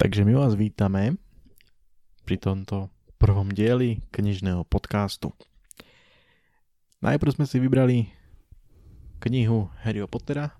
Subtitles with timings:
[0.00, 1.20] Takže my vás vítame
[2.24, 2.88] pri tomto
[3.20, 5.36] prvom dieli knižného podcastu.
[7.04, 8.08] Najprv sme si vybrali
[9.20, 10.56] knihu Harryho Pottera,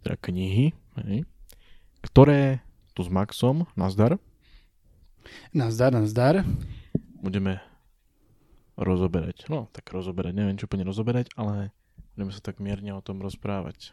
[0.00, 0.72] teda knihy,
[1.04, 1.28] hej,
[2.00, 2.64] ktoré
[2.96, 4.16] tu s Maxom, nazdar,
[5.52, 6.40] Nazdar, nazdar.
[7.20, 7.60] budeme
[8.80, 9.52] rozoberať.
[9.52, 11.76] No, tak rozoberať, neviem čo úplne rozoberať, ale
[12.16, 13.92] budeme sa tak mierne o tom rozprávať.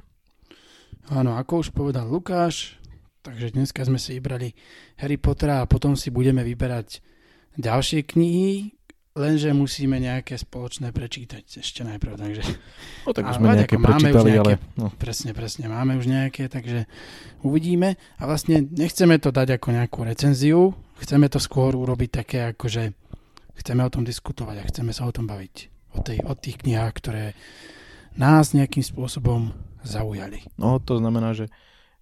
[1.11, 2.79] Áno, ako už povedal Lukáš,
[3.25, 4.53] takže dneska sme si vybrali
[5.01, 7.01] Harry Pottera a potom si budeme vyberať
[7.57, 8.77] ďalšie knihy,
[9.17, 12.43] lenže musíme nejaké spoločné prečítať ešte najprv, takže
[13.07, 16.05] No tak už sme veď nejaké máme už nejaké- ale no, presne, presne, máme už
[16.05, 16.85] nejaké, takže
[17.41, 17.97] uvidíme.
[18.19, 22.83] A vlastne nechceme to dať ako nejakú recenziu, chceme to skôr urobiť také ako, že
[23.57, 25.55] chceme o tom diskutovať a chceme sa o tom baviť,
[25.95, 27.25] o, tej, o tých knihách, ktoré
[28.19, 29.55] nás nejakým spôsobom
[29.85, 30.43] zaujali.
[30.59, 31.47] no to znamená, že,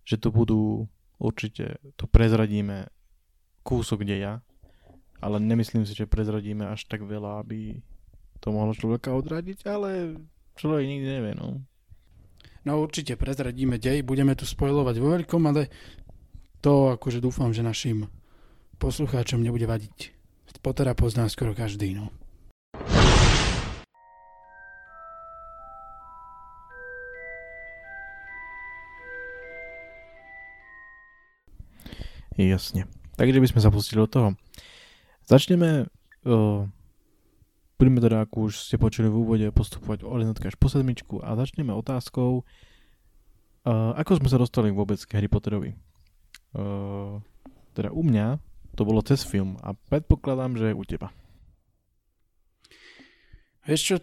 [0.02, 0.90] že tu budú
[1.24, 2.92] určite, tu prezradíme
[3.64, 4.44] kúsok deja,
[5.24, 7.80] ale nemyslím si, že prezradíme až tak veľa, aby
[8.44, 10.20] to mohlo človeka odradiť, ale
[10.60, 11.64] človek nikdy nevie, no.
[12.68, 15.72] No určite prezradíme dej, budeme tu spojovať vo veľkom, ale
[16.60, 18.12] to akože dúfam, že našim
[18.80, 20.12] poslucháčom nebude vadiť.
[20.64, 22.08] Pottera pozná skoro každý, no.
[32.38, 32.90] Jasne.
[33.14, 34.30] Takže by sme sa pustili do toho.
[35.30, 35.86] Začneme,
[36.26, 36.66] uh,
[37.78, 41.38] budeme teda, ako už ste počuli v úvode, postupovať od jednotky až po sedmičku a
[41.38, 45.78] začneme otázkou, uh, ako sme sa dostali vôbec k Harry Potterovi.
[46.54, 47.22] Uh,
[47.78, 48.42] teda u mňa
[48.74, 51.14] to bolo cez film a predpokladám, že u teba.
[53.64, 53.96] Vieš čo,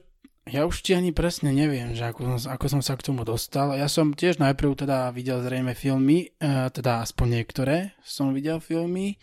[0.50, 3.72] ja už ti ani presne neviem, že ako som, ako som sa k tomu dostal.
[3.78, 9.16] Ja som tiež najprv teda videl zrejme filmy, eh, teda aspoň niektoré som videl filmy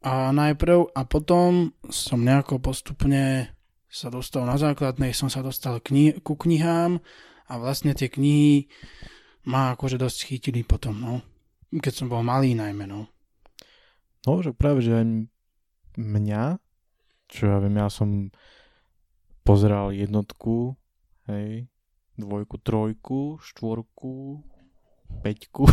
[0.00, 3.52] a najprv a potom som nejako postupne
[3.88, 7.00] sa dostal na základnej, som sa dostal kni- ku knihám
[7.48, 8.68] a vlastne tie knihy
[9.48, 11.14] ma akože dosť chytili potom, no.
[11.72, 13.08] Keď som bol malý najmä, no.
[14.28, 15.06] No, že práve, že aj
[15.96, 16.60] mňa,
[17.32, 18.28] čo ja viem, ja som
[19.48, 20.76] pozeral jednotku,
[21.24, 21.72] hej,
[22.20, 24.44] dvojku, trojku, štvorku,
[25.24, 25.64] peťku.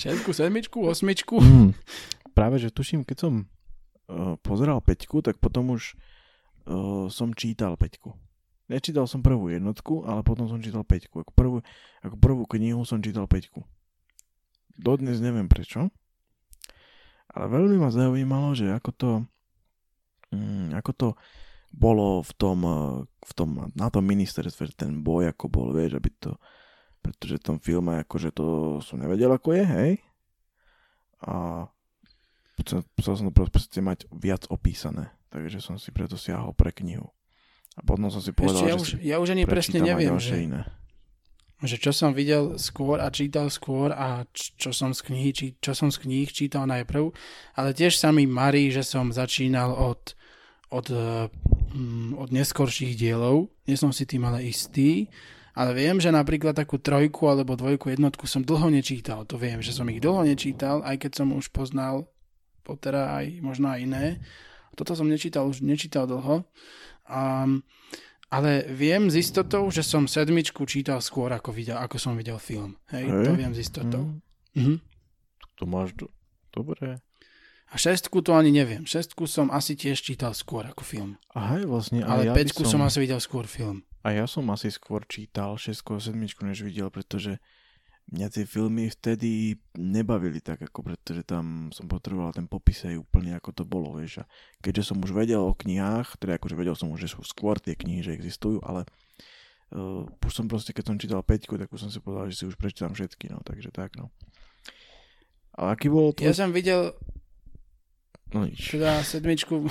[0.00, 1.42] Šestku, sedmičku, osmičku.
[1.42, 1.74] Mm.
[2.30, 5.98] Práve, že tuším, keď som uh, pozeral peťku, tak potom už
[6.70, 8.14] uh, som čítal peťku.
[8.70, 11.26] Nečítal som prvú jednotku, ale potom som čítal peťku.
[11.26, 11.56] Ako prvú,
[12.06, 13.66] ako prvú knihu som čítal peťku.
[14.78, 15.90] Dodnes neviem prečo,
[17.34, 19.10] ale veľmi ma zaujímalo, že ako to,
[20.32, 21.08] mm, ako to
[21.72, 26.10] bolo v tom, eh, v tom, na tom ministerstve, ten boj ako bol, vieš, aby
[26.20, 26.36] to,
[27.00, 28.46] pretože v tom filme akože to
[28.84, 29.92] som nevedel ako je, hej?
[31.22, 31.66] A
[32.60, 37.10] chcel, som to proste mať viac opísané, takže som si preto siahol pre knihu.
[37.72, 40.12] A potom som si povedal, čo, ja, že už, si ja už ani presne neviem,
[40.20, 40.68] že, iné.
[41.64, 45.72] že čo som videl skôr a čítal skôr a čo som z knihy, či, čo
[45.72, 47.16] som z kníh čítal najprv,
[47.56, 50.12] ale tiež sa mi marí, že som začínal od,
[50.72, 51.28] od, eh,
[51.76, 55.06] mm, od neskorších dielov, nie som si tým ale istý,
[55.52, 59.76] ale viem, že napríklad takú trojku alebo dvojku jednotku som dlho nečítal, to viem, že
[59.76, 62.08] som ich dlho nečítal, aj keď som už poznal
[62.62, 64.04] Pottera aj možno aj iné.
[64.78, 66.46] Toto som nečítal, už nečítal dlho.
[67.10, 67.60] Um,
[68.30, 72.78] ale viem s istotou, že som sedmičku čítal skôr, ako, videl, ako som videl film.
[72.88, 73.24] Hej, Hej.
[73.26, 74.02] to viem s istotou.
[74.08, 74.22] Mm,
[74.56, 74.74] Mhm.
[75.58, 76.06] to máš do...
[76.54, 77.02] dobre.
[77.72, 78.84] A šestku to ani neviem.
[78.84, 81.16] Šestku som asi tiež čítal skôr ako film.
[81.32, 82.84] A hej, vlastne, Ale ja peťku som...
[82.84, 83.80] asi videl skôr film.
[84.04, 87.40] A ja som asi skôr čítal 6 a 7 než videl, pretože
[88.12, 93.32] mňa tie filmy vtedy nebavili tak, ako pretože tam som potreboval ten popis aj úplne
[93.40, 94.20] ako to bolo, vieš.
[94.20, 94.24] A
[94.60, 97.72] keďže som už vedel o knihách, teda akože vedel som už, že sú skôr tie
[97.72, 98.84] knihy, že existujú, ale
[99.72, 102.44] uh, už som proste, keď som čítal 5, tak už som si povedal, že si
[102.44, 104.12] už prečítam všetky, no, takže tak, no.
[105.56, 106.26] A aký bol tvoj...
[106.26, 106.92] Ja som videl
[108.32, 108.72] No nič.
[108.72, 109.64] teda sedmičku...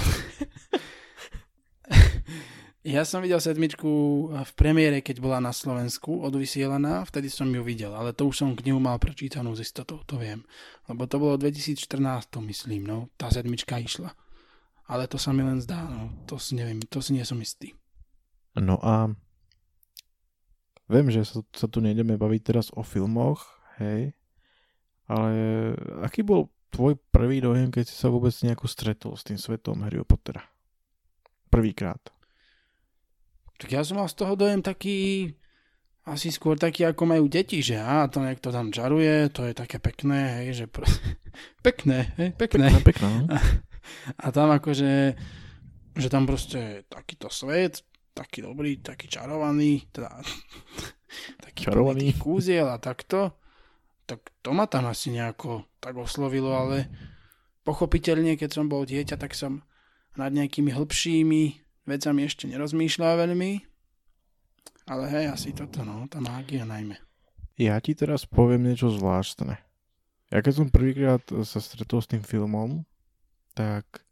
[2.85, 3.91] ja som videl sedmičku
[4.29, 8.57] v premiére, keď bola na Slovensku odvysielaná, vtedy som ju videl, ale to už som
[8.57, 10.45] knihu mal prečítanú z istotou, to viem.
[10.85, 11.97] Lebo to bolo v 2014,
[12.45, 14.13] myslím, no, tá sedmička išla.
[14.89, 17.73] Ale to sa mi len zdá, no, to si neviem, to si nie som istý.
[18.57, 19.09] No a
[20.91, 23.47] viem, že sa, sa tu nejdeme baviť teraz o filmoch,
[23.79, 24.11] hej,
[25.07, 25.31] ale
[26.03, 30.07] aký bol tvoj prvý dojem, keď si sa vôbec nejako stretol s tým svetom Harryho
[30.07, 30.41] Pottera?
[31.51, 31.99] Prvýkrát.
[33.59, 35.29] Tak ja som mal z toho dojem taký
[36.01, 39.77] asi skôr taký, ako majú deti, že á, to niekto tam čaruje, to je také
[39.77, 40.89] pekné, hej, že pr-
[41.65, 42.73] pekné, hej, pekné.
[42.73, 43.09] Pekná, pekná.
[43.09, 43.25] No?
[44.25, 45.13] A tam akože,
[45.93, 47.85] že tam proste takýto svet,
[48.17, 50.09] taký dobrý, taký čarovaný, teda
[51.45, 52.17] taký Čarovaný.
[52.17, 53.37] kúziel a takto,
[54.11, 56.91] tak to ma tam asi nejako tak oslovilo, ale
[57.63, 59.63] pochopiteľne, keď som bol dieťa, tak som
[60.19, 61.43] nad nejakými hĺbšími
[61.87, 63.51] vecami ešte nerozmýšľal veľmi,
[64.91, 66.99] ale hej, asi toto, no, tá mágia najmä.
[67.55, 69.55] Ja ti teraz poviem niečo zvláštne.
[70.27, 72.83] Ja keď som prvýkrát sa stretol s tým filmom,
[73.55, 74.03] tak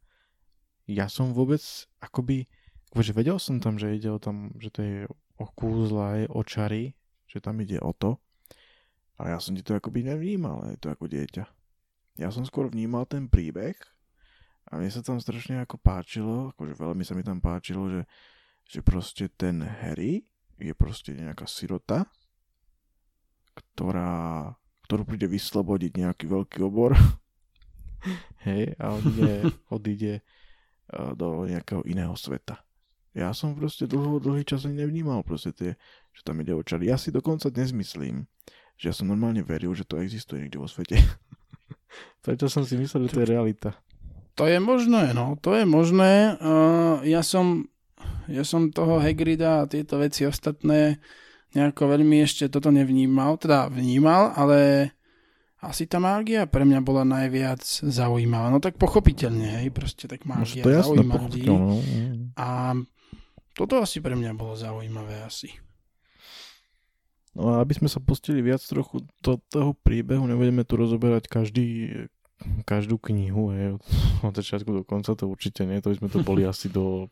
[0.87, 1.59] ja som vôbec
[1.99, 2.47] akoby,
[2.95, 4.97] akože vedel som tam, že ide o tam, že to je
[5.35, 6.95] o kúzla, je o čary,
[7.27, 8.15] že tam ide o to.
[9.19, 11.43] Ale ja som ti to akoby nevnímal, to ako dieťa.
[12.19, 13.75] Ja som skôr vnímal ten príbeh
[14.71, 18.01] a mne sa tam strašne ako páčilo, akože veľmi sa mi tam páčilo, že,
[18.63, 20.23] že proste ten Harry
[20.55, 22.07] je proste nejaká sirota,
[23.55, 24.55] ktorá,
[24.87, 26.95] ktorú príde vyslobodiť nejaký veľký obor.
[28.47, 29.31] Hej, a odíde,
[29.67, 32.63] odíde eh, do nejakého iného sveta.
[33.17, 35.71] Ja som proste dlho, dlhý čas nevnímal proste tie,
[36.13, 36.61] že tam ide o.
[36.61, 38.29] Ja si dokonca dnes myslím,
[38.79, 40.95] že ja som normálne veril, že to existuje niekde vo svete.
[42.23, 43.75] Prečo som si myslel, že to je realita.
[44.39, 46.39] To je možné, no, to je možné.
[46.39, 47.67] Uh, ja som
[48.31, 51.03] ja som toho Hagrida a tieto veci ostatné
[51.51, 54.91] nejako veľmi ešte toto nevnímal, teda vnímal, ale
[55.59, 58.47] asi tá mágia pre mňa bola najviac zaujímavá.
[58.47, 61.41] No tak pochopiteľne, hej, proste tak No, mágia to jasné, zaujíma ľudí.
[61.43, 61.83] no.
[62.39, 62.77] A
[63.57, 65.51] toto asi pre mňa bolo zaujímavé asi.
[67.39, 71.87] No a aby sme sa pustili viac trochu do toho príbehu, nebudeme tu rozoberať každý,
[72.67, 73.79] každú knihu, hej,
[74.19, 77.07] od, začiatku do konca, to určite nie, to by sme to boli asi do,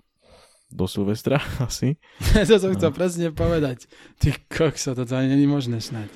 [0.67, 1.95] do Silvestra, asi.
[2.43, 3.87] to som chcel presne povedať.
[4.19, 6.11] Ty kokso, to ani není možné snáď.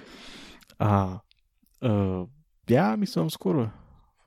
[0.76, 1.24] A
[1.80, 2.28] uh,
[2.68, 3.72] ja by som skôr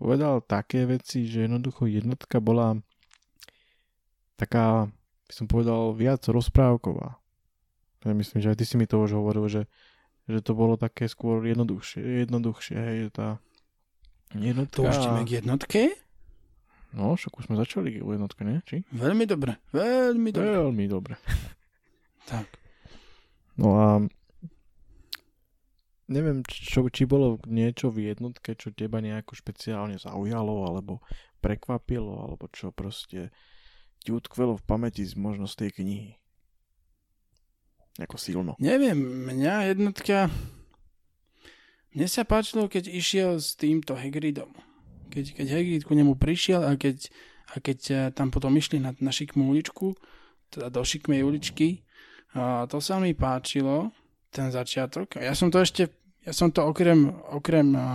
[0.00, 2.81] povedal také veci, že jednoducho jednotka bola
[4.40, 4.88] taká,
[5.28, 7.20] by som povedal, viac rozprávková.
[8.04, 9.62] Ja myslím, že aj ty si mi to už hovoril, že,
[10.28, 13.28] že to bolo také skôr jednoduchšie, jednoduchšie, hej, že tá
[14.36, 14.92] jednotka...
[14.92, 15.80] Ideme k jednotke?
[16.94, 18.62] No, však už sme začali u jednotke, nie?
[18.62, 18.86] Či?
[18.94, 20.48] Veľmi dobre, veľmi dobre.
[20.52, 21.14] Veľmi dobre.
[22.24, 22.48] Tak.
[23.60, 24.00] No a
[26.08, 31.04] neviem, čo, či bolo niečo v jednotke, čo teba nejako špeciálne zaujalo, alebo
[31.44, 33.28] prekvapilo, alebo čo proste
[34.00, 36.16] ti utkvelo v pamäti z možno z tej knihy.
[38.02, 38.58] Ako silno.
[38.58, 40.31] Neviem, mňa jednotka...
[41.94, 44.50] Mne sa páčilo, keď išiel s týmto Hagridom.
[45.14, 47.06] Keď, keď Hagrid ku nemu prišiel a keď,
[47.55, 49.94] a keď eh, tam potom išli na, na šikmú uličku,
[50.50, 51.87] teda do šikmej uličky,
[52.35, 53.94] a to sa mi páčilo,
[54.35, 55.23] ten začiatok.
[55.23, 55.87] Ja som to ešte,
[56.26, 57.87] ja som to okrem, okrem a,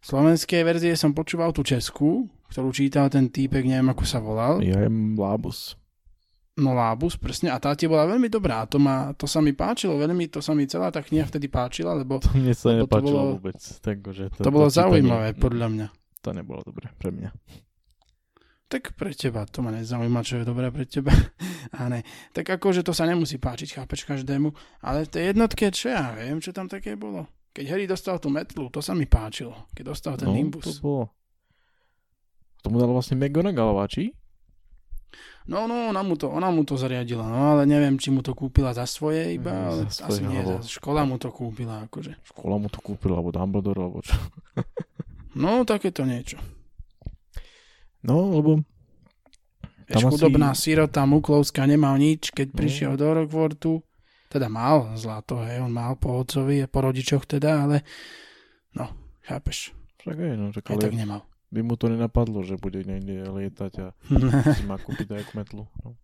[0.00, 4.64] slovenskej verzie som počúval tú českú, ktorú čítal ten týpek, neviem ako sa volal.
[4.64, 5.76] Ja jem Lábus.
[6.54, 7.50] No Lábus, presne.
[7.50, 8.62] A tá ti bola veľmi dobrá.
[8.70, 11.98] To, ma, to sa mi páčilo veľmi, to sa mi celá tá kniha vtedy páčila,
[11.98, 13.58] lebo To mne sa Lebo to nepáčilo bolo- vôbec.
[13.58, 15.86] Takže to, to bolo čítanie- zaujímavé, podľa mňa.
[16.22, 17.30] To nebolo dobre pre mňa.
[18.70, 21.10] Tak pre teba, to ma nezaujíma, čo je dobré pre teba.
[21.78, 22.06] A ne.
[22.30, 24.54] Tak akože to sa nemusí páčiť, chápeš každému.
[24.78, 27.26] Ale v tej jednotke, čo ja viem, čo tam také bolo.
[27.50, 29.66] Keď Harry dostal tú metlu, to sa mi páčilo.
[29.74, 30.66] Keď dostal ten no, Nimbus.
[30.66, 31.10] to bolo...
[32.62, 34.14] To mu dal vlastne McGonagallová, či?
[35.44, 38.32] No, no, ona mu, to, ona mu to zariadila, no ale neviem, či mu to
[38.32, 41.84] kúpila za svoje iba, Mm, ale za asi svoje, nie, alebo- škola mu to kúpila,
[41.84, 42.16] akože.
[42.24, 44.16] Škola mu to kúpila, alebo Dumbledore, alebo čo.
[45.34, 46.38] No, takéto niečo.
[48.00, 48.62] No, lebo
[49.84, 52.56] Vieš, Tam asi- chudobná sirota Muklovská nemal nič, keď No.
[52.56, 53.84] prišiel do Rockfortu.
[54.32, 57.76] Teda mal zlato, hej, on mal po otcovi po rodičoch teda, ale
[58.72, 58.88] no,
[59.22, 61.20] chápeš, však aj, no, tak ale tak nemal.
[61.54, 63.86] By mu to nenapadlo, že bude niekde lietať a
[64.58, 65.70] si má kúpiť aj metlu.
[65.86, 65.94] No.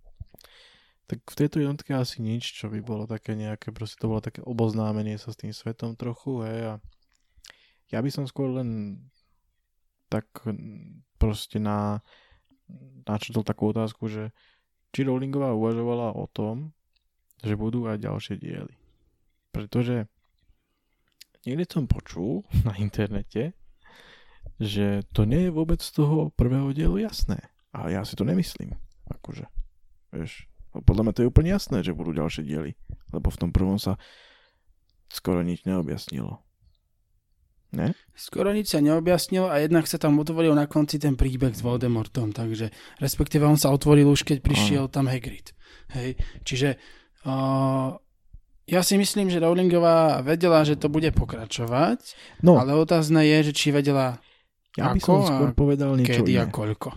[1.10, 4.46] Tak v tejto jednotke asi nič, čo by bolo také nejaké, proste to bolo také
[4.46, 6.74] oboznámenie sa s tým svetom trochu, hej, a
[7.90, 9.02] ja by som skôr len
[10.06, 10.30] tak
[11.18, 11.98] proste na
[13.02, 14.30] načetol takú otázku, že
[14.94, 16.70] či Rowlingová uvažovala o tom,
[17.42, 18.74] že budú aj ďalšie diely.
[19.50, 20.06] Pretože
[21.42, 23.58] niekde som počul na internete,
[24.60, 27.48] že to nie je vôbec z toho prvého dielu jasné.
[27.72, 28.76] A ja si to nemyslím.
[29.08, 29.48] Akože,
[30.12, 32.76] vieš, no podľa mňa to je úplne jasné, že budú ďalšie diely.
[33.10, 33.96] Lebo v tom prvom sa
[35.08, 36.38] skoro nič neobjasnilo.
[37.70, 37.94] Ne?
[38.18, 42.34] Skoro nič sa neobjasnilo a jednak sa tam otvoril na konci ten príbeh s Voldemortom,
[42.34, 45.54] takže respektíve on sa otvoril už keď prišiel tam Hagrid.
[45.94, 46.82] Hej, čiže
[47.26, 47.94] uh,
[48.66, 53.52] Ja si myslím, že Rowlingová vedela, že to bude pokračovať, No, ale otázne je, že
[53.54, 54.22] či vedela
[54.78, 56.52] ja by ako som a skôr povedal niečo kedy a iné.
[56.52, 56.90] koľko.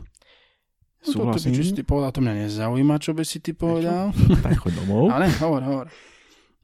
[1.04, 1.76] No to, to by, čo si Súhlasím.
[1.76, 4.16] ty povedal, to mňa nezaujíma, čo by si ty povedal.
[4.46, 5.12] Tak choď domov.
[5.12, 5.88] Ale hovor, hovor.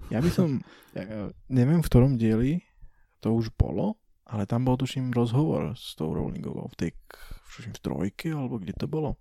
[0.07, 0.63] Ja by som,
[1.51, 2.63] neviem v ktorom dieli
[3.19, 6.91] to už bolo, ale tam bol tuším rozhovor s tou Rowlingovou v tej,
[7.51, 9.19] tuším v trojke, alebo kde to bolo.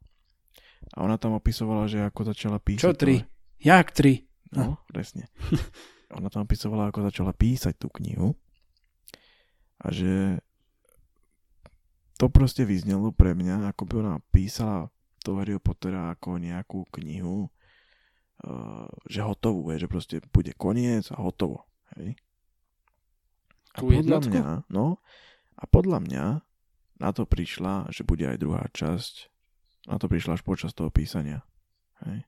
[0.95, 2.81] A ona tam opisovala, že ako začala písať.
[2.81, 3.19] Čo tri?
[3.59, 4.23] Jak tri?
[4.55, 5.29] No, presne.
[6.17, 8.33] Ona tam opisovala, ako začala písať tú knihu
[9.85, 10.41] a že
[12.19, 14.91] to proste vyznelo pre mňa, ako by ona písala
[15.23, 17.47] to Harry Pottera ako nejakú knihu,
[18.43, 21.67] uh, že hotovú, je, že proste bude koniec a hotovo.
[21.95, 22.19] Hej?
[23.75, 24.35] A Tú podľa jednotku?
[24.35, 24.99] mňa, no,
[25.59, 26.25] a podľa mňa
[26.99, 29.31] na to prišla, že bude aj druhá časť.
[29.87, 31.47] Na to prišla až počas toho písania.
[32.03, 32.27] Hej?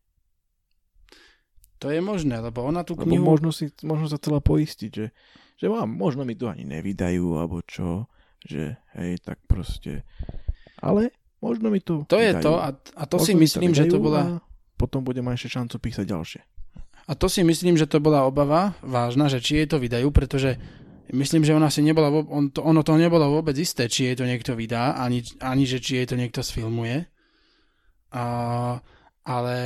[1.80, 3.24] To je možné, lebo ona tú Lebo knihu...
[3.24, 5.06] možno, si, možno sa chcela poistiť, že,
[5.56, 8.04] že mám, možno mi to ani nevydajú, alebo čo,
[8.44, 10.04] že hej, tak proste.
[10.80, 12.44] Ale možno mi to To je vydajú.
[12.44, 14.40] to a, a to Možno si myslím, že to bola...
[14.80, 16.40] Potom budem mať ešte šancu písať ďalšie.
[17.04, 20.56] A to si myslím, že to bola obava vážna, že či jej to vydajú, pretože
[21.12, 24.24] myslím, že ona si nebola, on to, ono to nebolo vôbec isté, či jej to
[24.24, 27.04] niekto vydá, ani, ani že či jej to niekto sfilmuje.
[28.14, 28.24] A,
[29.26, 29.56] ale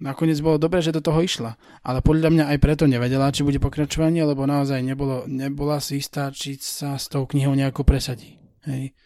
[0.00, 1.60] nakoniec bolo dobré, že do toho išla.
[1.84, 6.32] Ale podľa mňa aj preto nevedela, či bude pokračovanie, lebo naozaj nebolo, nebola si istá,
[6.32, 8.40] či sa s tou knihou nejako presadí.
[8.64, 8.96] Hej.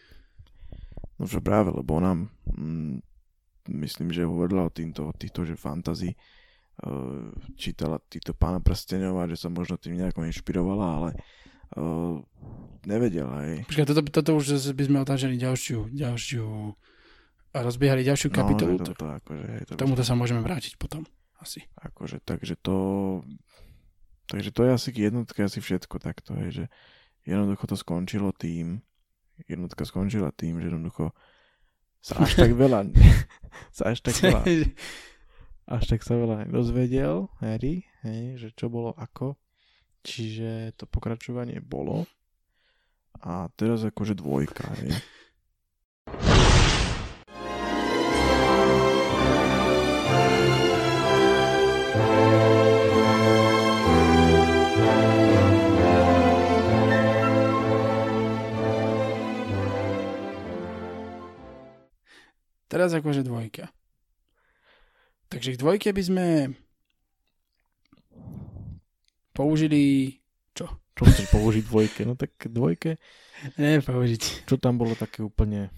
[1.19, 2.15] No že práve, lebo ona
[2.55, 2.99] mm,
[3.71, 9.29] myslím, že hovorila o, týmto, o týchto, že fantasy uh, čítala týchto pána prstenov a
[9.29, 11.09] že sa možno tým nejako inšpirovala, ale
[11.79, 12.19] uh,
[12.83, 13.63] nevedela, hej.
[13.67, 16.43] Počkaj, toto, toto už by sme otážali ďalšiu, ďalšiu
[17.55, 18.75] a rozbiehali ďalšiu kapitolu.
[18.75, 21.07] No, No, že toto, akože, to tomuto sa môžeme vrátiť potom.
[21.39, 21.63] Asi.
[21.79, 22.75] Akože, takže to...
[24.25, 26.65] Takže to je asi k jednotke asi všetko takto, je, že
[27.29, 28.81] jednoducho to skončilo tým,
[29.45, 31.13] jednotka skončila tým, že jednoducho
[32.01, 32.89] sa až tak veľa,
[33.69, 34.41] sa až tak veľa,
[35.77, 39.37] až tak sa veľa nedozvedel Harry, hej, že čo bolo ako,
[40.01, 42.09] čiže to pokračovanie bolo
[43.21, 44.89] a teraz akože dvojka, hej.
[62.75, 63.71] Teraz akože dvojka.
[65.31, 66.25] Takže k dvojke by sme
[69.31, 70.11] použili...
[70.95, 72.01] Čo chceš použiť dvojke?
[72.07, 72.95] No tak dvojke
[73.59, 74.47] Nie, použiť.
[74.47, 75.71] čo tam bolo také úplne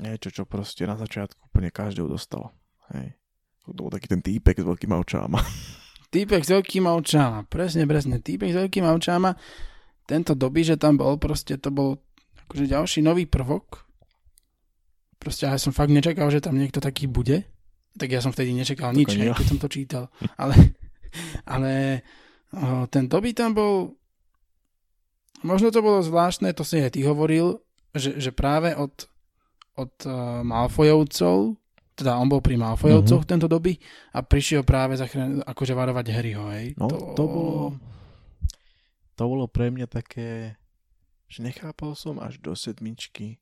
[0.00, 2.52] niečo, čo proste na začiatku úplne každého dostalo.
[2.92, 3.16] Hej.
[3.64, 5.40] To bol taký ten týpek s veľkýma očáma.
[6.12, 7.44] Týpek s veľkýma očama.
[7.48, 8.20] Presne, presne.
[8.20, 9.32] Týpek s veľkýma očama.
[10.04, 12.00] Tento doby, že tam bol, proste to bol
[12.48, 13.84] akože ďalší nový prvok.
[15.16, 17.46] Proste ja som fakt nečakal, že tam niekto taký bude.
[17.94, 19.32] Tak ja som vtedy nečakal Tak nič, ja.
[19.32, 20.10] keď som to čítal.
[20.42, 20.74] Ale,
[21.46, 22.02] ale
[22.50, 23.94] o, ten doby tam bol
[25.46, 27.62] možno to bolo zvláštne, to si aj ty hovoril,
[27.94, 28.90] že, že práve od,
[29.78, 31.54] od uh, Malfojovcov,
[31.94, 33.30] teda on bol pri Malfojovcoch Mhm.
[33.30, 33.78] tento doby
[34.10, 36.74] a prišiel práve zachrániť, akože varovať Harryho, hej.
[36.74, 37.14] No, to...
[37.14, 37.64] to bolo
[39.14, 40.58] to bolo pre mňa také,
[41.30, 43.38] že nechápal som až do sedmičky,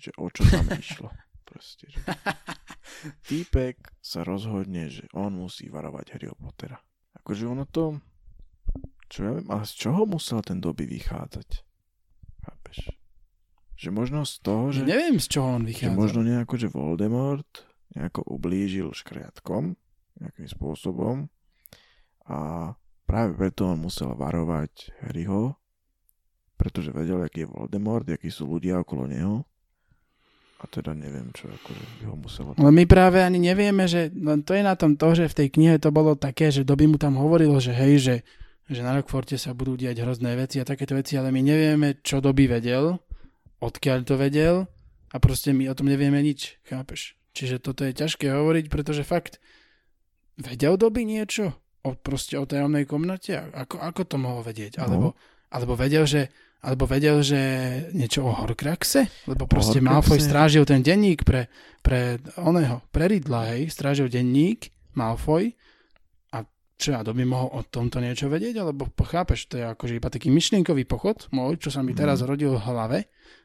[0.00, 1.12] že o čo tam išlo.
[1.50, 1.98] Proste, že
[3.26, 6.78] týpek sa rozhodne, že on musí varovať Harryho Pottera.
[7.18, 7.98] Akože ono to,
[9.10, 11.48] čo ja viem, ale z čoho musel ten doby vychádzať?
[12.46, 12.94] Chápeš?
[13.74, 14.86] Že možno z toho, že...
[14.86, 15.98] Neviem, z čoho on Že vychádza.
[15.98, 17.50] možno nejako, že Voldemort
[17.98, 19.74] nejako ublížil škriatkom
[20.22, 21.26] nejakým spôsobom
[22.30, 22.38] a
[23.10, 25.58] práve preto on musel varovať Harryho,
[26.54, 29.49] pretože vedel, aký je Voldemort, akí sú ľudia okolo neho
[30.60, 32.48] a teda neviem, čo akože by ho muselo...
[32.52, 35.48] Ale my práve ani nevieme, že len to je na tom to, že v tej
[35.56, 38.16] knihe to bolo také, že doby mu tam hovorilo, že hej, že,
[38.68, 42.20] že na Rockforte sa budú diať hrozné veci a takéto veci, ale my nevieme, čo
[42.20, 43.00] doby vedel,
[43.64, 44.68] odkiaľ to vedel
[45.08, 47.16] a proste my o tom nevieme nič, chápeš?
[47.32, 49.40] Čiže toto je ťažké hovoriť, pretože fakt
[50.36, 53.48] vedel doby niečo o, proste o tajomnej komnate?
[53.56, 54.76] Ako, ako to mohol vedieť?
[54.76, 55.16] Alebo,
[55.48, 56.28] alebo vedel, že
[56.60, 57.40] alebo vedel, že
[57.92, 59.08] niečo o Horcruxe?
[59.24, 59.80] Lebo proste?
[59.80, 61.48] Malfoy strážil ten denník pre,
[61.80, 65.56] pre oného, pre Ridla, hej, strážil denník Malfoy
[66.30, 66.44] a
[66.76, 68.60] čo ja doby mohol o tomto niečo vedieť?
[68.60, 72.26] Alebo chápeš, to je akože iba taký myšlienkový pochod môj, čo sa mi teraz Mhm.
[72.26, 72.98] rodil v hlave,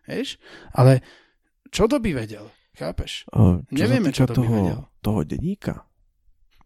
[0.03, 0.35] vieš?
[0.71, 0.99] Ale
[1.71, 2.51] čo doby vedel?
[2.75, 3.23] Chápeš?
[3.31, 4.79] O, čo Nevieme, čo to by vedel.
[4.99, 5.87] toho, toho denníka,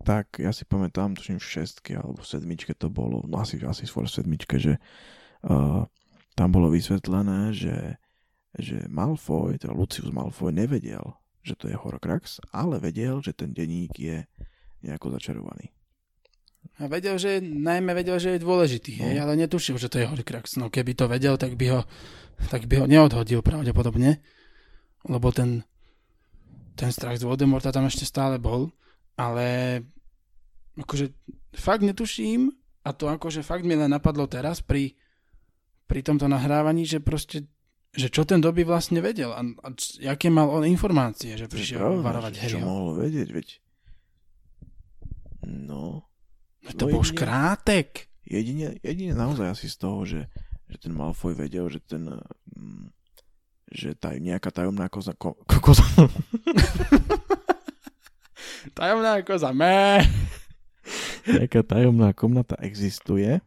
[0.02, 3.86] tak ja si pamätám, tuším v šestke alebo v sedmičke to bolo, no asi, asi
[3.86, 4.82] skôr v sedmičke, že
[5.46, 5.86] uh,
[6.40, 8.00] tam bolo vysvetlené, že,
[8.56, 11.04] že Malfoy, teda Lucius Malfoy nevedel,
[11.44, 14.24] že to je Horcrux, ale vedel, že ten denník je
[14.80, 15.76] nejako začarovaný.
[16.80, 19.04] A vedel, že, najmä vedel, že je dôležitý, no.
[19.04, 20.56] hej, ale netušil, že to je Horcrux.
[20.56, 21.82] No keby to vedel, tak by ho,
[22.48, 24.24] tak by ho neodhodil pravdepodobne,
[25.12, 25.68] lebo ten,
[26.80, 28.72] ten strach z Voldemorta tam ešte stále bol,
[29.20, 29.84] ale
[30.80, 31.12] akože
[31.60, 32.48] fakt netuším
[32.88, 34.96] a to akože fakt mi len napadlo teraz pri,
[35.90, 37.50] pri tomto nahrávaní, že proste
[37.90, 39.68] že čo ten doby vlastne vedel a, a
[40.14, 42.62] aké mal on informácie, že prišiel pravda, varovať Harryho.
[42.62, 43.48] Čo mohol vedieť, veď
[45.50, 46.06] no
[46.60, 47.88] No to no bol jedine, škrátek.
[48.28, 50.28] Jedine, jedine naozaj asi z toho, že,
[50.68, 52.94] že ten Malfoy vedel, že ten mm,
[53.70, 55.86] že taj, nejaká tajomná koza, ko, ko, koza.
[58.78, 60.04] tajomná koza, mé.
[61.30, 63.42] nejaká tajomná komnata existuje,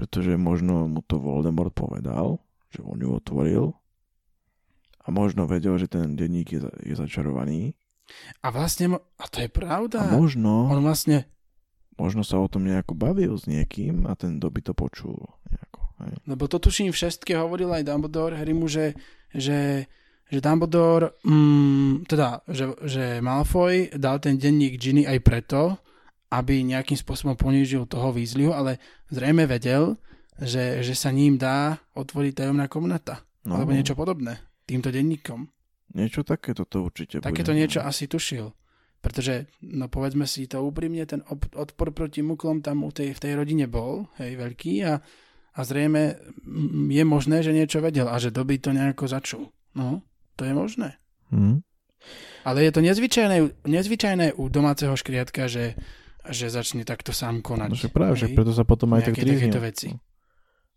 [0.00, 2.40] pretože možno mu to Voldemort povedal,
[2.72, 3.76] že on ju otvoril
[5.04, 7.76] a možno vedel, že ten denník je, je začarovaný
[8.40, 10.10] a vlastne, a to je pravda.
[10.10, 11.28] A možno, on vlastne...
[11.94, 15.30] možno sa o tom nejako bavil s niekým a ten doby to počul.
[15.46, 16.14] Nejako, hej.
[16.26, 18.98] Lebo to tuším v šestke hovoril aj Dumbledore Harrymu, že,
[19.30, 19.86] že,
[20.26, 25.78] že Dumbledore, mm, teda, že, že Malfoy dal ten denník Ginny aj preto,
[26.30, 28.78] aby nejakým spôsobom ponížil toho Weasleyho, ale
[29.10, 29.98] zrejme vedel,
[30.38, 33.26] že, že sa ním dá otvoriť tajomná komnata.
[33.44, 33.58] No.
[33.58, 34.38] Alebo niečo podobné
[34.70, 35.50] týmto denníkom.
[35.98, 37.58] Niečo takéto to určite Takéto bude.
[37.58, 38.54] niečo asi tušil.
[39.00, 41.24] Pretože, no povedzme si to úprimne, ten
[41.56, 45.00] odpor proti muklom tam u tej, v tej rodine bol, hej, veľký a,
[45.56, 46.20] a zrejme
[46.92, 49.44] je možné, že niečo vedel a že doby to nejako začul.
[49.74, 50.04] No,
[50.36, 51.00] to je možné.
[51.32, 51.64] Hmm.
[52.44, 55.74] Ale je to nezvyčajné, nezvyčajné u domáceho škriatka, že,
[56.30, 57.68] že začne takto sám konať.
[57.70, 59.60] No však práve, že preto sa potom aj tak tríznia.
[59.60, 59.88] veci.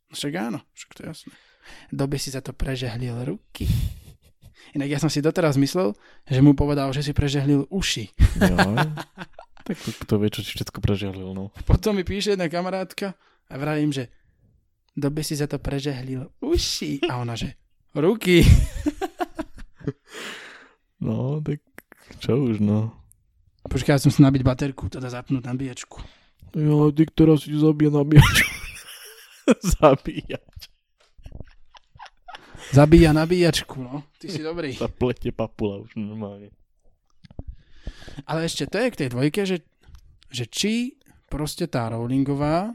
[0.10, 1.32] No však áno, však to je jasné.
[1.94, 3.66] Doby si za to prežehlil ruky.
[4.74, 5.94] Inak ja som si doteraz myslel,
[6.26, 8.10] že mu povedal, že si prežehlil uši.
[8.42, 8.58] Jo,
[9.68, 11.54] tak kto vie, čo si všetko prežehlil, no.
[11.64, 13.14] Potom mi píše jedna kamarátka
[13.48, 14.10] a vravím, že
[14.98, 17.06] dobe si za to prežehlil uši.
[17.06, 17.54] A ona, že
[17.94, 18.42] ruky.
[21.04, 21.60] No, tak
[22.24, 22.96] čo už, no.
[23.64, 25.98] Počkaj, ja som si nabiť baterku, teda zapnúť nabíjačku.
[26.54, 28.52] Jo, ty, ktorá si zabíja nabíjačku.
[29.76, 30.72] Zabíjať.
[32.72, 34.08] Zabíja nabíjačku, no.
[34.18, 34.72] Ty si dobrý.
[34.74, 36.50] Sa plete papula už normálne.
[38.24, 39.66] Ale ešte to je k tej dvojke, že,
[40.32, 40.96] že či
[41.28, 42.72] proste tá Rowlingová,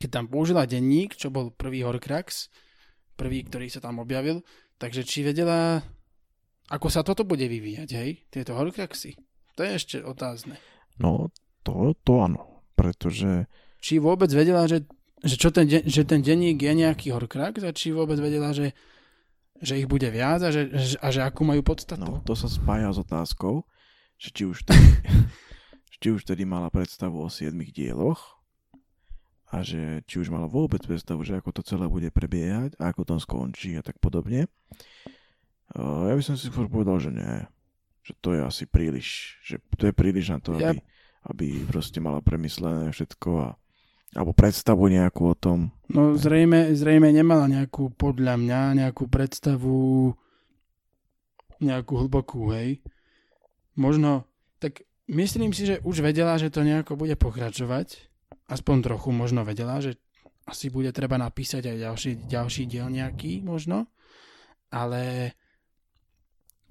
[0.00, 2.48] keď tam použila denník, čo bol prvý Horcrux,
[3.14, 4.42] prvý, ktorý sa tam objavil,
[4.80, 5.78] takže či vedela,
[6.72, 8.26] ako sa toto bude vyvíjať, hej?
[8.32, 9.14] Tieto Horcruxy.
[9.54, 10.58] To je ešte otázne.
[10.98, 11.30] No,
[11.62, 13.46] to, to áno, pretože...
[13.78, 14.86] Či vôbec vedela, že
[15.24, 18.76] že, čo ten, de- že ten denník je nejaký horkrak, a či vôbec vedela, že,
[19.64, 20.68] že ich bude viac a že,
[21.00, 22.04] a že akú majú podstatu.
[22.04, 23.64] No, to sa spája s otázkou,
[24.20, 24.84] že či už tedy,
[25.96, 28.36] či už tedy mala predstavu o siedmých dieloch
[29.48, 33.08] a že či už mala vôbec predstavu, že ako to celé bude prebiehať a ako
[33.08, 34.44] to skončí a tak podobne.
[35.72, 37.48] Uh, ja by som si skôr povedal, že nie.
[38.04, 40.84] Že to je asi príliš, že to je príliš na to, aby, ja...
[41.32, 43.48] aby proste mala premyslené všetko a
[44.14, 45.74] alebo predstavu nejakú o tom.
[45.90, 50.14] No zrejme, zrejme nemala nejakú, podľa mňa, nejakú predstavu
[51.58, 52.78] nejakú hlbokú, hej.
[53.74, 54.30] Možno,
[54.62, 58.06] tak myslím si, že už vedela, že to nejako bude pokračovať.
[58.46, 59.98] Aspoň trochu možno vedela, že
[60.46, 63.90] asi bude treba napísať aj ďalší, ďalší diel nejaký možno.
[64.70, 65.34] Ale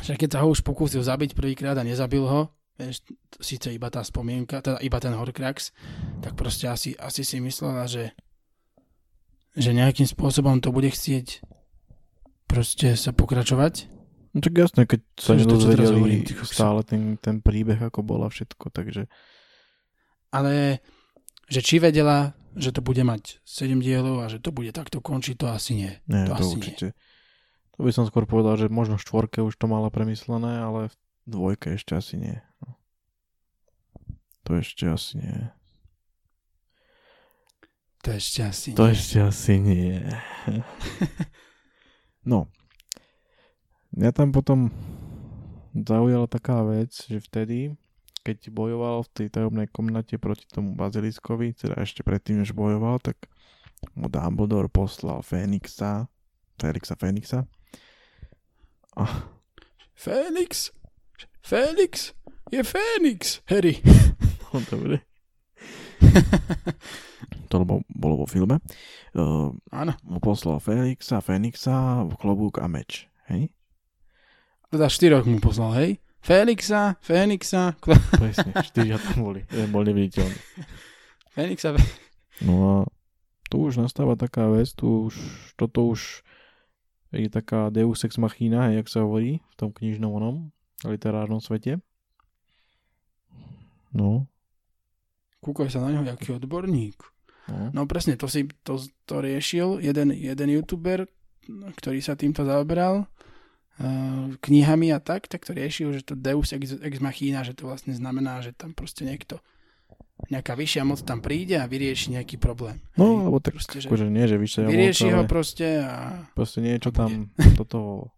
[0.04, 3.08] však keď sa ho už pokúsil zabiť prvýkrát a nezabil ho, vieš,
[3.40, 5.72] síce iba tá spomienka, teda iba ten Horcrux,
[6.20, 8.12] tak proste asi, asi si myslela, že
[9.54, 11.46] že nejakým spôsobom to bude chcieť
[12.50, 13.90] proste sa pokračovať.
[14.34, 19.06] No tak jasné, keď sa nedozvedeli stále ten, ten príbeh, ako bol a všetko, takže...
[20.34, 20.82] Ale
[21.46, 25.38] že či vedela, že to bude mať 7 dielov a že to bude takto končiť,
[25.38, 25.94] to asi nie.
[26.10, 26.88] Nie, to, to asi určite.
[26.90, 27.13] Nie.
[27.78, 30.96] To by som skôr povedal, že možno v štvorke už to mala premyslené, ale v
[31.26, 32.38] dvojke ešte asi nie.
[34.44, 35.38] To ešte asi nie.
[38.04, 38.78] To ešte asi nie.
[38.78, 39.96] To ešte asi nie.
[42.32, 42.52] no.
[43.96, 44.68] Mňa tam potom
[45.72, 47.80] zaujala taká vec, že vtedy,
[48.22, 53.18] keď bojoval v tej tajomnej komnate proti tomu baziliskovi, teda ešte predtým, než bojoval, tak
[53.96, 56.12] mu Dumbledore poslal Fénixa,
[56.60, 57.48] Felixa Fénixa.
[58.96, 59.06] A...
[60.04, 60.72] Félix?
[61.42, 62.14] Félix?
[62.54, 63.82] je Fénix, Harry.
[64.54, 65.02] No, dobre.
[67.50, 68.62] to bolo, bolo vo filme.
[69.18, 69.98] Uh, Áno.
[70.06, 73.10] mu poslal Felixa, Fenixa, klobúk a meč.
[73.26, 73.50] Hej?
[74.70, 75.92] Teda štyroch mu poslal, hej?
[76.22, 77.98] Fénixa, Fénixa, klo...
[78.16, 79.42] Presne, štyria tam boli.
[79.50, 80.38] Jeden bol neviditeľný.
[81.34, 81.74] Fénixa,
[82.46, 82.76] No a
[83.50, 85.16] tu už nastáva taká vec, tu už,
[85.58, 86.22] toto už
[87.14, 90.50] je taká deus ex machina, jak sa hovorí v tom knižnom onom
[90.84, 91.80] literárnom svete.
[93.94, 94.26] No,
[95.44, 96.98] kúkaj sa na ňo, aký odborník.
[97.48, 97.70] no.
[97.72, 101.06] No presne, to si to, to riešil jeden, jeden youtuber,
[101.78, 106.80] ktorý sa týmto zaoberal uh, knihami a tak, tak to riešil, že to Deus ex,
[106.80, 109.44] ex machina, že to vlastne znamená, že tam proste niekto
[110.30, 112.80] nejaká vyššia moc tam príde a vyrieši nejaký problém.
[112.96, 115.96] No, Hej, alebo tak, proste, že akože nie, že vyššia vyrieši moc, ho proste a
[116.38, 117.12] proste niečo a tam
[117.60, 118.12] toto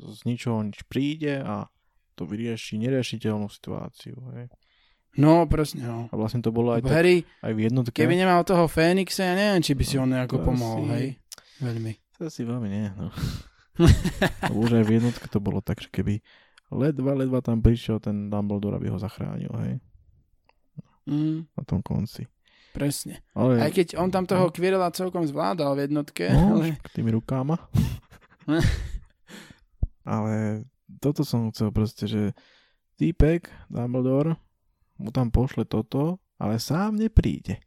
[0.00, 1.68] z ničoho nič príde a
[2.14, 4.16] to vyrieši neriešiteľnú situáciu.
[4.36, 4.52] Hej.
[5.16, 6.00] no presne, no.
[6.12, 7.96] A vlastne to bolo aj, tak, Harry, aj v jednotke.
[7.96, 11.06] keby nemal toho Fénixa, ja neviem, či by si on nejako pomohol, asi- hej.
[11.60, 11.92] Veľmi.
[12.20, 13.08] To si veľmi nie, no.
[14.60, 16.20] Už aj v jednotke to bolo tak, že keby
[16.72, 19.80] ledva, ledva tam prišiel ten Dumbledore, aby ho zachránil, hej,
[21.10, 22.30] Mm, na tom konci.
[22.70, 23.18] presne.
[23.34, 26.78] Ale, Aj keď on tam toho Quirrella celkom zvládal v jednotke, no, ale...
[26.94, 27.58] tými rukáma.
[30.00, 30.64] Ale
[30.98, 32.22] toto som chcel proste, že
[32.98, 34.34] týpek, Dumbledore,
[34.98, 37.60] mu tam pošle toto, ale sám nepríde.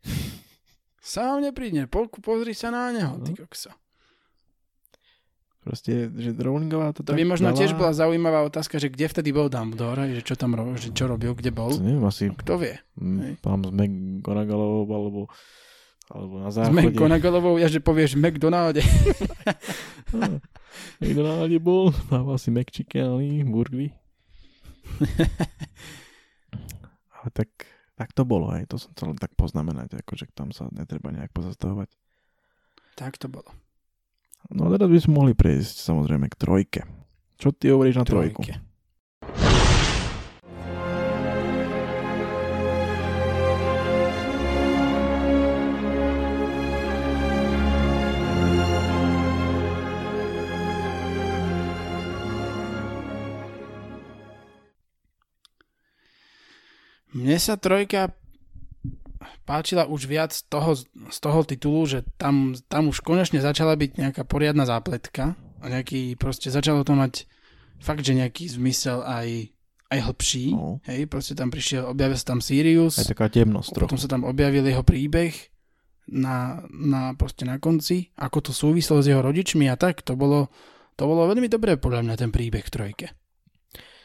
[1.00, 3.48] Sám nepríde, po, pozri sa na neho, ty No.
[5.63, 9.32] Proste, že Rowlingová to, To by možno dala, tiež bola zaujímavá otázka, že kde vtedy
[9.32, 11.71] bol Dumbledore, že čo tam ro- že čo robil, kde bol.
[11.71, 12.76] To neviem, asi Kto vie?
[12.93, 13.39] Hej.
[13.39, 15.21] tam s McGonagallovou alebo,
[16.12, 16.76] alebo na S záchode.
[16.84, 18.84] McGonagallovou, ja že povieš McDonalde.
[20.99, 23.95] Na rade bol, dával si McChickeny, burgery.
[27.13, 27.49] Ale tak,
[27.95, 31.88] tak to bolo, aj to som chcel tak poznamenať, akože tam sa netreba nejak pozastavovať.
[32.93, 33.47] tak to bolo.
[34.52, 36.82] No teraz by sme mohli prejsť samozrejme k trojke.
[37.40, 38.44] Čo ty hovoríš na trojku?
[38.44, 38.60] Trojke.
[57.14, 58.10] Mne sa trojka
[59.44, 64.00] páčila už viac z toho, z toho titulu, že tam, tam už konečne začala byť
[64.00, 67.28] nejaká poriadna zápletka a nejaký, proste začalo to mať
[67.80, 69.52] fakt, že nejaký zmysel aj,
[69.92, 70.46] aj hlbší.
[70.56, 70.80] No.
[70.88, 73.84] Hej, proste tam prišiel, objavil sa tam Sirius, Aj taká temnosť trochu.
[73.88, 75.36] potom sa tam objavil jeho príbeh
[76.12, 80.52] na, na, proste na konci, ako to súvislo s jeho rodičmi a tak, to bolo,
[81.00, 83.08] to bolo veľmi dobré podľa mňa ten príbeh v trojke.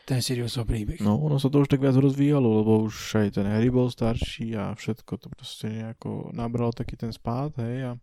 [0.09, 1.05] Ten Siriusov príbeh.
[1.05, 4.57] No, ono sa to už tak viac rozvíjalo, lebo už aj ten Harry bol starší
[4.57, 8.01] a všetko to proste nejako nabralo taký ten spád, hej, a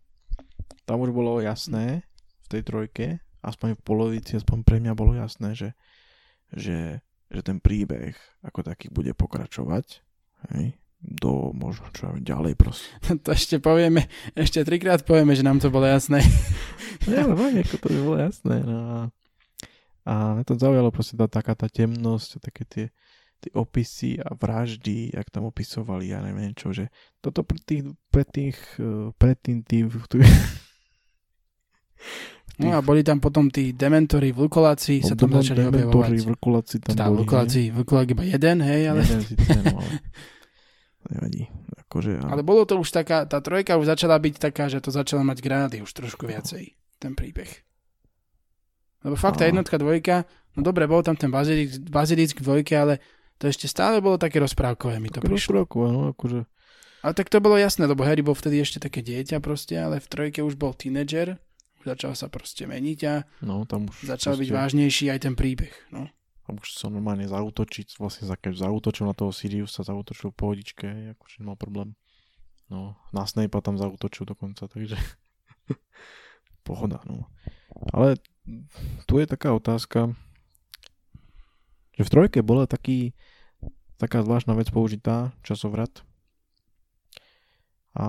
[0.86, 2.06] tam už bolo jasné
[2.46, 3.06] v tej trojke,
[3.42, 5.74] aspoň v polovici, aspoň pre mňa bolo jasné, že,
[6.54, 8.14] že, že ten príbeh
[8.46, 9.98] ako taký bude pokračovať,
[10.54, 12.86] hej, do možno čo ďalej proste.
[13.26, 14.06] To ešte povieme,
[14.38, 16.22] ešte trikrát povieme, že nám to bolo jasné.
[17.06, 19.10] Ja, ale ako to by bolo jasné, no
[20.06, 22.86] a, to zaujalo proste tá, taká tá temnosť, také tie,
[23.42, 26.88] tie opisy a vraždy, jak tam opisovali, ja neviem čo, že
[27.18, 30.22] toto pre tých, pre tých, eh, predtým tým, ktorý,
[32.56, 36.24] No a boli tam potom tí dementori, vlkoláci sa tam začali dementori, objavovať.
[36.24, 37.28] vrkuláci tam Teda boli.
[37.68, 39.76] vlkolák iba jeden, hej, ale, Jeden síce, no,
[41.04, 41.42] ale nevadí.
[41.84, 44.88] Akože, a, ale bolo to už taká, tá trojka už začala byť taká, že to
[44.88, 47.65] začala mať grády už trošku viacej, ten príbeh.
[49.06, 49.54] Lebo fakt tá No.
[49.54, 52.98] jednotka, dvojka, no dobre, bol tam ten bazilisk, bazilisk dvojke, ale
[53.36, 55.62] to ešte stále bolo také rozprávkové, mi to také prišlo.
[55.62, 56.40] rozprávkové, no akože,
[57.00, 60.08] Ale tak to bolo jasné, lebo Harry bol vtedy ešte také dieťa proste, ale v
[60.08, 61.38] trojke už bol tínedžer,
[61.80, 65.70] začal sa proste meniť a no tam už začal byť proste- vážnejší aj ten príbeh.
[65.88, 66.10] No.
[66.42, 70.86] A už sa normálne zautočiť, vlastne za keď zautočil na toho Siriusa, zautočil v pohodičke,
[71.14, 71.94] akože nemal problém.
[72.66, 74.98] No, na Snape'a tam zautočil dokonca, takže
[76.64, 77.26] pohoda, no.
[77.92, 78.18] Ale
[79.06, 80.14] tu je taká otázka,
[81.96, 83.16] že v trojke bola taký,
[83.98, 86.04] taká zvláštna vec použitá, časovrat.
[87.96, 88.06] A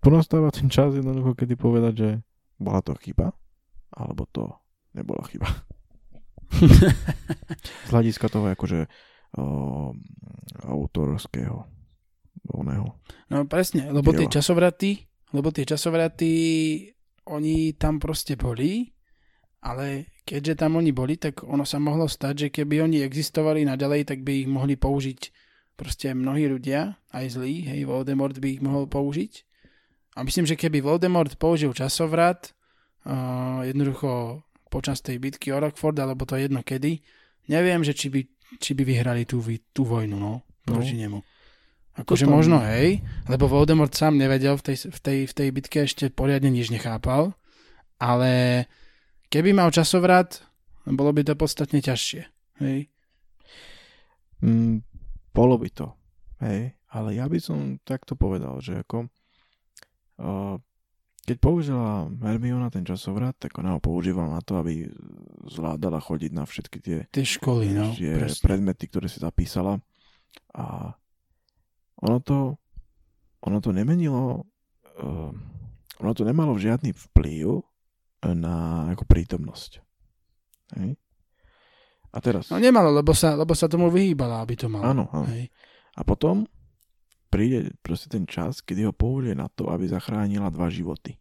[0.00, 2.10] tu nastáva ten čas jednoducho, kedy povedať, že
[2.56, 3.36] bola to chyba,
[3.92, 4.48] alebo to
[4.96, 5.46] nebola chyba
[7.86, 8.90] z hľadiska toho akože
[9.38, 9.94] o,
[10.66, 11.66] autorského
[12.50, 12.98] oného.
[13.30, 16.32] no presne, lebo tie časovraty, lebo tie časovraty,
[17.30, 18.90] oni tam proste boli,
[19.62, 24.08] ale keďže tam oni boli, tak ono sa mohlo stať, že keby oni existovali naďalej,
[24.08, 25.20] tak by ich mohli použiť
[25.78, 29.32] proste mnohí ľudia, aj zlí, hej, Voldemort by ich mohol použiť.
[30.18, 32.52] A myslím, že keby Voldemort použil časovrat,
[33.08, 37.00] uh, jednoducho počas tej bitky o Rockford, alebo to jedno kedy,
[37.48, 38.20] neviem, že či by,
[38.60, 39.40] či by vyhrali tú,
[39.72, 41.00] tú vojnu, no, proti no.
[41.00, 41.18] nemu.
[42.00, 42.36] Akože Potom...
[42.40, 46.48] možno hej, lebo Voldemort sám nevedel v tej, v, tej, v tej bitke ešte poriadne
[46.48, 47.36] nič nechápal,
[48.00, 48.64] ale
[49.28, 50.40] keby mal časovrat,
[50.88, 52.22] bolo by to podstatne ťažšie.
[52.64, 52.88] Hej.
[54.40, 54.80] Mm,
[55.36, 55.92] bolo by to,
[56.40, 59.12] hej, ale ja by som takto povedal, že ako
[60.24, 60.56] uh,
[61.20, 64.88] keď použila Hermiona ten časovrat, tak ona ho používala na to, aby
[65.46, 69.78] zvládala chodiť na všetky tie, tie školy, no, tie predmety, ktoré si zapísala.
[70.56, 70.96] A
[72.00, 72.38] ono to,
[73.44, 74.44] ono to nemenilo,
[75.00, 75.32] uh,
[76.00, 77.60] ono to nemalo žiadny vplyv
[78.36, 79.80] na ako prítomnosť.
[80.76, 80.96] Hej?
[82.10, 82.50] A teraz...
[82.50, 84.84] No nemalo, lebo sa, lebo sa tomu vyhýbala, aby to malo.
[84.84, 85.30] Áno, áno.
[85.30, 85.48] Hej.
[85.94, 86.44] A potom
[87.30, 91.14] príde proste ten čas, kedy ho použije na to, aby zachránila dva životy.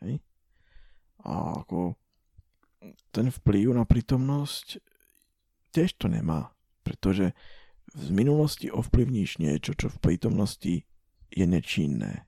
[0.00, 0.24] Hej?
[1.22, 1.94] A ako
[3.12, 4.80] ten vplyv na prítomnosť
[5.72, 6.52] tiež to nemá,
[6.84, 7.36] pretože
[7.94, 10.74] v minulosti ovplyvníš niečo, čo v prítomnosti
[11.30, 12.26] je nečinné.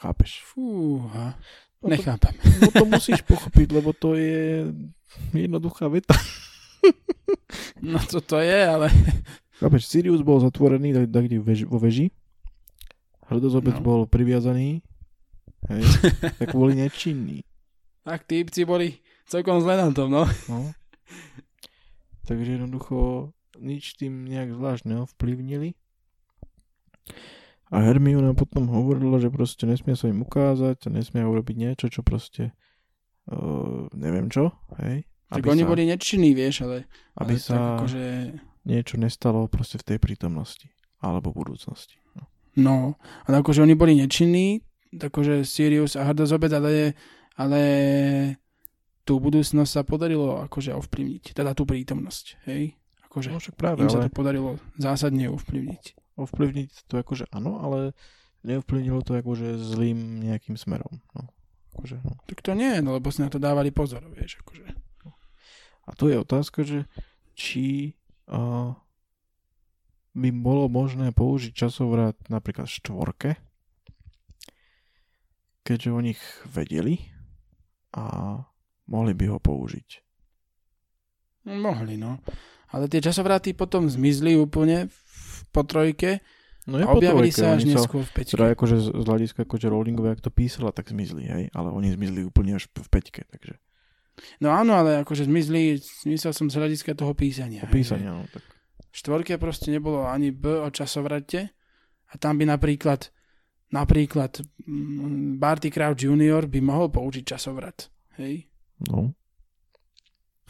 [0.00, 0.40] Chápeš?
[0.44, 1.36] Fúha,
[1.80, 2.32] no nechápem.
[2.36, 4.68] To, no to musíš pochopiť, lebo to je
[5.32, 6.16] jednoduchá veta.
[7.84, 8.88] no to to je, ale...
[9.60, 11.24] Chápeš, Sirius bol zatvorený tak, tak
[11.70, 12.10] vo veži.
[13.30, 13.84] Hrdozobec no.
[13.84, 14.84] bol priviazaný.
[15.70, 15.82] Hej,
[16.40, 17.40] tak boli nečinní.
[18.04, 20.28] Tak típci boli celkom zle na tom, no.
[20.48, 20.68] no.
[22.24, 25.76] Takže jednoducho nič tým nejak zvlášť neovplyvnili.
[27.72, 32.00] A Hermiona potom hovorila, že proste nesmie sa im ukázať a nesmie urobiť niečo, čo
[32.06, 32.54] proste
[33.28, 35.04] uh, neviem čo, hej.
[35.32, 36.86] Tak oni sa, boli nečinní, vieš, ale,
[37.18, 38.04] aby ale sa tak akože...
[38.68, 40.70] niečo nestalo proste v tej prítomnosti
[41.02, 41.98] alebo budúcnosti.
[42.14, 42.22] No,
[42.54, 42.76] no
[43.26, 44.62] ale akože oni boli nečinní,
[44.94, 46.94] akože Sirius a Hardozobec, ale,
[47.34, 47.60] ale
[49.04, 52.74] tú budúcnosť sa podarilo akože ovplyvniť, teda tú prítomnosť, hej?
[53.06, 56.16] Akože no, však práve, im sa to podarilo zásadne ovplyvniť.
[56.18, 57.92] Ovplyvniť to akože áno, ale
[58.42, 61.04] neovplyvnilo to akože zlým nejakým smerom.
[61.14, 61.28] No.
[61.74, 62.16] Akože, no.
[62.26, 64.66] Tak to nie, no lebo si na to dávali pozor, vieš, akože.
[65.84, 66.88] A tu je otázka, že
[67.36, 67.92] či
[68.30, 68.72] uh,
[70.14, 73.36] by bolo možné použiť časovrat napríklad štvorke,
[75.66, 77.10] keďže o nich vedeli
[77.92, 78.38] a
[78.90, 79.88] mohli by ho použiť.
[81.44, 82.20] Mohli, no.
[82.72, 84.88] Ale tie časovráty potom zmizli úplne
[85.52, 86.24] po trojke
[86.66, 88.34] no je a objavili trojke, sa až neskôr v peťke.
[88.34, 91.44] Teda akože z hľadiska akože Rowlingové, ak to písala, tak zmizli, hej?
[91.52, 93.60] Ale oni zmizli úplne až v peťke, takže...
[94.40, 97.66] No áno, ale akože zmizli, myslel som z hľadiska toho písania.
[97.68, 98.42] písania, no tak.
[98.94, 101.50] Štvorke proste nebolo ani B o časovrate
[102.08, 103.10] a tam by napríklad
[103.74, 106.46] napríklad mm, Barty Crouch Jr.
[106.46, 107.90] by mohol použiť časovrat.
[108.22, 108.46] Hej?
[108.82, 109.14] No.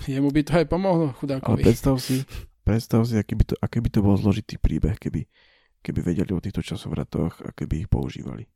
[0.05, 1.63] Jemu by to aj pomohlo, chudákovi.
[1.63, 2.27] Ale predstav si,
[2.67, 5.25] predstav si, aký by to, aký by to bol zložitý príbeh, keby,
[5.81, 8.49] keby vedeli o týchto časovratoch a keby ich používali.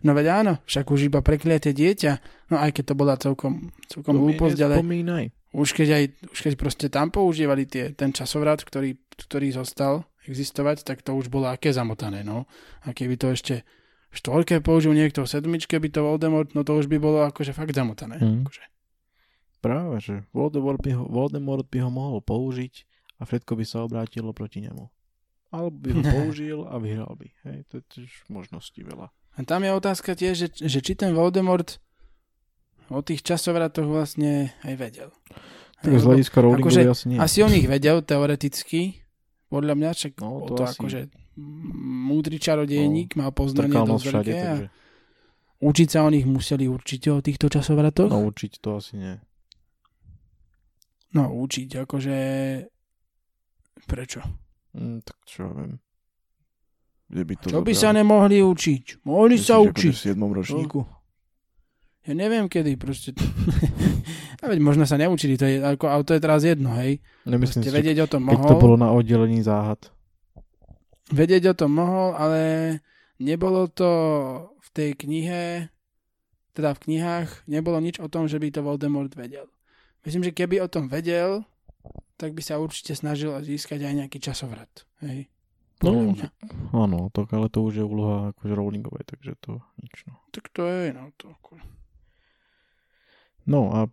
[0.00, 2.12] No veď áno, však už iba prekliate dieťa,
[2.52, 4.80] no aj keď to bola celkom, celkom hlúposť, ale
[5.54, 10.88] už keď, aj, už keď proste tam používali tie, ten časovrat, ktorý, ktorý zostal existovať,
[10.88, 12.48] tak to už bolo aké zamotané, no.
[12.88, 13.60] A keby to ešte
[14.14, 17.74] štvorke použil niekto, v sedmičke by to Voldemort, no to už by bolo akože fakt
[17.74, 18.22] zamotané.
[18.22, 18.46] Mm.
[18.46, 18.64] Akože.
[19.58, 22.86] Práve, že Voldemort by, ho, Voldemort by ho mohol použiť
[23.18, 24.86] a všetko by sa obrátilo proti nemu.
[25.50, 27.28] Alebo by ho použil a vyhral by.
[27.48, 29.10] Hej, to je tiež možností veľa.
[29.34, 31.82] A tam je otázka tiež, že, že či ten Voldemort
[32.92, 35.10] o tých časovratoch vlastne aj vedel.
[35.82, 37.18] Tak z hľadiska akože, asi nie.
[37.18, 39.04] Asi o nich vedel teoreticky,
[39.52, 40.78] podľa mňa, čak no, to, to asi...
[40.80, 41.00] akože
[41.36, 44.66] múdry čarodejník, no, mal poznanie dosť veľké a takže...
[45.58, 48.10] učiť sa o nich museli určite o týchto časovratoch?
[48.10, 49.14] No učiť to asi nie.
[51.14, 52.16] No učiť, akože
[53.86, 54.20] prečo?
[54.74, 55.78] Mm, tak čo viem.
[57.06, 59.06] Kde by to čo by sa nemohli učiť?
[59.06, 59.92] Mohli Myslíš, sa učiť.
[59.94, 60.18] v 7.
[60.18, 60.80] ročníku?
[60.82, 60.90] No.
[62.04, 63.16] Ja neviem kedy, proste.
[64.42, 67.00] a veď možno sa neučili, to je, ako, ale to je teraz jedno, hej.
[67.24, 68.44] Nemyslím proste si, vedieť o tom mohol.
[68.44, 69.88] to bolo na oddelení záhad.
[71.12, 72.40] Vedieť o tom mohol, ale
[73.20, 73.90] nebolo to
[74.64, 75.68] v tej knihe,
[76.56, 79.50] teda v knihách, nebolo nič o tom, že by to Voldemort vedel.
[80.06, 81.44] Myslím, že keby o tom vedel,
[82.16, 84.86] tak by sa určite snažil získať aj nejaký časovrat.
[85.04, 85.28] Hej.
[85.82, 86.16] No,
[86.72, 90.06] áno, tak ale to už je úloha akože Rowlingovej, takže to nič.
[90.08, 90.16] No.
[90.32, 91.60] Tak to je, no to ako...
[93.44, 93.92] No a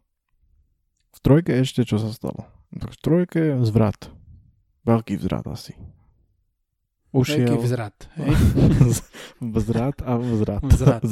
[1.12, 2.48] v trojke ešte čo sa stalo?
[2.72, 4.08] Tak v trojke zvrat.
[4.88, 5.76] Veľký vzrat asi.
[7.12, 7.98] Veľký Ušiel vzrat.
[8.16, 8.32] Hej?
[9.60, 10.64] vzrat a vzrat.
[10.64, 11.04] Vzrat.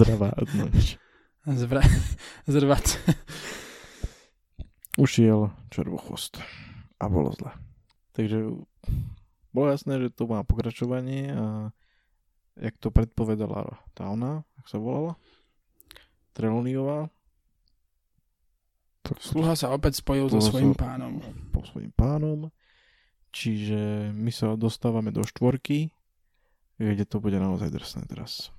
[0.71, 0.95] Nič.
[1.43, 1.83] Zvra...
[2.47, 2.87] Zrvat.
[4.95, 6.39] Ušiel červochvost.
[6.99, 7.51] A bolo zle.
[8.15, 8.47] Takže
[9.51, 11.45] bolo jasné, že to má pokračovanie a
[12.59, 15.15] jak to predpovedala tá ona, jak sa volala?
[16.35, 17.07] Treloniová.
[19.03, 21.23] Tak Sluha sa opäť spojil so svojím pánom.
[21.55, 22.51] po svojim pánom.
[23.29, 25.93] Čiže my sa dostávame do štvorky,
[26.81, 28.49] kde to bude naozaj drsné teraz.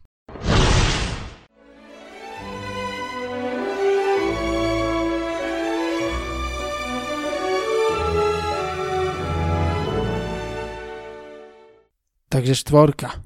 [12.31, 13.19] Takže štvorka.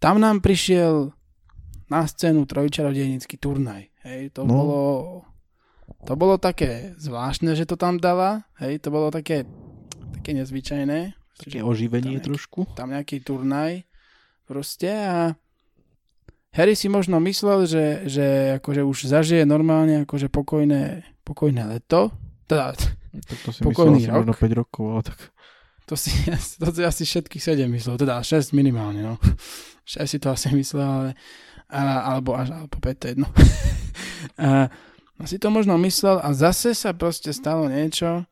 [0.00, 1.12] Tam nám prišiel
[1.92, 3.92] na scénu trojčarodejnický turnaj.
[4.08, 4.52] Hej, to No.
[4.56, 4.82] bolo
[6.04, 8.48] to bolo také zvláštne, že to tam dala.
[8.56, 9.44] Hej, to bolo také,
[10.14, 10.98] také nezvyčajné.
[11.34, 12.60] Také Že oživenie tam nejaký- trošku.
[12.72, 13.82] Tam nejaký turnaj
[14.44, 15.34] proste a
[16.52, 22.14] Harry si možno myslel, že, že akože už zažije normálne akože pokojné, pokojné leto.
[22.46, 22.70] Teda,
[23.10, 24.18] Tak to si Pokojný myslel rok.
[24.22, 25.18] možno 5 rokov, ale tak
[25.84, 26.10] To si,
[26.62, 29.18] to si asi všetkých 7 myslel, teda 6 minimálne, no.
[29.84, 31.10] 6 si to asi myslel, ale,
[31.66, 31.80] a,
[32.14, 33.28] alebo až alebo 5, to je jedno.
[34.38, 34.70] a,
[35.14, 38.22] a si to možno myslel a zase sa proste stalo niečo,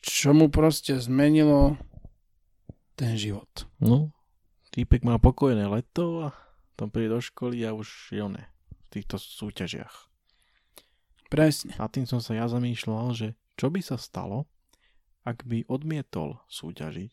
[0.00, 1.76] čo mu proste zmenilo
[2.96, 3.48] ten život.
[3.80, 4.12] no,
[4.72, 6.36] týpek má pokojné leto a
[6.76, 8.48] tam príde do školy a už je oné
[8.88, 10.08] v týchto súťažiach.
[11.30, 11.78] Presne.
[11.78, 14.50] A tým som sa ja zamýšľal, že čo by sa stalo,
[15.22, 17.12] ak by odmietol súťažiť.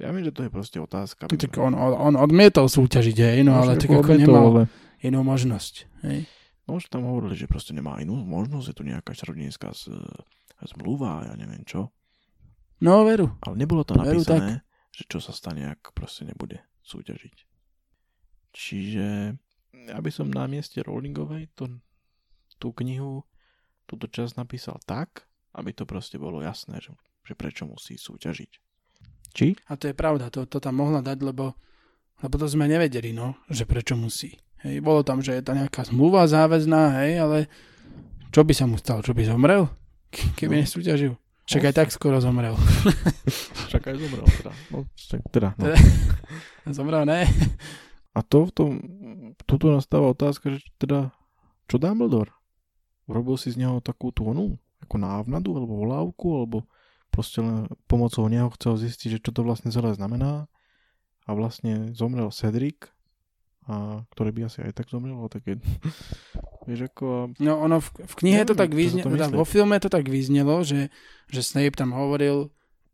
[0.00, 1.28] Ja viem, že to je proste otázka.
[1.28, 4.66] Tak on, on, odmietol súťažiť, hej, no ale Možno tak ako nemal ale-
[5.04, 5.74] inú možnosť.
[6.08, 6.24] Hej.
[6.64, 9.92] No už tam hovorili, že proste nemá inú možnosť, je tu nejaká čarodejnická z,
[10.68, 11.92] zmluva, ja neviem čo.
[12.80, 13.36] No veru.
[13.44, 17.36] Ale nebolo to Veru napísané, že čo sa stane, ak proste nebude súťažiť.
[18.50, 19.06] Čiže
[19.88, 21.68] ja by som na mieste Rowlingovej to,
[22.56, 23.22] tú knihu,
[23.84, 26.92] túto časť napísal tak, aby to proste bolo jasné, že,
[27.22, 28.52] že prečo musí súťažiť.
[29.30, 29.54] Či?
[29.70, 31.54] A to je pravda, to, to tam mohla dať, lebo,
[32.22, 34.34] lebo to sme nevedeli, no, že prečo musí.
[34.60, 37.38] Hej, bolo tam, že je to nejaká zmluva záväzná, hej, ale
[38.34, 39.00] čo by sa mu stalo?
[39.00, 39.70] Čo by zomrel?
[40.10, 41.14] Ke- Keby nesúťažil.
[41.46, 42.54] Však aj tak skoro zomrel.
[43.70, 44.52] Však aj zomrel teda.
[44.70, 45.62] No, však teda no.
[45.66, 45.78] Teda-
[46.78, 47.26] zomrel, ne?
[48.14, 48.70] A to v tom,
[49.46, 51.10] tuto nastáva otázka, že teda,
[51.66, 52.30] čo Dumbledore?
[53.06, 56.58] Urobil si z neho takú tú onu, ako návnadu, alebo volávku, alebo
[57.10, 60.46] proste len pomocou neho chcel zistiť, že čo to vlastne celé znamená.
[61.26, 62.90] A vlastne zomrel Cedric,
[63.66, 65.58] a ktorý by asi aj tak zomrel, ale tak je,
[66.66, 69.26] vieš ako, No ono v, v knihe to Neviem, tak čo sa vyznelo, to teda
[69.32, 70.80] vo filme to tak vyznelo, že,
[71.30, 72.50] že Snape tam hovoril,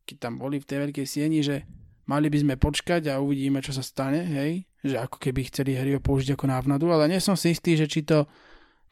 [0.07, 1.66] keď tam boli v tej veľkej sieni, že
[2.07, 4.64] mali by sme počkať a uvidíme, čo sa stane, hej?
[4.87, 8.07] Že ako keby chceli Harryho použiť ako návnadu, ale nie som si istý, že či
[8.07, 8.31] to,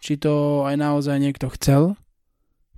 [0.02, 1.94] či to aj naozaj niekto chcel,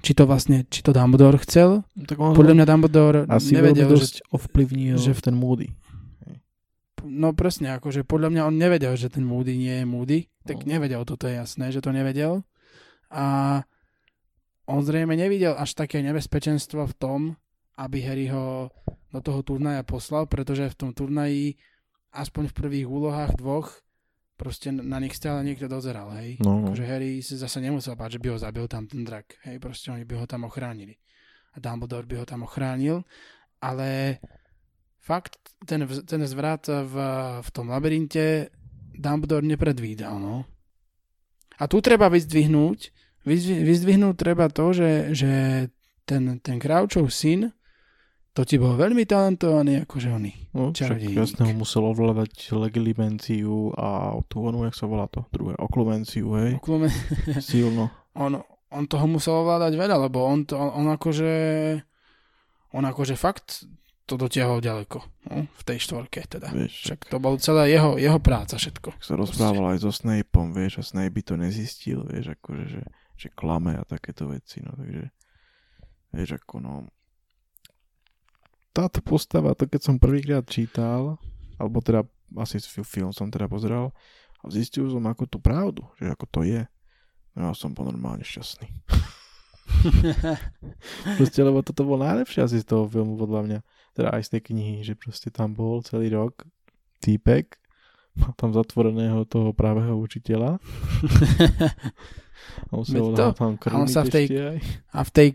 [0.04, 1.82] či to vlastne, či to Dumbledore chcel.
[2.04, 5.72] tak on Podľa mňa Dumbledore asi nevedel, že, ovplyvnil že v ten Moody.
[7.16, 10.76] No presne, akože podľa mňa on nevedel, že ten Moody nie je Moody, tak No.
[10.76, 12.44] nevedel, toto je jasné, že to nevedel.
[13.08, 13.62] A
[14.68, 17.20] on zrejme nevidel až také nebezpečenstvo v tom,
[17.80, 18.68] aby Harry ho
[19.14, 21.56] do toho turnaja poslal, pretože v tom turnaji
[22.12, 23.80] aspoň v prvých úlohách dvoch
[24.36, 26.36] proste na nich stále niekto dozeral, hej.
[26.44, 26.68] No, no.
[26.68, 29.88] Akože Harry si zase nemusel báť, že by ho zabil tam ten drak, hej, proste
[29.88, 31.00] oni by ho tam ochránili.
[31.56, 33.00] A Dumbledore by ho tam ochránil,
[33.64, 34.20] ale
[35.06, 36.94] fakt ten, ten zvrat v,
[37.38, 38.50] v tom labyrinte
[38.96, 40.42] Dumbledore nepredvídal, no.
[41.56, 42.78] A tu treba vyzdvihnúť,
[43.22, 45.32] vyzdvi- vyzdvihnúť treba to, že, že
[46.04, 47.54] ten, ten Kravčov syn,
[48.36, 50.32] to ti bol veľmi talentovaný akože oný.
[50.52, 51.16] No, však Čarodejník.
[51.16, 56.60] jasne ho musel ovládať legilimenciu a tú onu, jak sa volá to, druhé, oklumenciu, hej,
[56.60, 56.92] Oklume,
[57.40, 57.88] silno.
[58.12, 58.36] on,
[58.68, 61.32] on toho musel ovládať veľa, lebo on, to, on akože
[62.76, 63.64] on akože fakt
[64.06, 66.54] to dotiahol ďaleko, no, v tej štvorke teda.
[66.54, 68.94] Vieš, Však to bol celá jeho, jeho práca všetko.
[69.02, 72.82] sa rozprával aj so Snapeom, vieš, a Snape by to nezistil, vieš, akože, že,
[73.18, 75.10] že klame a takéto veci, no, takže,
[76.14, 76.72] vieš, ako, no,
[78.70, 81.18] táto postava, to keď som prvýkrát čítal,
[81.58, 82.06] alebo teda
[82.38, 83.90] asi fi- film som teda pozeral,
[84.44, 86.62] a zistil som ako tú pravdu, že ako to je,
[87.34, 88.70] no ja som bol normálne šťastný.
[91.18, 93.58] Proste, lebo toto bol najlepšie asi z toho filmu, podľa mňa.
[93.96, 96.44] Teda aj z tej knihy, že proste tam bol celý rok
[97.00, 97.56] týpek,
[98.16, 100.56] má tam zatvoreného toho pravého učiteľa
[102.72, 104.58] On sa to- tam a on sa v tej- aj.
[104.92, 105.28] A v tej,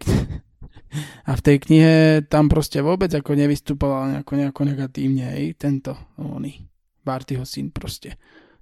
[1.26, 1.94] a v tej knihe
[2.26, 6.66] tam proste vôbec ako nevystupoval nejako, nejako negatívne, hej, tento, oný,
[7.02, 8.18] Bartyho syn proste.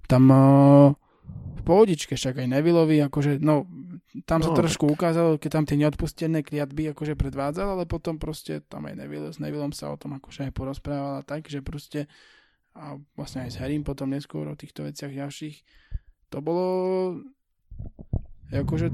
[0.08, 0.96] Tam o,
[1.30, 3.68] v pohodičke, však aj Nevillovi, akože, no,
[4.26, 8.64] tam sa No, trošku ukázalo, keď tam tie neodpustené kliatby akože predvádzal, ale potom proste
[8.66, 12.10] tam aj Neville, s Nevillom sa o tom akože aj porozprávala tak, že proste
[12.74, 15.56] a vlastne aj s Harrym potom neskôr o týchto veciach ďalších,
[16.30, 16.66] to bolo
[18.50, 18.90] akože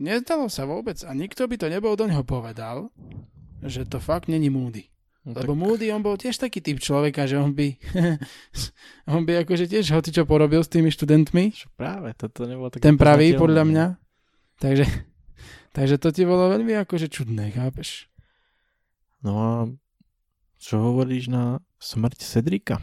[0.00, 2.92] nezdalo sa vôbec a nikto by to nebol do neho povedal,
[3.64, 4.93] že to fakt není Moody.
[5.24, 7.80] No, Lebo tak, Moody, on bol tiež taký typ človeka, že on by
[9.14, 12.84] on by akože tiež hoci čo porobil s tými študentmi, čo práve, toto nebolo také
[12.84, 13.86] ten pravý podľa mňa.
[14.60, 14.84] Takže,
[15.72, 18.12] takže to ti bolo veľmi akože čudné, chápeš?
[19.24, 19.52] No a
[20.60, 22.76] čo hovoríš na smrť Cedrika?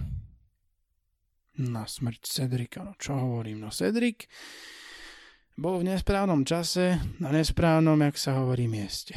[1.61, 4.25] Na smrť Cedrika, no čo hovorím, no Cedric
[5.61, 9.13] bol v nesprávnom čase, na nesprávnom, jak sa hovorí, mieste.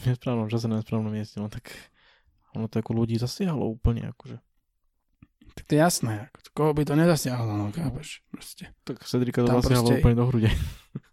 [0.00, 1.68] V nesprávnom čase, na nesprávnom mieste, no tak
[2.52, 4.38] ono to ako ľudí zasiahlo úplne, akože.
[5.50, 8.70] Tak to je jasné, ako, koho by to nezasiahlo, no chápeš, proste.
[8.82, 10.50] Tak Cedrika to Tam zasiahlo proste- úplne do hrude.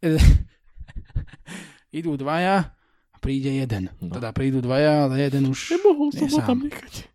[1.97, 2.73] Idú dvaja
[3.11, 3.89] a príde jeden.
[3.97, 4.13] No.
[4.13, 5.73] Teda prídu dvaja, ale jeden už...
[5.73, 6.93] Nemohol som ho tam nechať.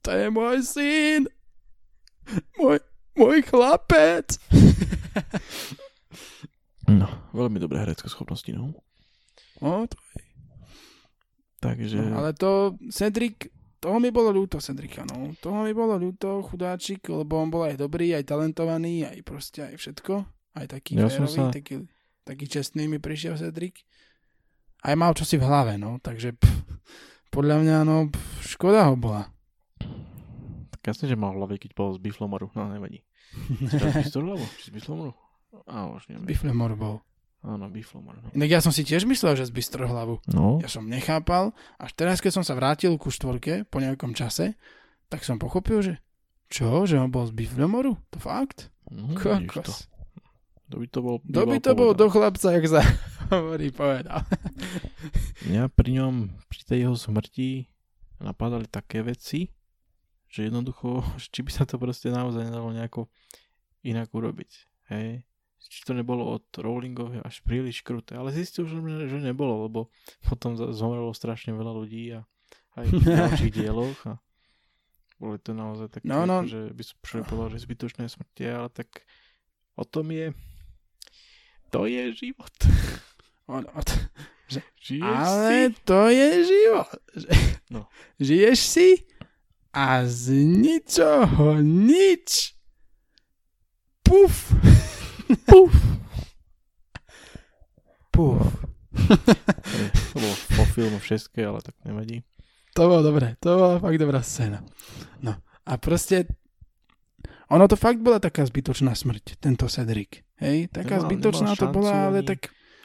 [0.00, 1.28] To je môj syn!
[2.56, 2.80] Môj,
[3.12, 4.40] môj chlapec!
[6.90, 8.74] No, veľmi dobré herecké schopnosti, no.
[9.62, 9.94] No, to,
[11.60, 15.36] Takže, no, ale to Cedric, toho mi bolo ľúto Cedrika, no.
[15.36, 19.76] Toho mi bolo ľúto, chudáčik, lebo on bol aj dobrý, aj talentovaný, aj proste aj
[19.76, 20.24] všetko.
[20.56, 21.84] Aj taký Ja férový, sa- taký,
[22.24, 23.84] taký čestný mi prišiel Cedric.
[24.80, 26.00] Aj mal čosi v hlave, no.
[26.00, 26.80] Takže pff,
[27.28, 29.28] podľa mňa, no, pff, škoda ho bola.
[30.72, 33.04] tak jasne, že mal v hlave, keď bol z Biflomaru, no nevadí.
[34.08, 35.12] Z z Biflomaru?
[35.68, 36.24] Á, už neviem.
[36.24, 37.04] Biflemor bol.
[37.40, 38.28] Áno, Biflomar, no.
[38.36, 40.20] Inak ja som si tiež myslel, že z Bystrohlavu.
[40.28, 44.60] No, Ja som nechápal, až teraz, keď som sa vrátil ku štvorke po nejakom čase,
[45.08, 45.94] tak som pochopil, že
[46.52, 47.96] čo, že on bol z Biflemoru?
[48.12, 48.68] To fakt?
[48.92, 49.72] no vidíš to.
[49.72, 49.78] Kokos.
[50.70, 51.16] Kto by to bol?
[51.24, 52.82] Kto by to bol do chlapca, jak sa
[53.34, 54.22] hovorí, povedal.
[55.48, 56.14] Mňa pri ňom,
[56.46, 57.66] pri tej jeho smrti
[58.20, 59.48] napadali také veci,
[60.30, 63.08] že jednoducho, či by sa to proste naozaj nedalo nejako
[63.80, 64.50] inak urobiť.
[64.92, 65.24] Hej.
[65.60, 68.16] Či to nebolo od Rowlingového až príliš kruté.
[68.16, 69.80] Ale zistil, že, že nebolo, lebo
[70.24, 72.24] potom zomrelo strašne veľa ľudí a
[72.80, 74.16] aj v ďalších dieloch a
[75.20, 76.48] boli to naozaj také, No, no.
[76.48, 79.04] že by som človek povedal, že zbytočné smrti, ale tak
[79.76, 80.32] o tom je
[81.70, 82.54] to je život.
[83.52, 83.88] On, od,
[84.80, 85.60] Žiješ ale si?
[85.84, 86.90] to je život.
[87.70, 87.86] No.
[88.26, 88.88] Žiješ si
[89.70, 92.58] a z ničoho nič.
[94.02, 94.50] Puf.
[95.46, 95.72] Puf.
[98.10, 98.42] Puf.
[100.10, 102.26] To bolo po filmu všetké, ale tak nevadí.
[102.74, 104.62] To bolo dobré, to bola fakt dobrá scéna.
[105.22, 106.26] No a proste
[107.46, 110.22] ono to fakt bola taká zbytočná smrť, tento Cedric.
[110.38, 112.40] Hej, taká Nemal- zbytočná nemal to bola, šancu ale ani- tak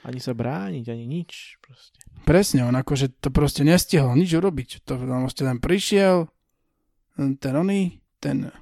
[0.05, 1.57] Ani sa brániť, ani nič.
[1.61, 1.97] Proste.
[2.29, 4.85] presne, on akože to proste nestihol nič urobiť.
[4.85, 6.29] To on proste len prišiel,
[7.17, 8.53] ten oný, ten,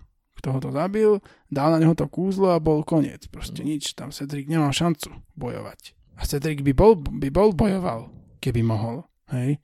[0.44, 1.12] kto ho to zabil,
[1.48, 3.32] dal na neho to kúzlo a bol koniec.
[3.32, 3.72] Proste No.
[3.72, 5.96] nič, tam Cedric nemal šancu bojovať.
[6.20, 8.12] A Cedric by bol, by bol bojoval,
[8.44, 9.08] keby mohol.
[9.32, 9.64] Hej.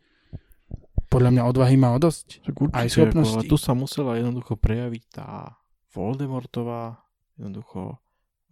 [1.11, 2.47] Podľa mňa odvahy má o dosť.
[2.47, 3.35] Určite, Aj schopnosti.
[3.35, 5.59] Ako, ale tu sa musela jednoducho prejaviť tá
[5.91, 7.03] Voldemortová
[7.35, 7.99] jednoducho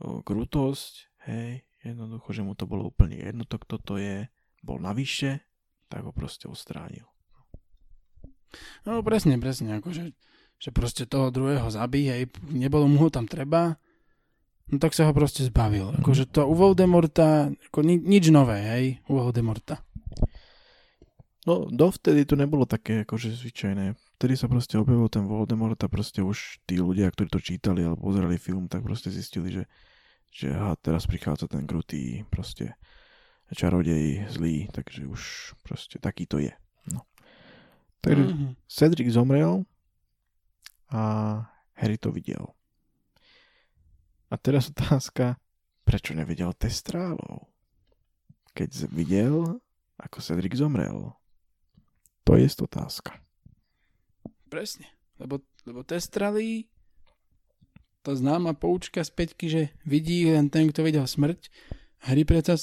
[0.04, 4.28] o, krutosť, hej, jednoducho, že mu to bolo úplne jedno, to, kto to je,
[4.60, 5.48] bol navyše,
[5.88, 7.08] tak ho proste ustránil.
[8.84, 10.12] No presne, presne, akože
[10.58, 13.78] že proste toho druhého zabí, hej, nebolo mu ho tam treba,
[14.68, 15.94] no tak sa ho proste zbavil.
[15.94, 16.02] Mhm.
[16.02, 19.80] Akože to u Voldemorta, ako ni, nič nové, hej, u Voldemorta.
[21.48, 23.96] No, dovtedy to nebolo také akože zvyčajné.
[24.20, 28.12] Vtedy sa proste objavil ten Voldemort a proste už tí ľudia, ktorí to čítali alebo
[28.12, 29.64] pozerali film, tak proste zistili, že,
[30.28, 32.76] že aha, teraz prichádza ten krutý proste
[33.56, 36.52] čarodej zlý, takže už proste taký to je.
[36.92, 37.08] No.
[38.04, 38.48] Takže Mhm.
[38.68, 39.64] Cedric zomrel
[40.92, 41.02] a
[41.78, 42.56] Harry to videl.
[44.28, 45.40] A teraz otázka,
[45.88, 47.48] prečo nevidel testrálov?
[48.52, 49.62] Keď videl,
[49.98, 51.16] ako Cedric zomrel.
[52.28, 53.24] To je otázka.
[54.52, 56.68] Presne, lebo, lebo testrali
[58.04, 61.52] to známa poučka z peťky, že vidí len ten, kto videl smrť.
[62.08, 62.56] Harry predsa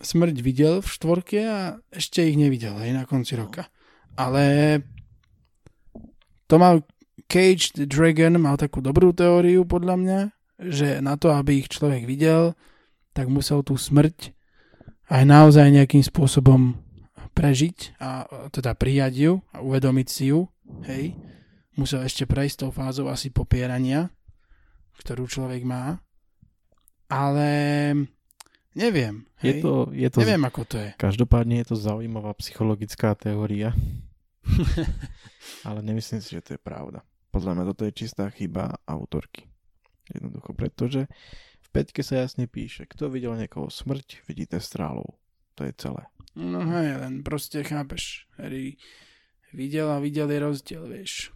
[0.00, 3.68] smrť videl v štvorke a ešte ich nevidel aj na konci roka.
[4.16, 4.80] Ale
[6.48, 6.80] to mal
[7.26, 10.20] Cage the Dragon mal takú dobrú teóriu podľa mňa,
[10.60, 12.54] že na to, aby ich človek videl,
[13.16, 14.32] tak musel tú smrť
[15.10, 16.78] aj naozaj nejakým spôsobom
[17.34, 20.46] prežiť a teda prijať ju a uvedomiť si ju,
[20.86, 21.18] hej,
[21.74, 24.10] musel ešte prejsť tou fázou asi popierania,
[25.00, 25.98] ktorú človek má,
[27.10, 27.48] ale
[28.76, 29.26] neviem.
[29.40, 29.62] Je Hej?
[29.64, 30.90] to, je to, neviem, ako to je.
[31.00, 33.72] Každopádne je to zaujímavá psychologická teória,
[35.66, 37.02] ale nemyslím si, že to je pravda.
[37.30, 39.46] Podľa mňa toto je čistá chyba autorky.
[40.10, 41.06] Jednoducho, pretože
[41.62, 45.14] v peťke sa jasne píše, kto videl niekoho smrť, vidíte strálov.
[45.54, 46.02] To je celé.
[46.34, 48.26] No hej, len proste chápeš.
[48.34, 48.78] Harry
[49.54, 51.30] videl a videl je rozdiel, vieš.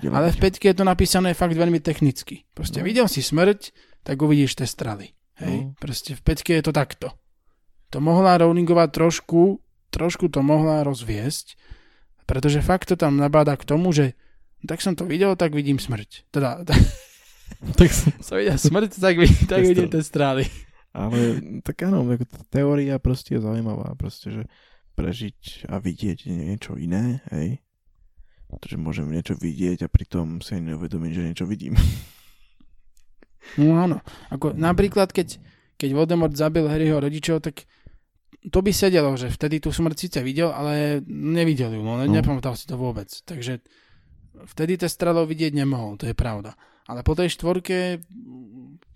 [0.00, 2.44] Videl Ale v peťke je to napísané fakt veľmi technicky.
[2.52, 2.86] Proste No.
[2.88, 3.72] videl si smrť,
[4.04, 5.16] tak uvidíš tie straly.
[5.40, 5.72] Hej, No.
[5.80, 7.16] proste v peťke je to takto.
[7.90, 11.56] To mohla Rowlingová trošku, trošku to mohla rozviesť,
[12.28, 14.12] pretože fakt to tam nabáda k tomu, že
[14.66, 16.28] tak som to videl, tak vidím smrť.
[16.28, 16.78] Teda, tak
[17.78, 18.12] tak som...
[18.20, 20.44] som videl smrť, tak, vidím, tak vidím tie straly.
[20.90, 23.94] Ale tak áno, ako teória proste je zaujímavá.
[23.94, 24.42] Proste, že
[24.98, 27.62] prežiť a vidieť niečo iné, hej.
[28.50, 31.78] Pretože môžem niečo vidieť a pritom si ani neuvedomiť, že niečo vidím.
[33.54, 34.02] No áno.
[34.34, 35.38] Ako, napríklad, keď,
[35.78, 37.64] keď Voldemort zabil Harryho rodičov, tak
[38.50, 42.08] to by sedelo, že vtedy tú smrť síce videl, ale nevidel ju, no, No.
[42.08, 43.08] nepamätal si to vôbec.
[43.08, 43.60] Takže
[44.48, 46.56] vtedy tie strelov vidieť nemohol, to je pravda.
[46.88, 48.02] Ale po tej štvorke,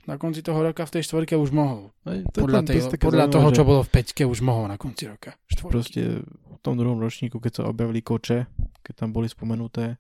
[0.05, 1.95] na konci toho roka v tej štvorke už mohol.
[2.05, 5.09] Hej, to Podľa, tej, podľa zaujímavé, toho, čo bolo v peťke, už mohol na konci
[5.09, 5.39] roka.
[5.49, 5.73] Štvorky.
[5.73, 8.39] Proste v tom druhom ročníku, keď sa objavili koče,
[8.85, 9.97] keď tam boli spomenuté,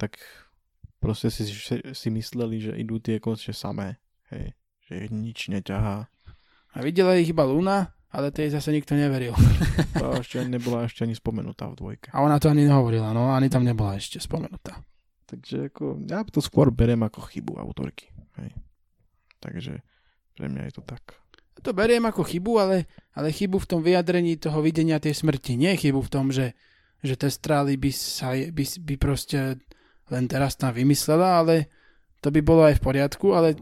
[0.00, 0.18] tak
[0.98, 1.46] proste si,
[1.76, 4.00] si mysleli, že idú tie koče samé.
[4.32, 4.54] Hej,
[4.88, 6.10] že ich nič neťahá.
[6.70, 9.34] A videla ich iba Luna, ale tej zase nikto neveril.
[10.00, 12.08] To ešte nebola ešte ani spomenutá v dvojke.
[12.16, 14.80] A ona to ani nehovorila, no ani tam nebola ešte spomenutá.
[15.28, 18.10] Takže ako, ja to skôr beriem ako chybu autorky.
[18.40, 18.50] Hej.
[19.38, 19.72] Takže
[20.34, 21.20] pre mňa je to tak.
[21.60, 22.76] To beriem ako chybu, ale,
[23.12, 25.60] ale chybu v tom vyjadrení toho videnia tej smrti.
[25.60, 26.56] Nie chybu v tom, že,
[27.04, 29.60] že tie strály by, sa, by, by proste
[30.10, 31.68] len teraz tam vymyslela, ale
[32.24, 33.54] to by bolo aj v poriadku, ale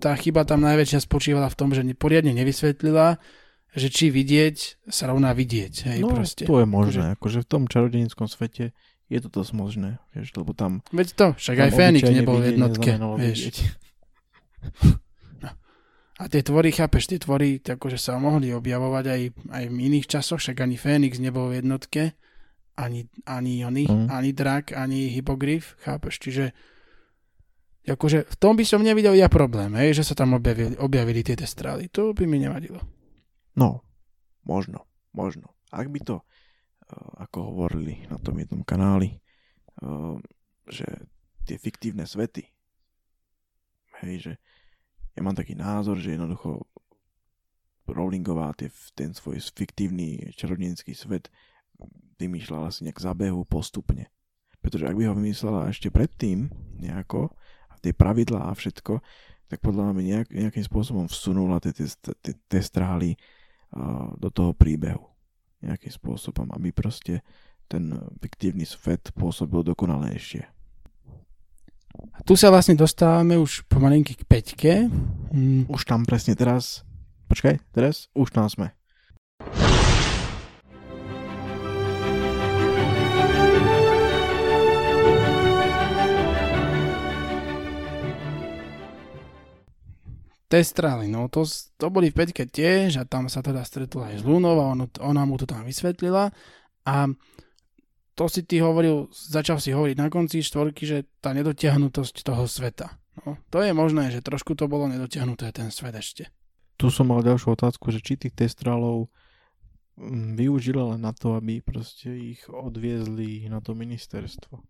[0.00, 3.20] tá chyba tam najväčšia spočívala v tom, že poriadne nevysvetlila,
[3.78, 5.74] že či vidieť sa rovná vidieť.
[5.94, 6.44] Hej, no, proste.
[6.44, 7.14] to je možné.
[7.14, 8.76] Akože v tom čarodenickom svete
[9.08, 9.90] je to dosť možné.
[10.12, 10.84] Vieš, lebo tam...
[10.92, 12.90] Veď to, však aj Fénix nebol v jednotke.
[12.98, 13.38] Vieš.
[13.40, 13.56] vidieť.
[16.18, 19.22] A tie tvory, chápeš, tie tvory akože sa mohli objavovať aj,
[19.54, 22.18] aj v iných časoch, však ani Fénix nebol v jednotke,
[22.74, 24.10] ani, ani oni, Mm.
[24.10, 26.44] ani drak, ani hypogryf, chápeš, čiže
[27.86, 31.38] akože v tom by som nevidel ja problém, hej, že sa tam objavili, objavili tie
[31.38, 32.82] testrály, to by mi nevadilo.
[33.58, 33.82] No,
[34.46, 35.58] možno, možno.
[35.74, 39.18] Ak by to, uh, ako hovorili na tom jednom kanáli,
[39.82, 40.14] uh,
[40.70, 40.86] že
[41.42, 42.46] tie fiktívne svety,
[44.06, 44.32] hej, že
[45.18, 46.62] ja mám taký názor, že jednoducho
[47.88, 51.32] Rowlingová tie, ten svoj fiktívny čarodnícky svet
[52.20, 54.12] vymýšľala si nejak zabehu postupne.
[54.60, 57.32] Pretože ak by ho vymyslela ešte predtým nejako,
[57.72, 59.00] a tie pravidlá a všetko,
[59.48, 61.88] tak podľa mňa nejak, nejakým spôsobom vsunula tie, tie,
[62.20, 63.16] tie, tie strály
[64.16, 65.04] do toho príbehu.
[65.58, 67.20] Nejakým spôsobom, aby proste
[67.68, 67.92] ten
[68.22, 70.46] fiktívny svet pôsobil dokonalejšie.
[72.14, 74.72] A tu sa vlastne dostávame už pomalinky k peťke.
[75.34, 76.86] Hm, Už tam presne teraz,
[77.26, 78.70] počkaj, teraz už tam sme.
[90.48, 91.44] Testrály, no to,
[91.76, 94.88] to boli v peťke tiež a tam sa teda stretla aj s Lunou a ono,
[95.04, 96.32] ona mu to tam vysvetlila
[96.88, 96.94] a
[98.18, 102.98] to si ty hovoril, začal si hovoriť na konci štvorky, že tá nedotiahnutosť toho sveta.
[103.22, 106.26] No, to je možné, že trošku to bolo nedotiahnuté ten svet ešte.
[106.74, 109.06] Tu som mal ďalšiu otázku, že či tých testrálov
[109.98, 114.66] mm, využila len na to, aby proste ich odviezli na to ministerstvo.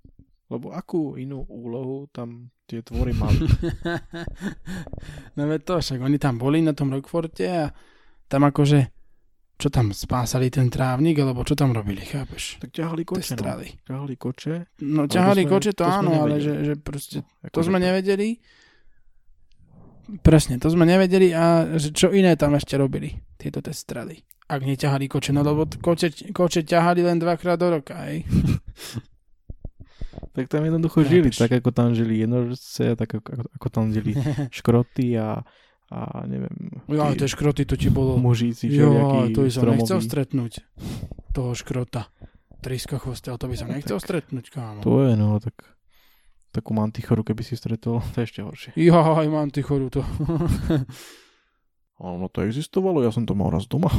[0.49, 3.45] Lebo akú inú úlohu tam tie tvory mali?
[5.37, 7.69] no veď to, však oni tam boli na tom Rockforte a
[8.29, 8.99] tam akože
[9.59, 12.63] čo tam spásali ten trávnik, alebo čo tam robili, chápeš?
[12.63, 13.59] tak ťahali koče, no.
[13.91, 14.55] Ťahali koče.
[14.87, 17.67] No to ťahali sme- koče, to, to áno, ale že, že proste No, To akože
[17.67, 18.29] sme nevedeli.
[20.23, 24.23] Presne, to sme nevedeli a že čo iné tam ešte robili, tieto testrady.
[24.47, 28.23] Ak neťahali koče, no lebo koče, koče ťahali len dvakrát do roka, hej.
[30.39, 31.11] Tak tam jednoducho Chápeš.
[31.11, 34.15] žili, tak ako tam žili jednorožce, tak ako, ako tam žili
[34.55, 35.43] škroty a,
[35.89, 36.55] a neviem,
[36.87, 38.15] ale tie škroty, to ti bolo...
[38.15, 40.07] mužíci, Jo, to by som nechcel stromoví.
[40.07, 40.53] stretnúť.
[41.33, 42.07] Toho škrota.
[42.59, 44.79] Triska chvostel, to by som nechcel stretnúť, kámo.
[44.83, 45.55] To je, no, tak,
[46.51, 48.71] takú mantichoru, keby si stretol, to je ešte horšie.
[48.75, 50.07] Jaj, mantichoru to.
[51.99, 53.91] Ono to existovalo, ja som to mal raz doma.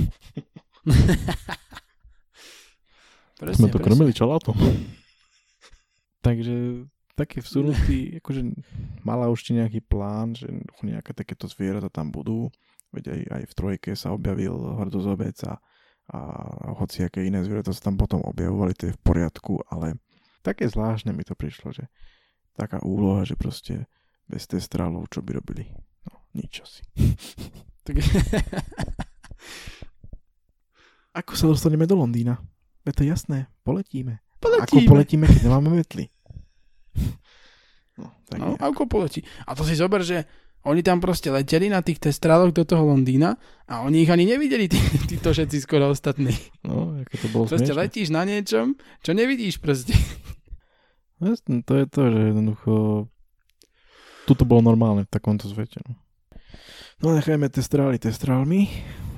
[3.35, 3.85] presne, Sme to presne.
[3.85, 4.55] krmili čalátom.
[6.19, 6.85] Takže
[7.19, 8.41] taký vsunutý, akože
[9.03, 10.47] mala určite nejaký plán, že
[10.83, 12.47] nejaké takéto zvieratá tam budú.
[12.95, 15.61] Veď aj, aj v trojke sa objavil hrdozobec a,
[16.09, 16.19] a
[16.79, 20.01] hociaké iné zvieratá sa tam potom objavovali, to je v poriadku, ale
[20.41, 21.85] také zvláštne mi to prišlo, že
[22.57, 23.85] taká úloha, že proste
[24.25, 25.69] bez testrálov, čo by robili?
[26.09, 26.81] No, nič asi.
[31.19, 32.37] Ako sa dostaneme do Londýna?
[32.85, 34.21] Je to jasné, poletíme.
[34.39, 34.63] Poletíme.
[34.63, 36.07] Ako poletíme, keď nemáme metly?
[37.95, 39.19] No, tak No, ako poletí.
[39.43, 40.23] A to si zober, že
[40.63, 44.67] oni tam proste leteli na tých testráloch do toho Londýna a oni ich ani nevideli,
[44.67, 44.79] tí,
[45.11, 46.31] títo všetci skoro ostatní.
[46.63, 47.79] no, ako to bolo Proste smiešne.
[47.81, 48.65] letíš na niečom,
[48.99, 49.91] čo nevidíš proste.
[51.19, 52.71] No, to je to, že jednoducho
[54.23, 55.83] tuto bolo normálne v takomto svete.
[55.83, 55.99] No,
[56.99, 58.67] no nechajme testrály testrálmi,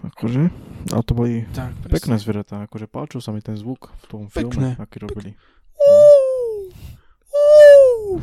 [0.05, 0.43] akože,
[0.91, 4.75] ale to boli Tak, pekné zvieratá, akože páčil sa mi ten zvuk v tom Pekné.
[4.75, 5.31] filme, aký robili.
[5.77, 6.69] Uú,
[7.31, 8.21] uú.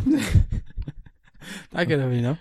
[1.74, 2.36] Také robí, no.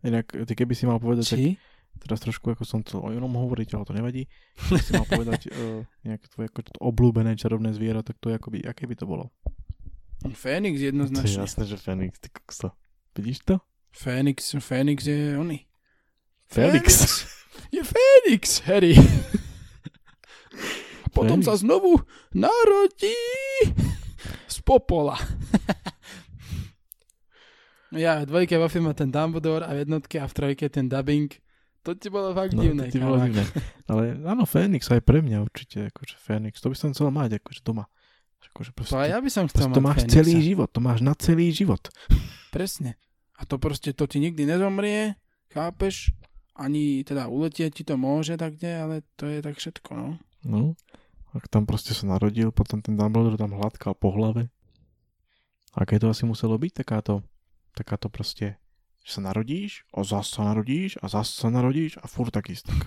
[0.00, 1.58] Inak, ty keby si mal povedať, tak Či?
[1.98, 4.22] teraz trošku ako som chcel o inom hovoriť, ale to nevadí.
[4.70, 8.38] Keby si mal povedať uh, nejaké tvoje ako to obľúbené čarovné zviera, tak to je
[8.38, 9.34] akoby, aké by to bolo?
[10.34, 11.42] Fénix To je jednoznačne.
[11.46, 12.74] jasné, že Fenix, ty kokso.
[13.14, 13.54] Vidíš to?
[13.98, 15.66] Fénix, Fénix je oný.
[16.46, 17.26] Felix.
[17.68, 18.94] Je Fénix, Harry.
[21.02, 21.44] A potom Fénix.
[21.44, 21.98] sa znovu
[22.30, 23.18] narodí
[24.46, 25.18] z popola.
[27.90, 31.34] ja, v dvojke vo filme ten Dumbledore a v jednotke a v trojke ten dubbing.
[31.82, 32.86] To ti bolo fakt No, divné.
[32.86, 33.42] to ti bolo divné.
[33.86, 36.60] Ale áno, Fénix aj pre mňa určite, akože Fénix.
[36.60, 37.88] To by som chcel mať, akože doma.
[38.48, 40.14] Akože proste, To aj ja by som chcel proste to mať máš Fénixa.
[40.14, 41.82] celý život, to máš na celý život.
[42.48, 42.94] Presne.
[43.38, 45.14] A to proste, to ti nikdy nezomrie,
[45.54, 46.10] chápeš?
[46.58, 50.08] Ani teda uletieť ti to môže tak kde, ale to je tak všetko, no.
[50.42, 50.74] No,
[51.30, 54.50] ak tam proste sa narodil, potom ten Dumbledore tam hladkal po hlave.
[55.78, 57.22] Aké to asi muselo byť, takáto,
[57.78, 58.58] takáto proste,
[59.06, 62.74] že sa narodíš, a zase sa narodíš, a zase sa narodíš a furt tak isto.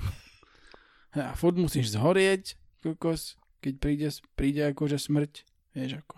[1.12, 4.08] A furt musíš zhorieť, kokos, keď príde,
[4.39, 5.43] príde akože smrť,
[5.76, 6.16] vieš ako.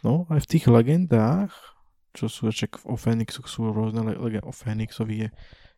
[0.00, 1.52] No, aj v tých legendách,
[2.18, 5.28] čo sú, však o Fénixoch sú rôzne le- legend, o Fénixovi je,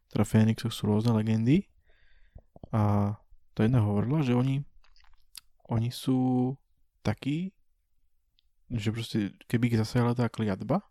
[0.09, 1.69] teda Fénixoch sú rôzne legendy
[2.73, 3.15] a
[3.53, 4.65] to jedna hovorila, že oni
[5.71, 6.53] oni sú
[7.07, 7.55] takí,
[8.67, 10.83] že proste, keby ich zasiahla tá kliatba,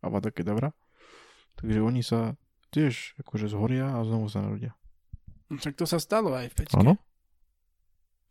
[0.00, 0.72] Avada Kedavra,
[1.60, 2.34] takže oni sa
[2.72, 4.72] tiež akože zhoria a znovu sa narodia.
[5.52, 6.80] No, však to sa stalo aj v Peťke.
[6.80, 6.96] Áno?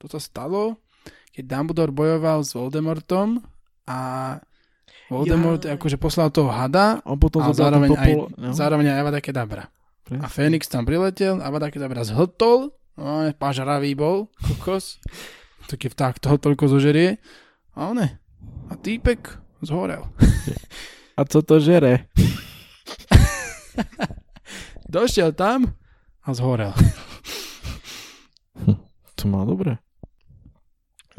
[0.01, 0.81] To sa stalo,
[1.29, 3.45] keď Dumbledore bojoval s Voldemortom
[3.85, 3.99] a
[5.11, 5.75] Voldemort Ja.
[5.75, 9.19] akože poslal toho hada On potom a zároveň ten aj, popol, no, zároveň aj Avada
[9.21, 10.23] presne.
[10.23, 14.99] A Fénix tam priletel, Avada Kedavra zhltol, no, pažravý bol, kokos,
[15.71, 17.19] taký vták toho toľko zožerie,
[17.75, 18.19] a one,
[18.67, 20.07] a týpek zhorel.
[21.19, 22.07] A co to žere?
[24.89, 25.75] Došiel tam
[26.23, 26.73] a zhorel.
[29.15, 29.77] To má dobre.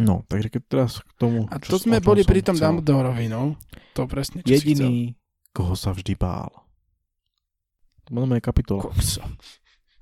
[0.00, 1.44] No, takže keď teraz k tomu...
[1.52, 2.80] A to sme boli pri tom chcel.
[2.80, 3.60] Dumbledorovi, no.
[3.92, 4.56] To presne, čo.
[4.56, 5.12] Jediný,
[5.52, 6.48] koho sa vždy bál.
[8.08, 8.88] To bola moja kapitola.
[8.88, 9.20] Kokso.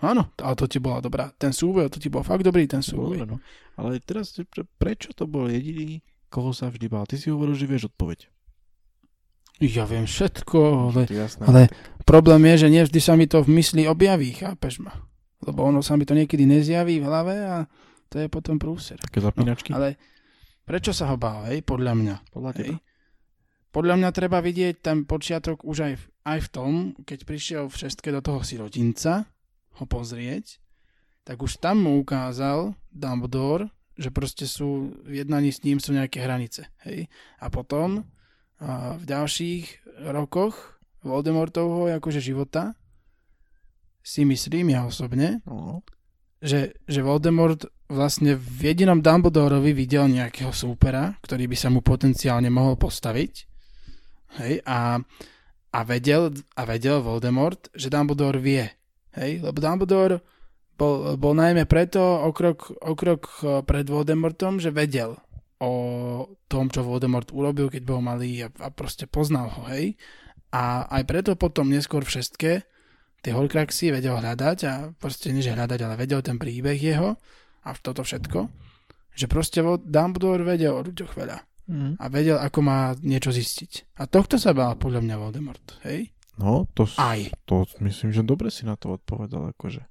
[0.01, 1.29] Áno, ale to ti bola dobrá.
[1.37, 3.29] Ten súboj, to ti bol fakt dobrý ten súboj.
[3.29, 3.37] no.
[3.77, 6.01] Ale teraz, pre- prečo to bol jediný,
[6.33, 7.05] koho sa vždy bál?
[7.05, 8.31] Ty si hovoril, že vieš odpoveď.
[9.61, 10.57] Ja viem všetko,
[10.89, 11.45] ale jasné.
[11.45, 11.69] ale-
[12.09, 15.05] problém je, že nevždy sa mi to v mysli objaví, chápeš ma?
[15.45, 17.57] Lebo ono sa mi to niekedy nezjaví v hlave a
[18.11, 18.99] to je potom prúser.
[18.99, 19.71] Také zapínačky.
[19.71, 19.95] Ale
[20.67, 22.15] prečo sa ho bál, hej, podľa mňa?
[22.35, 22.77] Podľa Hej.
[23.71, 26.71] Podľa mňa treba vidieť ten počiatok už aj v, aj v tom,
[27.07, 29.31] keď prišiel v šestke do toho sirotinca
[29.79, 30.59] ho pozrieť,
[31.23, 36.19] tak už tam mu ukázal Dumbledore, že proste sú v jednaní s ním sú nejaké
[36.19, 36.67] hranice.
[36.83, 37.07] Hej?
[37.39, 38.11] A potom
[38.61, 42.77] a v ďalších rokoch Voldemortovho akože života
[44.05, 45.81] si myslím ja osobne, No,
[46.45, 52.47] že, že Voldemort vlastne v jedinom Dumbledorovi videl nejakého súpera, ktorý by sa mu potenciálne
[52.49, 53.33] mohol postaviť.
[54.41, 55.03] Hej, a,
[55.75, 58.65] a, vedel, a vedel Voldemort, že Dumbledore vie.
[59.19, 60.23] Hej, lebo Dumbledore
[60.79, 65.19] bol, bol najmä preto o krok, o krok eh, pred Voldemortom, že vedel
[65.61, 65.73] o
[66.49, 69.99] tom, čo Voldemort urobil, keď bol malý a, a proste poznal ho, hej.
[70.55, 72.53] A aj preto potom neskôr v šestke
[73.21, 77.21] tie Horcruxy vedel hľadať a proste nie že hľadať, ale vedel ten príbeh jeho
[77.65, 78.49] a toto všetko,
[79.15, 81.39] že proste Dumbledore vedel o ľuďoch veľa.
[81.71, 82.03] Mm.
[82.03, 83.95] a vedel, ako má niečo zistiť.
[84.03, 86.11] A tohto sa bál podľa mňa Voldemort, hej?
[86.35, 87.23] No, to, Aj.
[87.47, 89.87] to myslím, že dobre si na to odpovedal, akože.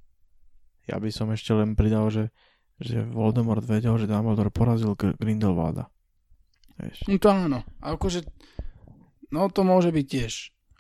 [0.92, 2.36] Ja by som ešte len pridal, že,
[2.84, 5.88] že Voldemort vedel, že Dumbledore porazil Gr- Grindelwalda.
[6.84, 7.08] Vieš.
[7.08, 7.60] No to áno.
[7.80, 8.28] A akože,
[9.32, 10.34] no to môže byť tiež.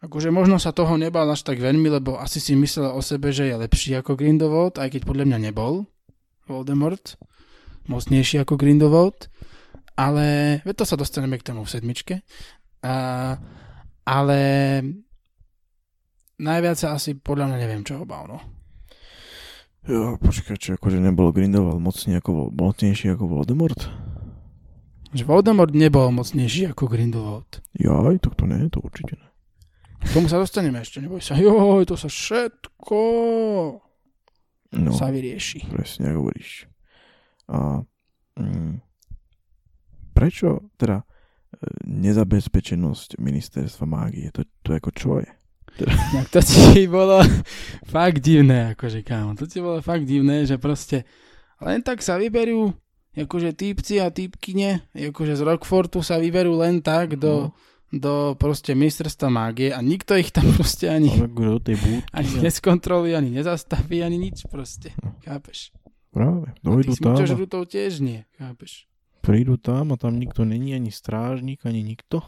[0.03, 3.47] Akože možno sa toho nebal až tak veľmi, lebo asi si myslel o sebe, že
[3.47, 5.87] je lepší ako Grindelwald, aj keď podľa mňa nebol
[6.49, 7.15] Voldemort.
[7.85, 9.29] Mocnejší ako Grindelwald.
[9.93, 12.15] Ale, to sa dostaneme k tomu v sedmičke.
[12.81, 13.35] A,
[14.07, 14.39] ale
[16.39, 18.39] najviac sa asi podľa mňa neviem, čo ho bál, no.
[19.83, 23.79] Jo, počkaj, či akože nebol Grindelwald mocný ako, mocnejší ako Voldemort?
[25.11, 27.59] Že Voldemort nebol mocnejší ako Grindelwald.
[27.75, 29.29] Jaj, tak to nie, to určite nie.
[29.99, 31.35] K tomu sa dostaneme ešte, neboj sa.
[31.35, 32.99] Joj, to sa všetko
[34.69, 35.65] No, sa vyrieši.
[35.73, 36.69] presne ako hovoríš.
[37.49, 37.81] A
[38.37, 38.77] mm,
[40.13, 41.05] prečo teda e,
[41.89, 44.29] nezabezpečenosť ministerstva mágie?
[44.29, 45.29] To, to ako čo je?
[46.13, 47.21] Tak to ti bolo
[47.87, 49.37] fakt divné, akože kámo.
[49.37, 51.05] To ti bolo fakt divné, že proste
[51.61, 52.73] len tak sa vyberú
[53.17, 57.51] akože týpci a týpkyne, akože z Rockfortu sa vyberú len tak do,
[57.89, 61.57] do proste ministerstva mágie a nikto ich tam proste ani, No,
[62.11, 64.93] ani a- neskontroluje, ani nezastaví, ani nič proste.
[65.01, 65.17] No.
[65.21, 65.73] Chápeš?
[66.09, 68.89] Práve, dojdu tam, a tiež nie, chápeš?
[69.19, 72.25] prídu tam a tam nikto není, ani strážnik, ani nikto.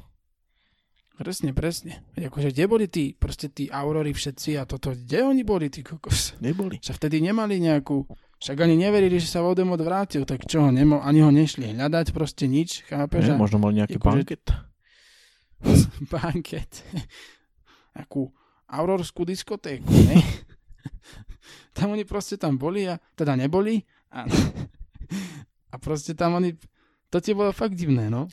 [1.13, 2.01] Presne, presne.
[2.13, 6.33] Akože kde boli tí, proste tí aurory všetci a toto, kde oni boli, tí kokos?
[6.39, 6.77] Neboli.
[6.77, 11.21] Že vtedy nemali nejakú, však ani neverili, že sa Voldemort vrátil, tak čo, nemo, ani
[11.21, 13.29] ho nešli hľadať, proste nič, chápeš?
[13.29, 14.43] Ne, možno mal nejaký akože- banket.
[16.11, 16.83] banket.
[17.93, 18.31] Akú
[18.71, 20.23] aurorskú diskotéku, ne?
[21.77, 24.23] tam oni proste tam boli a teda neboli a,
[25.71, 26.55] a proste tam oni,
[27.11, 28.31] to ti bolo fakt divné, no.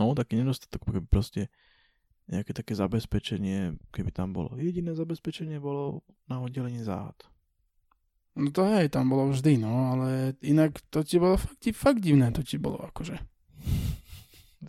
[0.00, 1.52] No, taký nedostatok, keby proste
[2.28, 4.56] nejaké také zabezpečenie, keby tam bolo.
[4.56, 7.16] Jediné zabezpečenie bolo na oddelení záhad.
[8.32, 12.32] No to hej, tam bolo vždy, no, ale inak to ti bolo fakt, fakt divné,
[12.32, 13.20] to ti bolo akože.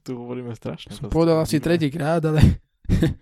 [0.02, 0.98] Tu hovoríme strašne.
[0.98, 2.42] Som povedal asi tretíkrát, ale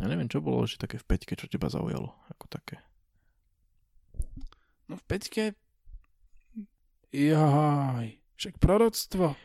[0.00, 2.12] Ja neviem, čo bolo ešte také v peťke, čo teba zaujalo.
[2.32, 2.80] Ako také.
[4.88, 5.54] no v peťke
[7.14, 9.38] jaj, však proroctvo.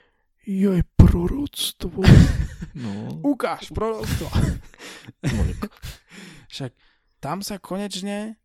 [0.49, 2.01] Joj, proroctvo.
[2.84, 3.21] no.
[3.21, 4.25] Ukáž proroctvo.
[6.49, 6.73] Však
[7.21, 8.41] tam sa konečne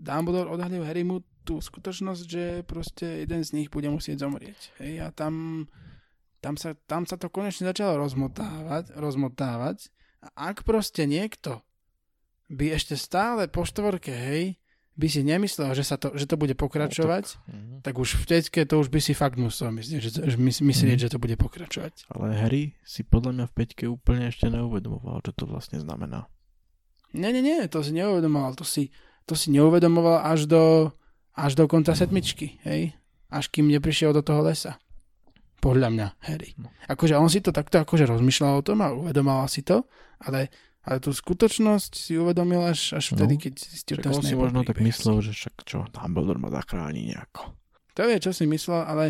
[0.00, 4.58] Dumbledore odhalil Harrymu tú skutočnosť, že proste jeden z nich bude musieť zomrieť.
[4.78, 5.66] Hej, a tam,
[6.38, 9.90] tam, sa, tam sa to konečne začalo rozmotávať, rozmotávať.
[10.22, 11.60] A ak proste niekto
[12.46, 14.56] by ešte stále po štvorke, hej,
[14.92, 17.80] by si nemyslel, že, sa to, že to bude pokračovať, Mhm.
[17.80, 20.94] tak už v teďke to už by si fakt musel myslieť, že, že mys- myslieť,
[20.94, 21.02] Mhm.
[21.02, 22.12] že to bude pokračovať.
[22.12, 26.28] Ale Harry si podľa mňa v peťke úplne ešte neuvedomoval, čo to vlastne znamená.
[27.12, 28.92] Nie, nie, nie, to si neuvedomoval, to si,
[29.24, 30.92] to si neuvedomoval až do,
[31.32, 32.92] až do konca sedmičky, hej?
[33.32, 34.76] Až kým neprišiel do toho lesa.
[35.62, 36.52] Podľa mňa, Harry.
[36.58, 36.68] No.
[36.90, 39.86] Akože on si to takto akože rozmýšľal o tom a uvedomoval si to,
[40.20, 40.50] ale,
[40.82, 43.42] ale tú skutočnosť si uvedomil až, až vtedy, No.
[43.46, 47.54] keď Však ten on si možno tak myslel, že však čo, Dumbledore ma zachráni nejako.
[47.94, 49.04] To vie, čo si myslel, ale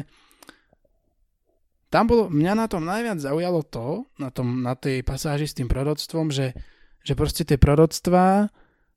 [1.93, 5.69] tam bolo, mňa na tom najviac zaujalo to, na, tom, na tej pasáži s tým
[5.69, 6.57] proroctvom, že,
[7.05, 8.49] že proste tie proroctvá,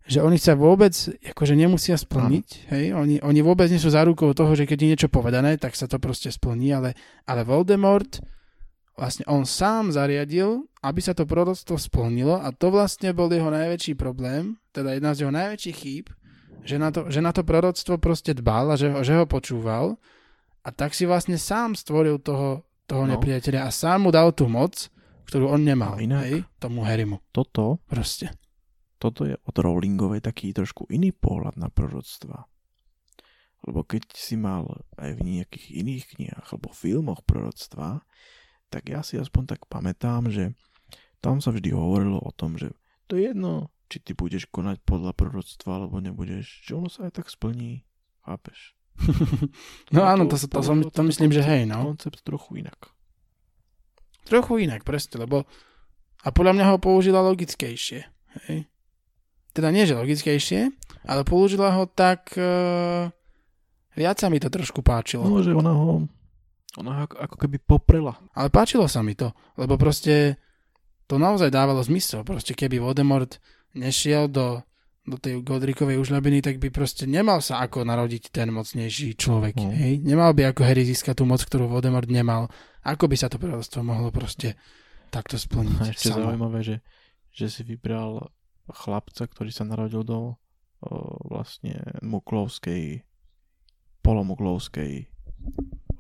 [0.06, 0.94] že oni sa vôbec
[1.26, 5.10] akože nemusia splniť, hej, oni, oni vôbec nie sú zárukou toho, že keď je niečo
[5.10, 6.94] povedané, tak sa to proste splní, ale,
[7.26, 8.22] ale Voldemort,
[8.94, 13.94] vlastne on sám zariadil, aby sa to proroctvo splnilo a to vlastne bol jeho najväčší
[13.94, 16.06] problém, teda jedna z jeho najväčších chýb,
[16.62, 19.98] že na to, že na to proroctvo proste dbal a že ho, že ho počúval
[20.62, 23.18] a tak si vlastne sám stvoril toho, toho No.
[23.18, 24.88] nepriateľa a sám mu dal tú moc,
[25.26, 28.30] ktorú on nemal, inak- hej, tomu Harrymu, Toto, proste.
[28.98, 32.48] Toto je od Rowlingovej taký trošku iný pohľad na proroctva.
[33.66, 38.06] Lebo keď si mal aj v nejakých iných knihách alebo filmoch proroctva,
[38.70, 40.54] tak ja si aspoň tak pamätám, že
[41.20, 42.70] tam sa vždy hovorilo o tom, že
[43.10, 47.22] to je jedno, či ty budeš konať podľa proroctva, alebo nebudeš, že ono sa aj
[47.22, 47.86] tak splní.
[48.26, 48.78] Chápeš?
[49.94, 51.94] no A áno, to, to, to, som, to myslím, že hej, no.
[51.94, 52.94] Koncept trochu inak.
[54.26, 55.46] Trochu inak, presne, lebo
[56.26, 58.00] a podľa mňa ho použila logickejšie,
[58.50, 58.66] hej.
[59.56, 60.68] Teda nie, že logickejšie,
[61.08, 62.36] ale použila ho tak...
[62.36, 63.08] Uh,
[63.96, 65.24] viac sa mi to trošku páčilo.
[65.24, 66.04] No, že ona ho
[66.76, 68.20] ona ho ako, ako keby poprela.
[68.36, 70.36] Ale páčilo sa mi to, lebo proste
[71.08, 72.28] to naozaj dávalo zmysel.
[72.28, 73.40] Proste keby Voldemort
[73.76, 74.60] nešiel do,
[75.08, 79.56] do tej Godrikovej užľabiny, tak by proste nemal sa ako narodiť ten mocnejší človek.
[79.56, 79.72] No.
[79.72, 80.04] Hej?
[80.04, 82.52] Nemal by ako Harry získať tú moc, ktorú Voldemort nemal.
[82.84, 84.60] Ako by sa to proroctvo mohlo proste
[85.10, 85.80] takto splniť?
[85.80, 86.28] A ešte samo?
[86.28, 86.76] zaujímavé, že,
[87.32, 88.20] že si vybral
[88.72, 90.38] chlapca, ktorý sa narodil do
[91.26, 93.02] vlastne muklovskej,
[94.06, 95.10] polomuklovskej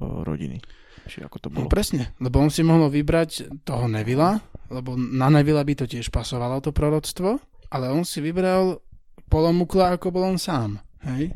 [0.02, 0.62] rodiny.
[1.06, 1.70] Či ako to No bolo.
[1.70, 4.42] presne, lebo on si mohol vybrať toho Nevila,
[4.74, 7.38] lebo na Nevila by to tiež pasovalo to proroctvo,
[7.70, 8.82] ale on si vybral
[9.30, 10.82] polomukla, ako bol on sám.
[11.06, 11.34] Hej?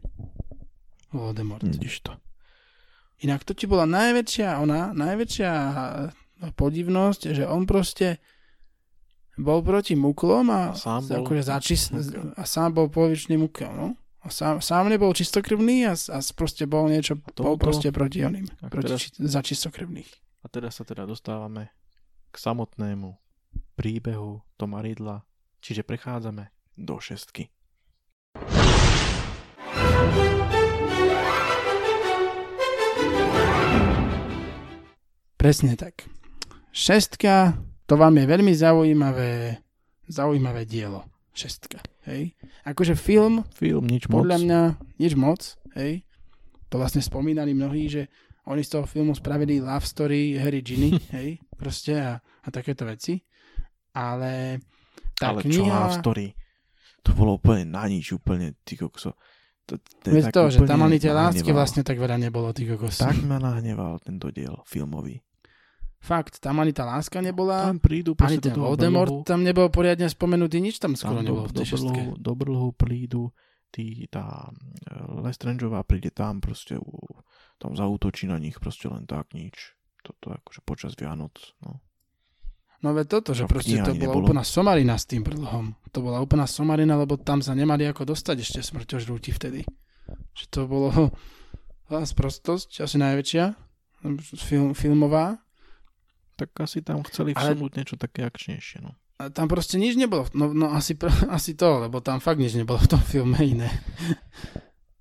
[1.14, 1.66] Voldemort.
[1.66, 2.14] Vidíš to.
[3.26, 5.52] Inak to ti bola najväčšia, ona, najväčšia
[6.56, 8.22] podivnosť, že on proste
[9.40, 11.82] bol proti muklom a, A sám bol akože začis,
[12.36, 13.96] a sám bol polovičný mukel, no.
[14.20, 18.52] A sám, sám nebol čistokrvný a, a proste bol niečo, bol Tomuto- proste proti oným,
[18.52, 20.10] Tak proti, teraz- či, za čistokrvných.
[20.40, 21.72] A teraz sa teda dostávame
[22.30, 23.16] k samotnému
[23.74, 25.24] príbehu Toma Ridla,
[25.64, 27.48] čiže prechádzame do šestky.
[35.40, 36.04] Presne tak.
[36.76, 37.56] Šestka,
[37.90, 39.58] to vám je veľmi zaujímavé,
[40.06, 41.10] zaujímavé dielo.
[41.34, 42.38] Šestka, hej.
[42.68, 44.44] Akože film, Film, nič podľa moc.
[44.46, 44.62] mňa,
[45.02, 45.42] nič moc,
[45.74, 46.06] hej.
[46.70, 48.12] To vlastne spomínali mnohí, že
[48.46, 53.18] oni z toho filmu spravili love story Harry Ginny, hej, proste a, a takéto veci.
[53.90, 54.62] Ale
[55.18, 55.90] tá Ale čo kniha...
[55.90, 56.28] Love Story?
[57.04, 59.18] To bolo úplne na nič, úplne, ty kokso.
[59.66, 62.54] To, to je Veď tak to, že tam ani tie lásky vlastne tak veľa nebolo,
[62.54, 63.02] ty kokos.
[63.02, 65.22] Tak ma nahneval tento diel filmový.
[66.00, 69.68] Fakt, tam ani tá láska nebola, Tam prídu ani ten do Voldemort brlhu, tam nebol
[69.68, 71.92] poriadne spomenutý, nič tam tam skoro do, nebolo v do, tej šestke.
[71.92, 73.24] brlhu, do brlhu prídu
[73.70, 77.04] tí, tá e, Lestrangeová príde tam proste u,
[77.60, 79.76] tam zautočí na nich proste len tak nič.
[80.00, 81.84] Toto akože počas Vianoc, no.
[82.80, 84.24] No veď toto, že v proste to bola nebolo.
[84.24, 85.76] úplná somarina s tým brlhom.
[85.92, 89.68] To bola úplná somarina, lebo tam sa nemali ako dostať ešte smrťožrúti vtedy.
[90.32, 90.90] Že to bolo
[91.92, 93.46] zás prostosť, asi najväčšia,
[94.40, 95.44] film, filmová.
[96.40, 98.96] Tak asi tam chceli Ale- vsunúť niečo také akčnejšie, no.
[99.20, 100.24] A tam proste nič nebolo.
[100.32, 100.96] No, no asi,
[101.28, 103.68] asi to, lebo tam fakt nič nebolo v tom filme iné.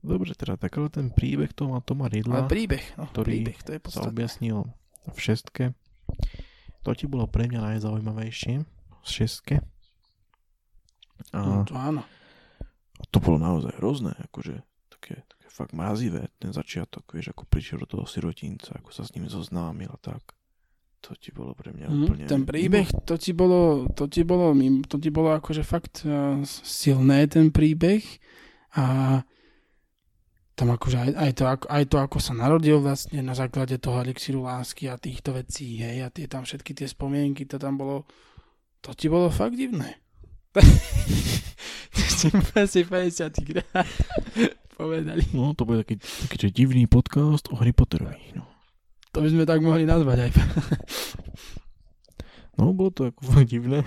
[0.03, 3.71] Dobre, teda tak ale ten príbeh Toma, Toma Ale Ridla príbeh, no, ktorý príbeh, to
[3.75, 4.67] je sa objasnil
[5.07, 5.65] v šestke.
[6.87, 9.63] To ti bolo pre mňa najzaujímavejšie v šestke.
[11.35, 12.03] A No, to áno.
[13.11, 17.91] To bolo naozaj hrozné, akože také, také fakt mazivé, ten začiatok, vieš, ako prišiel do
[17.91, 20.38] toho sirotinca, ako sa s ním zoznámil a tak.
[21.07, 22.25] To ti bolo pre mňa Mhm, úplne...
[22.27, 24.51] ten príbeh, to ti bolo, to ti bolo,
[24.83, 28.03] to ti bolo akože fakt uh, silné ten príbeh
[28.75, 29.23] a
[30.59, 34.03] tam akože aj, aj, to, ako, aj to, ako sa narodil vlastne na základe toho
[34.03, 38.03] elixíru lásky a týchto vecí, hej, a tie tam všetky tie spomienky, to tam bolo,
[38.83, 40.03] to ti bolo fakt divné.
[42.67, 43.87] si 50 krát
[44.75, 45.23] povedali.
[45.31, 48.35] No, to bude taký, taký divný podcast o Harry Potterovi.
[48.35, 48.43] No,
[49.19, 50.33] To by sme tak mohli nazvať aj.
[52.63, 53.83] no bolo to ako divné.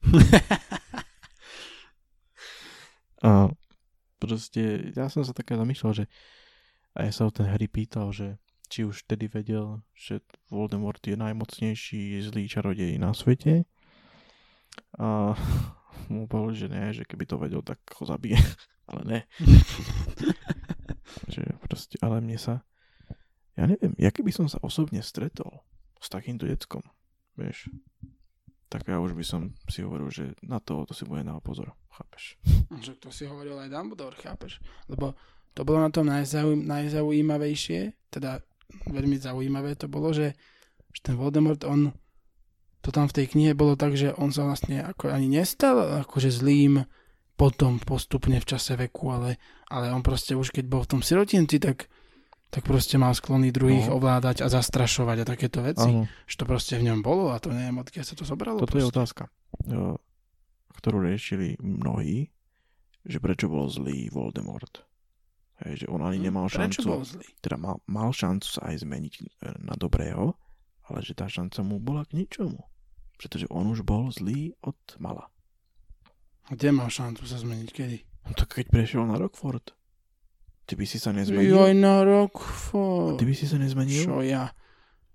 [3.28, 3.52] a
[4.16, 6.04] proste, ja som sa také zamýšľal, že
[6.96, 8.40] a ja sa ho ten Harry pýtal, že
[8.72, 13.68] či už vtedy vedel, že Voldemort je najmocnejší zlý čarodej na svete.
[14.96, 15.36] A
[16.08, 18.40] mu povedal, že ne, že keby to vedel, tak ho zabije.
[18.88, 19.20] Ale ne.
[21.36, 22.64] že proste, ale mne sa,
[23.58, 25.66] ja neviem, ja keby som sa osobne stretol
[25.98, 26.86] s takýmto deckom,
[27.34, 27.66] vieš,
[28.70, 31.68] tak ja už by som si hovoril, že na to, to si bude dávať pozor,
[31.90, 32.38] chápeš?
[32.78, 34.62] Že to si hovoril aj Dumbledore, chápeš?
[34.86, 35.18] Lebo
[35.58, 38.44] to bolo na tom najzauj- najzaujímavejšie, teda
[38.86, 40.38] veľmi zaujímavé to bolo, že,
[40.94, 41.90] že ten Voldemort, on
[42.84, 46.30] to tam v tej knihe bolo tak, že on sa vlastne ako ani nestal akože
[46.30, 46.86] zlým
[47.34, 49.38] potom postupne v čase veku, ale,
[49.70, 51.90] ale on proste už keď bol v tom sirotinci, tak,
[52.48, 53.96] tak proste mal sklony druhých No.
[53.96, 55.84] ovládať a zastrašovať a takéto veci.
[55.84, 58.56] Áno, Že to proste v ňom bolo a to neviem, odkiaľ sa to zobralo.
[58.58, 58.94] toto je proste.
[58.94, 59.22] otázka,
[59.64, 60.00] jo,
[60.74, 62.32] ktorú riešili mnohí,
[63.02, 64.84] že prečo bol zlý Voldemort.
[65.58, 67.26] Hej, že on ani nemal Hm, Prečo šancu, bol zlý?
[67.38, 69.22] teda mal, mal šancu sa aj zmeniť e,
[69.60, 70.38] na dobrého,
[70.84, 72.62] ale že tá šanca mu bola k ničomu.
[73.14, 75.26] Pretože on už bol zlý od mala.
[76.46, 77.68] Kde mal šancu sa zmeniť?
[77.68, 77.98] Kedy?
[78.24, 79.74] No tak keď prešiel na Rockford,
[80.68, 81.48] ty by si sa nezmenil?
[81.50, 82.82] Joj, na rok, A fo.
[83.16, 84.04] ty by si sa nezmenil?
[84.04, 84.52] Čo ja?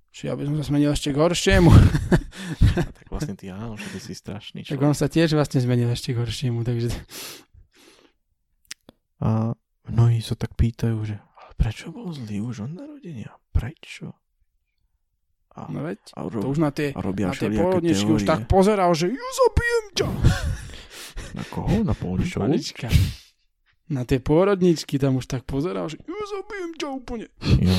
[0.09, 1.69] Čo ja by som sa zmenil ešte k horšiemu.
[2.75, 4.81] A tak vlastne ty áno, že ty si strašný tak človek.
[4.83, 6.89] on sa tiež vlastne zmenil ešte k horšiemu, takže...
[9.19, 9.53] A
[9.87, 13.33] mnohí sa tak pýtajú, že ale prečo bol zlý už od narodenia?
[13.49, 14.13] Prečo?
[15.53, 17.93] A, No veď, a, to ro- už na tie, a robia na tie teórie.
[17.93, 20.07] už tak pozeral, že ju zabijem ťa.
[21.33, 21.75] Na koho?
[21.81, 21.93] Na?
[22.41, 22.89] Malička.
[23.93, 27.27] Na tie pôrodničky tam už tak pozeral, že ja zabijem ťa úplne.
[27.61, 27.73] Jo.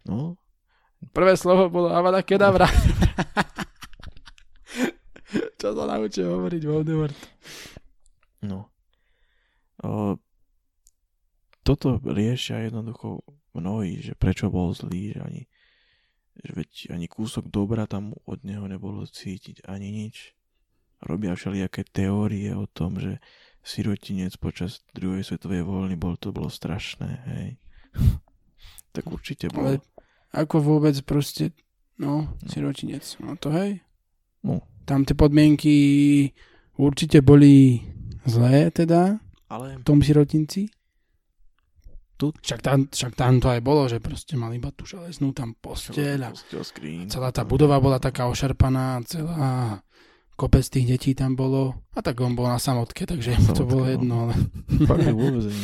[0.00, 0.40] No,
[1.08, 2.68] Prvé slovo bolo Avada Kedavra.
[5.60, 7.16] Čo sa naučil hovoriť Voldemort?
[8.44, 8.68] no.
[9.80, 10.20] O,
[11.64, 13.24] toto riešia jednoducho
[13.56, 15.42] mnohí, že prečo bol zlý, že ani,
[16.36, 20.36] že veď ani kúsok dobra tam od neho nebolo cítiť, ani nič.
[21.00, 23.24] Robia všelijaké teórie o tom, že
[23.60, 27.48] sirotinec počas druhej svetovej vojny bol, to bolo strašné, hej.
[28.94, 29.76] tak určite bolo.
[29.76, 29.84] Ale
[30.32, 31.52] ako vôbec proste,
[31.98, 33.02] no, sirotinec.
[33.20, 33.82] No to hej.
[34.40, 34.64] No.
[34.88, 35.74] Tam tie podmienky
[36.80, 37.84] určite boli
[38.24, 39.20] zlé teda
[39.52, 40.66] Ale v tom sirotinci.
[42.20, 45.56] Tu- Však tam, však tam to aj bolo, že proste mali iba tú železnú tam
[45.56, 46.30] posteľ a
[47.08, 49.80] celá tá budova bola taká ošarpaná, celá
[50.40, 51.76] kopec tých detí tam bolo.
[51.92, 53.92] A tak on bol na samotke, takže to Samotke, bolo no.
[53.92, 54.34] jedno, ale...
[54.88, 55.44] Fakt vôbec.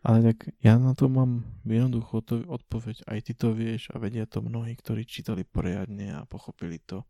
[0.00, 3.04] Ale tak ja na to mám jednoducho to odpoveď.
[3.04, 7.04] Aj ty to vieš a vedia to mnohí, ktorí čítali poriadne a pochopili to.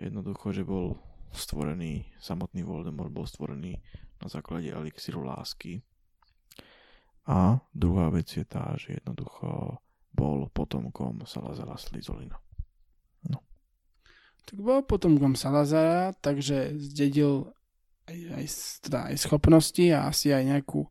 [0.00, 0.96] Jednoducho, že bol
[1.36, 3.76] stvorený, samotný Voldemort bol stvorený
[4.16, 5.84] na základe elixíru lásky.
[7.28, 9.76] A druhá vec je tá, že jednoducho
[10.16, 12.40] bol potomkom Salazara Slizolina.
[14.46, 17.50] Tak bol potomkom Salazara, takže zdedil
[18.06, 18.46] aj, aj,
[18.86, 20.86] teda aj schopnosti a asi aj nejakú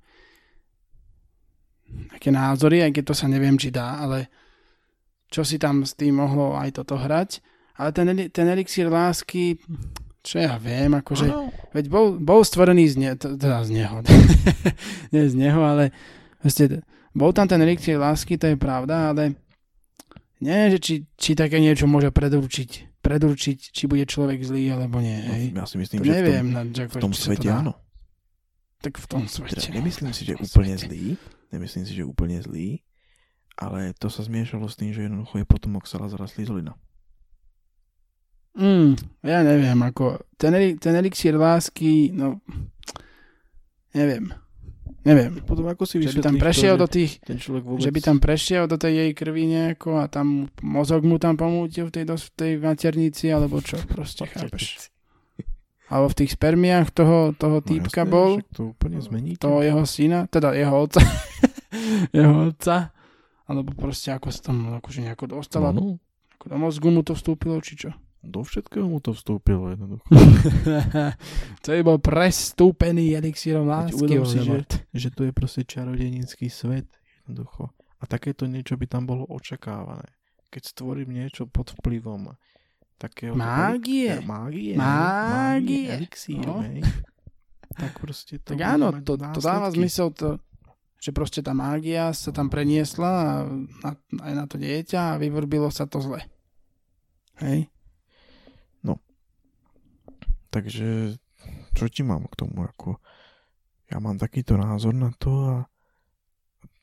[1.85, 4.27] nejaké názory, aj keď to sa neviem, či dá, ale
[5.31, 7.39] čo si tam s tým mohlo aj toto hrať.
[7.75, 9.59] Ale ten, ten elixír lásky,
[10.23, 11.51] čo ja viem, akože, Áno.
[11.75, 13.99] veď bol, bol stvorený z, ne, teda z neho.
[15.11, 15.91] Nie z neho, ale
[16.39, 19.35] proste, bol tam ten elixír lásky, to je pravda, ale
[20.43, 25.13] nie, že či, či také niečo môže predurčiť, predurčiť, či bude človek zlý, alebo nie.
[25.15, 25.43] Hej.
[25.53, 26.47] No, ja si myslím, To že v tom, neviem,
[26.89, 27.73] v tom či sa to svete áno.
[28.81, 29.69] Tak v tom Teda svete.
[29.71, 30.85] nemyslím si, že V tom úplne svete.
[30.89, 31.03] zlý,
[31.51, 32.67] nemyslím si, že úplne zlý,
[33.55, 36.73] ale to sa zmiešalo s tým, že jednoducho je potomok Salazara Slizolina.
[38.53, 42.39] Mm, ja neviem, ako ten, ten elixír lásky, no
[43.91, 44.31] neviem.
[45.01, 45.37] Neviem.
[45.45, 47.81] Potom ako si Že by tam prešiel to, do tých, že ten človek vôbec...
[47.85, 51.89] že by tam prešiel do tej jej krvi nejako a tam mozog mu tam pomútil
[51.89, 54.89] v tej, dos- v tej maternici, alebo čo, proste chápeš.
[55.85, 59.37] Alebo v tých spermiách toho, toho No týpka jasné, bol, to úplne zmení.
[59.37, 61.01] toho jeho syna, teda jeho otca,
[62.17, 62.89] jeho otca,
[63.45, 67.13] alebo proste ako sa tam akože nejako dostala, no, no, ako do mozgu mu to
[67.13, 67.89] vstúpilo, či čo?
[68.25, 70.05] Do všetkého mu to vstúpilo jednoducho.
[71.65, 73.95] to je bol prestúpený elixírom lásky.
[73.95, 74.71] uvedom si, Voldemort.
[74.91, 76.89] že to je proste čarodenický svet
[77.23, 77.69] jednoducho.
[77.97, 80.09] A takéto niečo by tam bolo očakávané.
[80.49, 82.33] Keď stvorím niečo pod vplyvom
[82.97, 83.35] takého...
[83.35, 84.19] Mágie.
[84.21, 84.73] Mágie.
[84.75, 85.89] Mágie.
[85.91, 86.59] Elixír, No.
[86.63, 86.81] hej.
[87.75, 90.39] Tak proste to Tak áno, to, to dáva zmysel to,
[90.95, 93.27] že proste tá mágia sa tam preniesla a
[93.83, 93.91] na,
[94.23, 96.23] aj na to dieťa a vyvrbilo sa to zle.
[97.43, 97.67] Hej?
[100.55, 101.19] Takže
[101.75, 102.63] čo ti mám k tomu?
[102.63, 103.03] Ako,
[103.91, 105.55] ja mám takýto názor na to a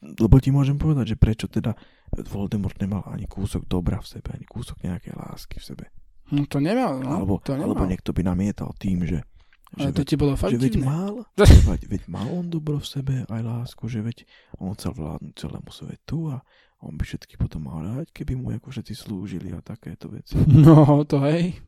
[0.02, 1.78] lebo ti môžem povedať, že prečo teda
[2.12, 5.84] Voldemort nemal ani kúsok dobra v sebe, ani kúsok nejakej lásky v sebe.
[6.34, 7.22] No to nemal, no.
[7.22, 7.72] alebo, to nemal.
[7.72, 9.22] alebo niekto by namietal tým, že,
[9.78, 11.22] že, Ale to veď, ti bolo fakt že veď mal,
[11.70, 14.26] veď, veď mal on dobro v sebe aj lásku, že veď
[14.58, 16.42] on chcel vládnuť celému svetu a
[16.82, 20.34] on by všetky potom mal rád, keby mu ako všetci slúžili a takéto veci.
[20.66, 21.62] No, to hej.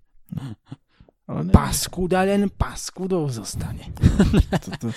[1.25, 3.89] Ale ne, Paskuda len paskudou zostane.
[4.65, 4.93] toto,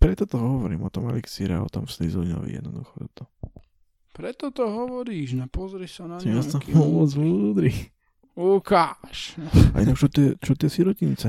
[0.00, 3.28] preto to hovorím o tom elixíre o tom Slytherinovi jednoducho toto.
[4.12, 6.72] Preto to hovoríš, no pozri sa na Ja som nejaký...
[6.76, 7.72] moc múdry.
[8.32, 9.36] Ukáž.
[9.76, 11.28] A inak čo tie, čo tie sirotince?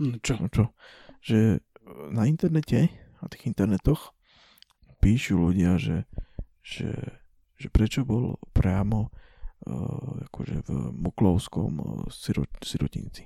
[0.00, 0.36] No čo?
[0.36, 0.76] No čo?
[1.24, 1.64] Že
[2.12, 4.12] na internete, na tých internetoch
[5.00, 6.04] píšu ľudia, že,
[6.60, 6.92] že,
[7.56, 9.12] že prečo bol priamo
[10.28, 13.24] akože v Muklovskom uh, siro, sirotinci.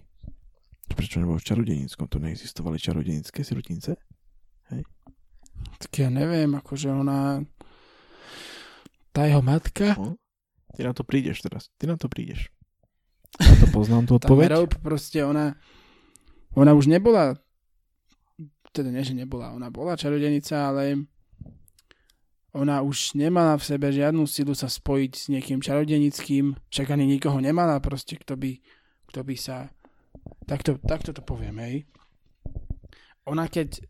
[0.88, 2.08] Prečo nebol v čarodenickom?
[2.08, 3.98] To neexistovali čarodenické sirotince?
[5.78, 7.42] Tak ja neviem, akože ona...
[9.10, 9.98] Tá jeho matka...
[9.98, 10.14] No?
[10.74, 11.72] Ty na to prídeš teraz.
[11.80, 12.50] Ty na to prídeš.
[13.38, 14.48] Ja to poznám tú Tá odpoveď.
[14.54, 15.58] Merope proste ona...
[16.54, 17.38] Ona už nebola...
[18.70, 19.54] Teda nie, že nebola.
[19.56, 21.08] Ona bola čarodenica, ale
[22.56, 26.56] ona už nemala v sebe žiadnu silu sa spojiť s niekým čarodenickým.
[26.72, 28.56] Však ani nikoho nemala proste, kto by,
[29.12, 29.68] kto by sa...
[30.48, 31.76] Takto, takto to poviem, hej.
[33.28, 33.84] Ona keď,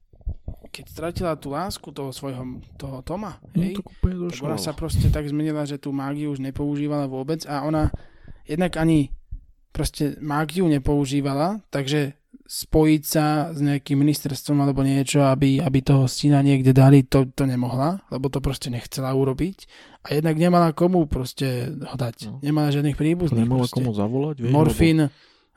[0.74, 4.74] keď stratila tú lásku toho svojho toho Toma, No hej, to úplne tak ona sa
[4.74, 7.94] proste tak zmenila, že tú mágiu už nepoužívala vôbec a ona,
[8.42, 9.14] jednak ani
[9.70, 12.18] proste mágiu nepoužívala, takže
[12.48, 17.44] spojiť sa s nejakým ministerstvom alebo niečo, aby, aby toho syna niekde dali, to, to
[17.44, 19.68] nemohla, lebo to proste nechcela urobiť.
[20.08, 22.16] A jednak nemala komu proste ho dať.
[22.32, 22.40] No.
[22.40, 23.44] Nemala žiadnych príbuzných.
[23.44, 23.76] Nemala proste.
[23.76, 24.98] komu zavolať, vieš, Morfín,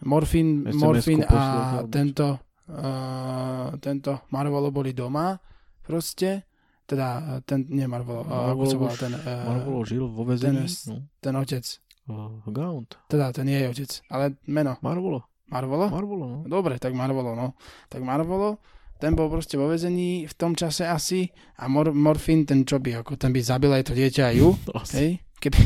[0.04, 2.28] morfín, SMS-ku morfín a poslať, tento,
[2.68, 5.39] uh, tento Marvolo boli doma
[5.80, 6.44] proste.
[6.84, 10.68] Teda ten, nie Marvolo, uh, ako sa volá ten, uh, Marvolo žil vo väzení.
[10.68, 11.64] ten- no, ten otec.
[12.12, 13.00] uh, Gaunt.
[13.08, 13.88] Teda ten jej otec.
[14.12, 14.76] Ale meno.
[14.84, 15.24] Marvolo.
[15.52, 15.91] Marvolo?
[15.91, 16.39] Marvolo, no.
[16.47, 17.60] Dobre, tak Marvolo, no.
[17.91, 18.64] Tak Marvolo,
[18.97, 21.28] ten bol proste vo vezení v tom čase asi
[21.60, 24.49] a mor- Morfín, ten čo by, ako ten by zabil aj to dieťa aj ju,
[24.97, 25.62] hej, keby,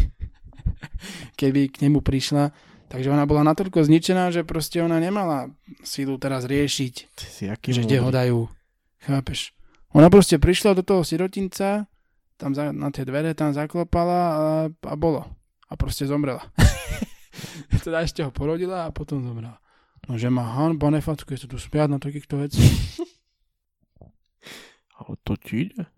[1.40, 2.50] keby k nemu prišla.
[2.86, 5.50] Takže ona bola natoľko zničená, že proste ona nemala
[5.82, 8.40] sílu teraz riešiť, Ty si aký že kde ho dajú.
[9.06, 9.54] Chápeš?
[9.98, 11.90] Ona proste prišla do toho sirotinca,
[12.38, 15.26] tam za, na tie dvere tam zaklopala a, a bolo.
[15.66, 16.46] A proste zomrela.
[17.86, 19.58] teda ešte ho porodila a potom zomrela.
[20.06, 22.62] No, že má Han Bonefat, keď sa tu spiať na takýchto veci.
[25.02, 25.90] Ale to ti ide?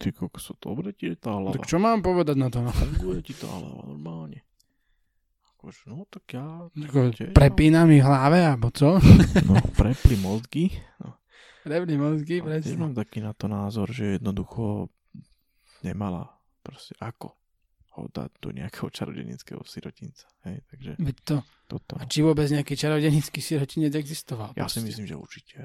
[0.00, 1.60] Ty kokso, dobre ti je tá hlava.
[1.60, 2.64] tak čo mám povedať na to?
[2.64, 2.72] No?
[2.72, 4.40] Funguje ti tá hlava normálne.
[5.56, 6.72] Akože, no tak ja...
[6.72, 8.96] Ako, tiež prepína mi hlave, alebo co?
[9.48, 10.72] No, prepli mozgy.
[11.60, 12.80] Prepli mozgy, tiež presne.
[12.80, 14.88] mám taký na to názor, že jednoducho
[15.84, 16.32] nemala
[16.64, 17.36] proste ako
[17.90, 20.30] ho dať do nejakého čarodenického sirotinca.
[20.46, 21.36] Hej, takže Veď to.
[21.66, 21.98] toto.
[21.98, 24.54] A či vôbec nejaký čarodenický sirotinec existoval?
[24.54, 24.86] Ja si proste?
[24.86, 25.56] myslím, že určite.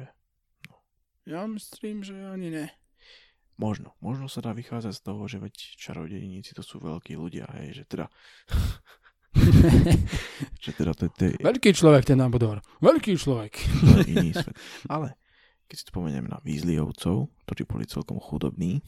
[1.26, 2.66] Ja myslím, že ani ne.
[3.56, 3.96] Možno.
[4.04, 7.84] Možno sa dá vychádzať z toho, že veď čarodeníci to sú veľkí ľudia, hej, že
[7.88, 8.06] teda,
[10.64, 12.60] že teda to, to je Veľký človek ten Nabodor.
[12.84, 13.54] Veľký človek.
[13.56, 14.56] to iný svet.
[14.92, 15.16] Ale
[15.66, 18.84] keď si spomeniem na Weasleyovcov, ktorí boli celkom chudobní,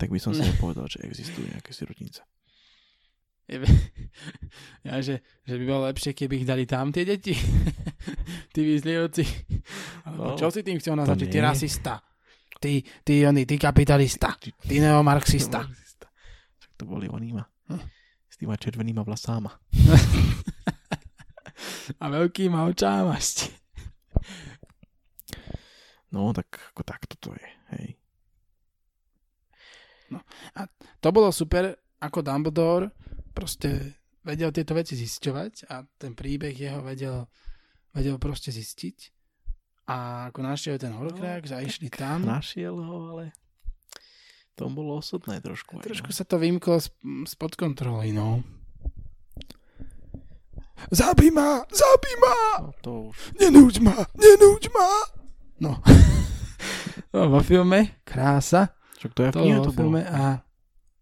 [0.00, 2.24] tak by som si nepovedal, že existujú nejaké sirotnice.
[4.80, 7.34] Ja, že, že by bolo lepšie, keby ich dali tam tie deti.
[8.54, 9.26] tí výzlievci.
[10.06, 11.18] Alebo No, čo si tým chcel nazvať?
[11.20, 11.94] to Ty rasista.
[12.56, 12.72] Ty,
[13.02, 14.38] ty, oni, ty kapitalista.
[14.38, 15.66] Ty- Ty neomarxista.
[15.66, 17.42] Však to boli onýma.
[17.68, 17.82] Hm.
[18.24, 19.50] S týma červenýma vlasama.
[21.98, 23.18] A veľkýma očáma.
[26.10, 27.86] No, tak ako takto to je, hej.
[31.00, 32.90] To bolo super, ako Dumbledore
[33.32, 37.24] proste vedel tieto veci zisťovať a ten príbeh jeho vedel,
[37.94, 38.96] vedel proste zistiť.
[39.90, 42.22] A ako našiel ten horkrák, No, no, išli tam.
[42.22, 43.34] Našiel ho, ale
[44.54, 45.80] to bolo osudné trošku.
[45.80, 46.16] aj, Trošku no.
[46.16, 46.94] sa to vymklo sp-
[47.26, 48.44] spod kontroly, no.
[50.90, 51.64] Zabij ma!
[51.68, 52.36] Zabij ma!
[52.64, 53.96] No, to už Nenúď ma!
[54.16, 54.88] Nenúď ma!
[55.60, 55.76] No.
[57.12, 58.72] no vo filme, krása.
[59.00, 59.96] Však to je v To knihe to bolo.
[59.98, 60.44] a...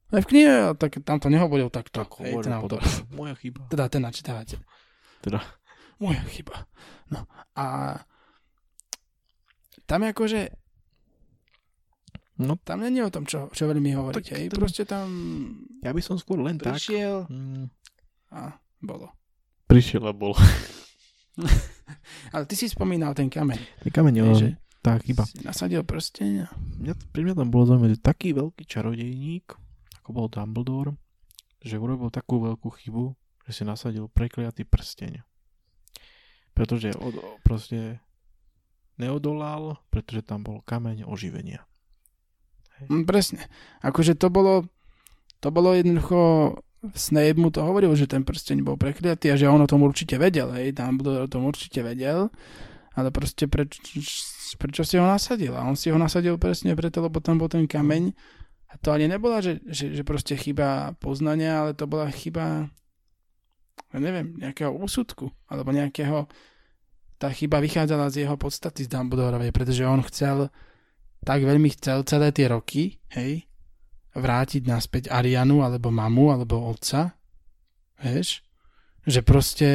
[0.08, 2.00] Aj v knihe, tak tam to nehovoril takto.
[2.00, 2.78] Tak hej, ten autor.
[2.78, 3.10] potom.
[3.12, 3.66] Moja chyba.
[3.66, 4.58] Teda ten načítavateľ.
[5.20, 5.42] Teda.
[5.98, 6.64] Moja chyba.
[7.08, 7.98] No a
[9.84, 10.40] tam je akože,
[12.38, 14.14] No, tam není o tom, čo, čo veľmi hovoriť.
[14.16, 14.44] Tak Hej.
[14.46, 15.06] ten- Proste tam
[15.82, 16.78] ja by som skôr len tak...
[16.78, 17.66] prišiel Mm,
[18.30, 19.10] a bolo.
[19.66, 20.38] prišiel a bol.
[22.32, 23.58] Ale ty si spomínal ten kameň.
[23.82, 24.48] Je kameň, hej, že
[24.88, 25.22] tá chyba.
[25.28, 26.46] si nasadil prsteň a
[26.80, 29.46] Mňa, pri mňa tam bolo zaujímavé, že taký veľký čarodejník,
[30.00, 30.96] ako bol Dumbledore,
[31.60, 33.12] že urobil takú veľkú chybu,
[33.44, 35.20] že si nasadil prekliatý prsteň.
[36.56, 38.00] Pretože od, proste
[38.96, 41.66] neodolal, pretože tam bol kameň oživenia.
[42.86, 43.46] Mm, presne.
[43.82, 44.66] Akože to bolo,
[45.42, 46.54] to bolo jednoducho,
[46.94, 50.14] Snape mu to hovoril, že ten prsteň bol prekliatý a že on o tom určite
[50.14, 52.30] vedel, hej, Dumbledore o tom určite vedel,
[52.94, 53.80] ale proste preč,
[54.56, 55.52] prečo si ho nasadil?
[55.56, 58.12] A on si ho nasadil presne preto, lebo tam bol ten kameň
[58.68, 62.68] a to ani nebola, že, že, že proste chyba poznania, ale to bola chyba,
[63.92, 66.28] ja neviem, nejakého úsudku, alebo nejakého,
[67.16, 70.52] tá chyba vychádzala z jeho podstaty z Dumbledorovej, pretože on chcel
[71.24, 73.48] tak veľmi chcel celé tie roky, hej,
[74.14, 77.16] vrátiť naspäť Arianu, alebo mamu, alebo otca,
[77.98, 78.44] vieš,
[79.08, 79.68] že proste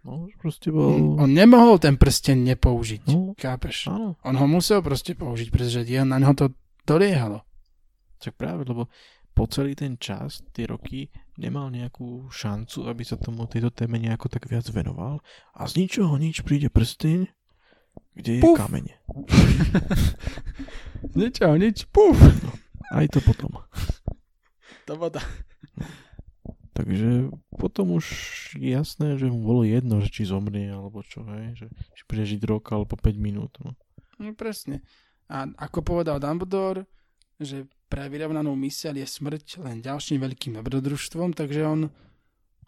[0.00, 1.20] No, proste on, bol...
[1.20, 3.92] on nemohol ten prsteň nepoužiť, No, chápeš?
[3.92, 6.48] áno, On ho musel proste použiť, pretože je- na neho to
[6.84, 7.44] doliehalo.
[8.16, 8.88] tak práve, lebo
[9.32, 14.28] po celý ten čas, tie roky, nemal nejakú šancu, aby sa tomu tejto téme nejako
[14.28, 15.20] tak viac venoval
[15.52, 17.24] a z ničoho nič príde prsteň,
[18.12, 18.56] kde je Puf.
[18.56, 19.00] kamene.
[21.16, 22.16] Nič, nič, puf.
[22.92, 23.48] Aj to potom.
[24.84, 25.20] To voda.
[26.80, 27.28] Takže
[27.60, 28.06] potom už
[28.56, 32.72] jasné, že mu bolo jedno, že či zomrie alebo čo, hej, že či prežiť rok
[32.72, 33.52] alebo 5 minút.
[33.60, 33.76] No.
[34.16, 34.80] No presne.
[35.28, 36.88] A ako povedal Dumbledore,
[37.36, 41.92] že pre vyrovnanú myseľ je smrť len ďalším veľkým dobrodružstvom, takže on,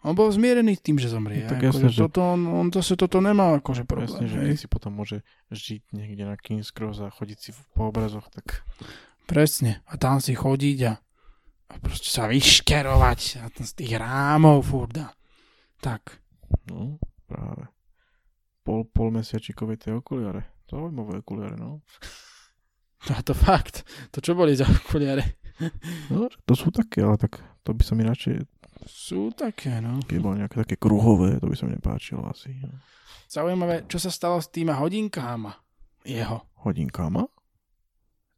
[0.03, 1.47] On bol zmierený tým, že zomrie.
[1.47, 4.11] No, tak akože jasne, že- toto, on, on zase toto nemal akože problém.
[4.11, 7.87] Jasne, že keď si potom môže žiť niekde na King's Cross a chodiť si po
[7.87, 8.67] obrazoch, tak
[9.23, 9.79] Presne.
[9.87, 10.99] A tam si chodiť a,
[11.69, 13.19] a proste sa vyškerovať
[13.63, 15.11] z tých rámov furt a
[15.83, 16.19] tak.
[16.71, 17.67] no, práve.
[18.63, 20.63] Pol, pol mesiačikovej tie okuliare.
[20.71, 21.83] Zaujímavé okuliare, no.
[23.11, 23.83] A to fakt.
[24.15, 25.39] To čo boli za okuliare?
[26.09, 28.41] No, to sú také, ale tak to by sa mi radšej,
[28.89, 30.01] Sú také, no.
[30.01, 32.57] keď bolo nejaké také kruhové, to by sa mi nepáčilo asi.
[32.57, 32.73] No.
[33.29, 35.53] Zaujímavé, čo sa stalo s týma hodinkáma
[36.03, 36.43] jeho.
[36.63, 37.27] Hodinkáma?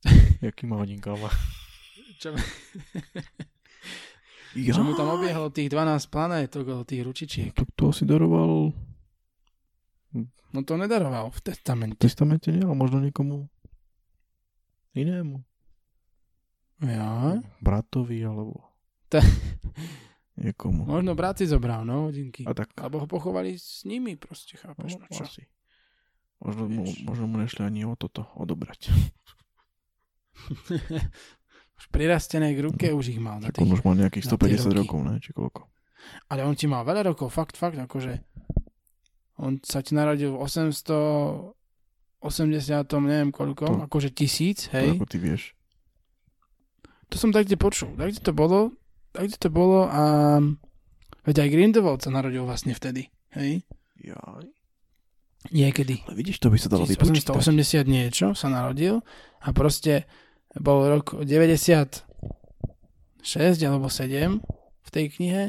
[0.46, 1.30] Jaký má hodinkáma?
[2.16, 2.30] Čo,
[4.56, 4.72] Ja.
[4.72, 7.52] čo mu tam obiehlo tých 12 planétok, tých ručičiek.
[7.52, 8.72] Tak to asi daroval
[10.50, 12.00] No to nedaroval v v testamente.
[12.00, 12.64] testamente, nie?
[12.64, 13.52] Ale možno niekomu
[14.94, 15.44] inému.
[16.82, 17.36] Ja?
[17.60, 18.64] Bratovi, alebo
[19.06, 19.20] Ta-
[20.40, 20.88] niekomu.
[20.88, 22.44] Možno brat si zobral, no, hodinky.
[22.44, 25.28] A tak Alebo ho pochovali s nimi, proste, chápeš, No, no, čo?
[25.28, 25.44] asi.
[26.38, 28.88] Možno mu, možno mu nešli ani o toto odobrať.
[31.76, 33.38] už prirastené k ruke už ich mal.
[33.38, 33.74] Na Tak on tých.
[33.74, 34.78] už má nejakých na tie 150 roky.
[34.80, 35.14] rokov, ne?
[35.18, 35.62] Či koľko?
[36.28, 38.22] Ale on ti mal veľa rokov, fakt, fakt, akože
[39.38, 41.52] on sa ti narodil v 880,
[43.02, 44.96] neviem koľko, To- akože tisíc, To hej.
[44.96, 45.52] ako ty vieš.
[47.08, 48.72] To som tak kde počul, tak kde to bolo,
[49.12, 50.04] tak kde to bolo a
[51.24, 53.62] veď aj Grindelwald sa narodil vlastne vtedy, hej.
[53.98, 54.46] Jaj.
[55.48, 56.02] Niekedy.
[56.04, 57.30] Ale vidíš, to by sa dalo vypočítať.
[57.34, 59.06] 1880 niečo sa narodil
[59.40, 60.10] a proste
[60.56, 62.04] bol rok 96
[63.62, 64.40] alebo 7
[64.82, 65.44] v tej knihe,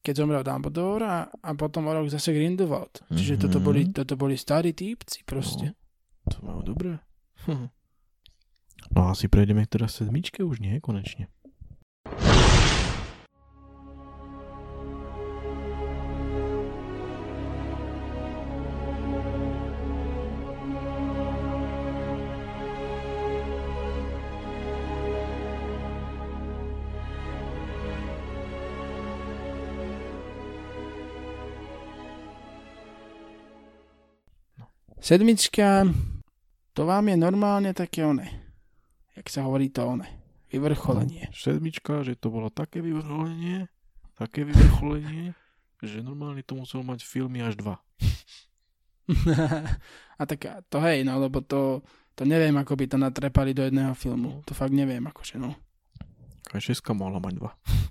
[0.00, 3.06] keď zomrel Dumbledore a, a potom o rok zase Grindelwald.
[3.08, 3.64] Čiže toto Mhm.
[3.64, 5.72] boli, toto boli starí týpci proste.
[6.28, 6.98] To majú dobré.
[7.46, 7.70] Hm.
[8.92, 11.30] No asi prejdeme teraz sedmičke už nie, konečne.
[35.02, 35.82] Sedmička,
[36.78, 38.22] to vám je normálne také one.
[39.18, 40.06] Jak sa hovorí to one.
[40.46, 41.26] Vyvrcholenie.
[41.26, 43.66] No, sedmička, že to bolo také vyvrcholenie,
[44.14, 45.34] také vyvrcholenie,
[45.82, 47.82] že normálne to muselo mať filmy až dva.
[50.20, 51.82] a tak to hej, no lebo to,
[52.14, 54.46] to neviem, ako by to natrepali do jedného filmu.
[54.46, 55.58] To fakt neviem, akože no.
[56.54, 57.50] Aj šeska mohla mať dva.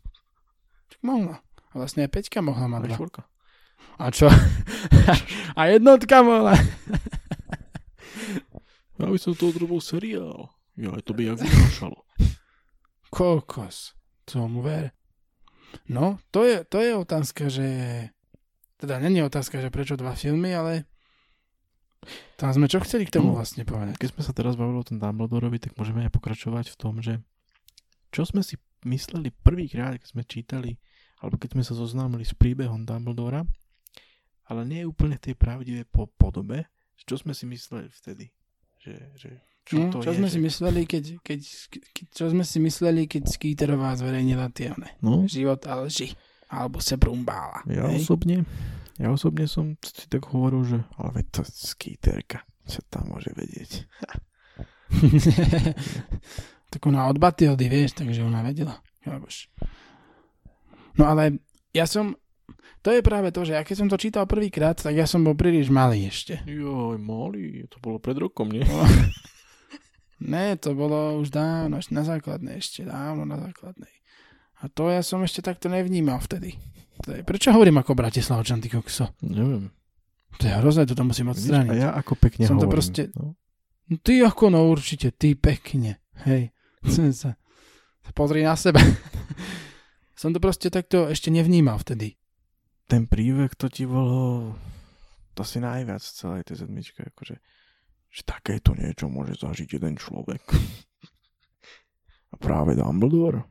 [0.95, 1.43] Tak mohla.
[1.71, 2.95] A vlastne aj Peťka mohla mať dva.
[2.95, 3.21] štvorka.
[4.01, 4.27] A čo?
[5.59, 6.57] a jednotka mohla.
[9.01, 10.53] Ja by som to odrobil seriál.
[10.77, 12.05] Ja, to by jak vynášalo.
[13.09, 13.97] Kokos.
[14.29, 14.93] Tomu ver.
[15.89, 17.67] No, to je, to je otázka, že...
[18.77, 20.85] Teda není otázka, že prečo dva filmy, ale...
[22.37, 23.37] Tam sme čo chceli k tomu No.
[23.37, 23.97] vlastne povedať.
[24.01, 27.21] Keď sme sa teraz bavili o tom Dumbledorovi, tak môžeme aj pokračovať v tom, že
[28.09, 30.71] čo sme si mysleli prvýkrát, keď sme čítali,
[31.21, 33.45] alebo keď sme sa zoznámili s príbehom Dumbledora,
[34.51, 36.67] ale nie úplne v tej pravdivej po podobe,
[37.07, 38.27] čo sme si mysleli vtedy.
[38.83, 39.29] Že, že
[39.63, 40.33] čo Čo, to čo je, sme že...
[40.33, 44.89] si mysleli, keď, keď, keď, čo sme si mysleli, keď Skeeterová zverejnila tie one.
[44.99, 46.11] No, Život a lži.
[46.51, 47.63] Alebo se brumbála.
[47.71, 48.03] ja hej?
[48.03, 48.43] osobne,
[48.99, 53.87] ja osobne som si tak hovoril, že ale veď to skýterka, čo tam môže vedieť.
[56.75, 58.83] tak ona od Batildy, vieš, takže ona vedela.
[60.99, 61.39] No ale
[61.71, 62.19] ja som,
[62.81, 65.33] to je práve to, že ja keď som to čítal prvýkrát, tak ja som bol
[65.33, 66.39] príliš malý ešte.
[66.43, 68.63] Joj, malý, to bolo pred rokom, nie?
[70.21, 73.89] Ne, to bolo už dávno, až na základnej ešte, dávno na základnej.
[74.61, 76.61] A to ja som ešte takto nevnímal vtedy.
[77.01, 79.17] To je, prečo hovorím ako Bratislavčan, ty kokso?
[79.19, 79.73] Neviem.
[80.37, 81.73] To je hrozné, to tam musím Vidíš, odstrániť.
[81.73, 82.75] a ja ako pekne Som to hovorím.
[82.77, 83.33] proste- No.
[83.89, 85.99] No ty ako, no určite, ty pekne.
[86.23, 86.53] Hej.
[87.11, 87.33] Sa,
[88.13, 88.77] pozri na seba.
[90.21, 92.20] som to proste takto ešte nevnímal vtedy.
[92.91, 94.51] Ten príbeh to ti bolo
[95.31, 97.39] to si najviac z celej tej sedmičke, akože
[98.11, 100.43] že takéto niečo môže zažiť jeden človek.
[102.31, 103.47] A práve Dumbledore.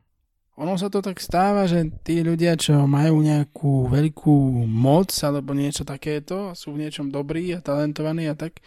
[0.61, 5.81] Ono sa to tak stáva, že tí ľudia, čo majú nejakú veľkú moc alebo niečo
[5.81, 8.61] takéto, sú v niečom dobrí a talentovaní a tak,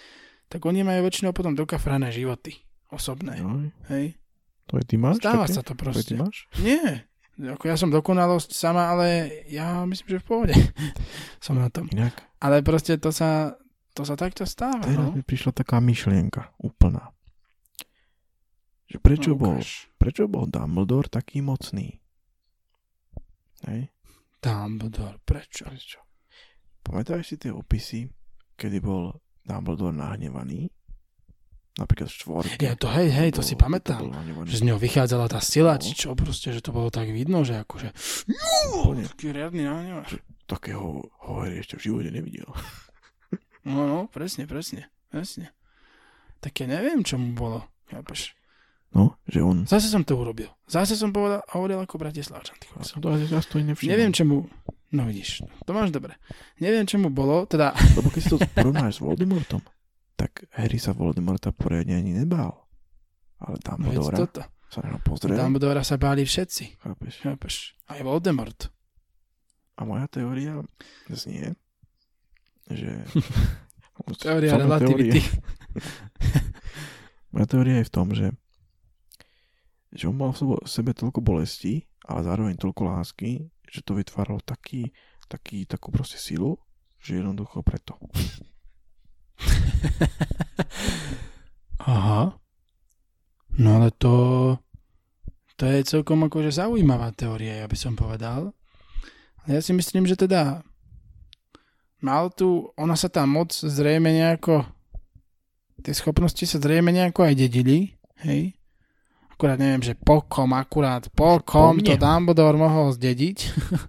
[0.51, 2.59] tak oni majú väčšinou potom dokafrané životy
[2.91, 3.39] osobné.
[3.39, 4.19] Joj, Hej?
[4.67, 5.23] to je ty máš?
[5.23, 5.55] Stáva také?
[5.55, 6.15] sa to To je ty proste.
[6.19, 6.37] máš?
[6.59, 7.07] Nie.
[7.35, 9.07] Ako ja som dokonalosť sama, ale
[9.51, 10.55] ja myslím, že v pohode
[11.45, 11.91] som na tom.
[11.91, 13.59] Inak, Ale proste to sa,
[13.91, 14.87] to sa takto stáva.
[14.87, 15.11] teraz No?
[15.11, 17.11] mi prišla taká myšlienka úplná.
[18.87, 19.59] Že prečo, No, bol,
[19.99, 21.99] prečo bol Dumbledore taký mocný?
[23.67, 23.91] Hej?
[24.39, 25.67] Dumbledore, prečo?
[25.67, 25.99] Prečo?
[26.85, 28.05] Pamätáš si tie opisy,
[28.55, 30.69] kedy bol Dumbledore nahnevaný?
[31.75, 32.55] Napríklad v štvorke.
[32.61, 33.99] Ja to, hej, hej, to si bol- pamätám.
[34.01, 34.47] bol nahnevaný.
[34.47, 35.83] Že z ňou vychádzala tá sila, No.
[35.83, 37.91] či čo proste, že to bolo tak vidno, že akože
[38.71, 39.03] Úplne.
[39.09, 40.15] taký riadny nahnevač.
[40.45, 42.47] Takého hovery ešte v živote nevidel.
[43.65, 45.49] No, no, presne, presne, presne.
[46.39, 47.65] Tak ja neviem, čo mu bolo.
[47.89, 48.37] Chápeš?
[48.93, 49.65] No, že on...
[49.65, 50.53] Zase som to urobil.
[50.69, 52.61] Zase som povedal, hovoril ako Bratislavčan.
[52.61, 52.69] Ty.
[53.01, 53.65] To asi zase to.
[53.89, 54.45] Neviem, čo mu...
[54.93, 56.21] No vidíš, to máš dobre.
[56.61, 57.73] Neviem, čo mu bolo, teda...
[57.97, 59.65] Lebo keď si to porovnáš s Voldemortom,
[60.15, 62.67] tak Harry sa Voldemorta poriadne ani nebál.
[63.43, 64.43] Ale Dumbledora toto.
[64.71, 65.37] sa na ňo pozrel.
[65.37, 66.81] Dumbledora sa báli všetci.
[66.81, 67.15] Chápeš?
[67.21, 67.55] Chápeš?
[67.91, 68.71] Aj Voldemort.
[69.75, 70.63] A moja teória
[71.11, 71.59] znie,
[72.71, 73.03] že...
[74.23, 75.23] Teória relativity.
[77.35, 78.35] Moja teória je v tom, že
[79.95, 84.91] že on mal v sebe toľko bolesti, ale zároveň toľko lásky, že to vytváralo taký,
[85.31, 86.59] taký, takú proste silu,
[86.99, 87.95] že jednoducho preto.
[91.91, 92.35] Aha.
[93.59, 94.15] No ale to...
[95.55, 98.51] To je celkom akože zaujímavá teória, ja by som povedal.
[99.47, 100.67] Ale ja si myslím, že teda
[102.03, 104.67] mal tu, ona sa tam moc zrejme nejako
[105.85, 107.93] tie schopnosti sa zrejme nejako aj dedili,
[108.25, 108.57] hej.
[109.29, 111.91] Akurát neviem, že po kom, akurát po kom mne.
[111.91, 113.39] to Dumbledore mohol zdediť.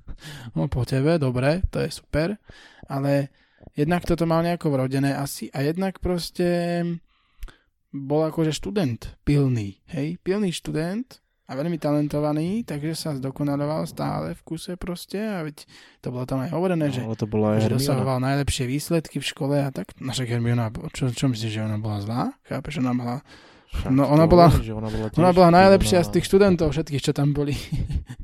[0.58, 2.36] no po tebe, dobre, to je super.
[2.90, 3.30] Ale
[3.76, 6.81] jednak toto mal nejako vrodené asi a jednak proste
[7.89, 14.41] bol akože študent pilný, hej, pilný študent a veľmi talentovaný, takže sa zdokonaloval stále v
[14.41, 15.64] kuse proste a veď
[15.99, 19.56] to bolo tam aj hovorené, že, ale to bola že dosahoval najlepšie výsledky v škole
[19.56, 19.93] a tak.
[19.95, 22.22] Naša Hermiona, čo, čo myslíš, že ona bola zlá?
[22.43, 23.15] Chápeš, ona mala,
[23.68, 26.68] Však No, ona bola- hovorí, že ona bola, ona bola najlepšia pilná- z tých študentov
[26.72, 27.53] všetkých, čo tam boli.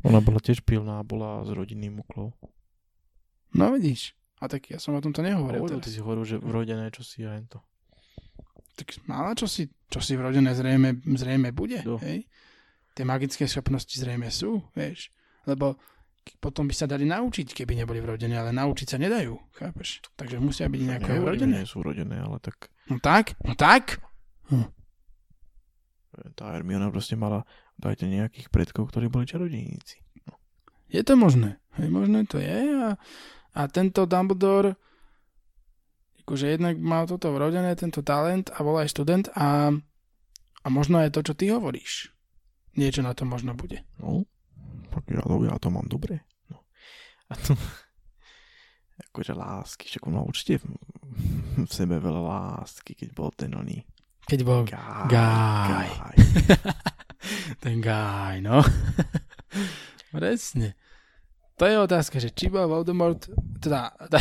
[0.02, 2.34] Ona bola tiež pilná, bola z rodinným uklov.
[3.52, 5.62] No vidíš, a tak ja som o tomto nehovoril.
[5.62, 7.60] Hovoril, ty si hovoril, že vrodené, čo si aj to.
[8.74, 12.02] tak mala čo si, čo si vrodené zrejme, zrejme bude, No.
[12.02, 12.26] hej?
[12.92, 15.14] Tie magické schopnosti zrejme sú, vieš?
[15.46, 15.78] Lebo
[16.38, 20.02] potom by sa dali naučiť, keby neboli vrodené, ale naučiť sa nedajú, chápeš?
[20.14, 21.54] Takže musia byť aj Nehovorím, vrodené.
[21.62, 24.02] Nie sú rodené, ale tak No tak, no tak.
[26.36, 27.48] tá Hermiona proste mala
[27.80, 30.04] dajte nejakých predkov, ktorí boli čarodejníci.
[30.92, 33.00] Je to možné, hej, možné to je a,
[33.52, 34.76] a tento Dumbledore
[36.22, 39.74] akože jednak mal toto vrodené, tento talent a bol aj študent a,
[40.64, 42.14] a možno aj to, čo ty hovoríš.
[42.80, 43.84] Niečo na to možno bude.
[44.00, 44.24] No,
[44.96, 45.20] tak ja,
[45.60, 46.24] to- mám dobre.
[46.48, 46.64] No.
[47.28, 47.58] A to,
[49.12, 50.72] akože lásky, však on mal určite v,
[51.68, 53.84] v sebe veľa lásky, keď bol ten oný
[54.24, 55.12] Keď bol Gaj.
[55.12, 55.68] Gaj.
[55.68, 56.18] Gaj.
[57.60, 58.64] ten guy, no.
[60.16, 60.80] Presne.
[61.62, 63.22] To je otázka, že či bol Voldemort,
[63.62, 64.18] teda, teda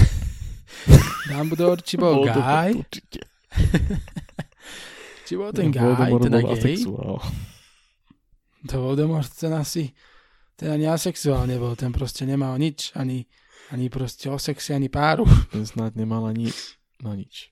[1.32, 2.84] Dumbledore, či bol Voldemort guy,
[5.24, 6.60] či bol ten guy, Voldemort teda bol gay.
[6.60, 7.16] asexuál.
[8.68, 9.88] To Voldemort ten asi,
[10.52, 13.24] ten ani asexuál nebol, ten proste nemal nič, ani,
[13.72, 15.24] ani proste o sexe, ani páru.
[15.48, 16.52] Ten snad nemal ani
[17.00, 17.48] na nič.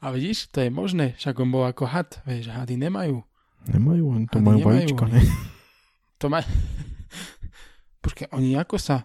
[0.00, 3.20] A vidíš, to je možné, však on bol ako had, vieš, hady nemajú.
[3.68, 5.20] Nemajú, oni to Ani majú vajíčka, ne?
[6.22, 6.38] To má...
[8.04, 9.02] Počkaj, oni ako sa...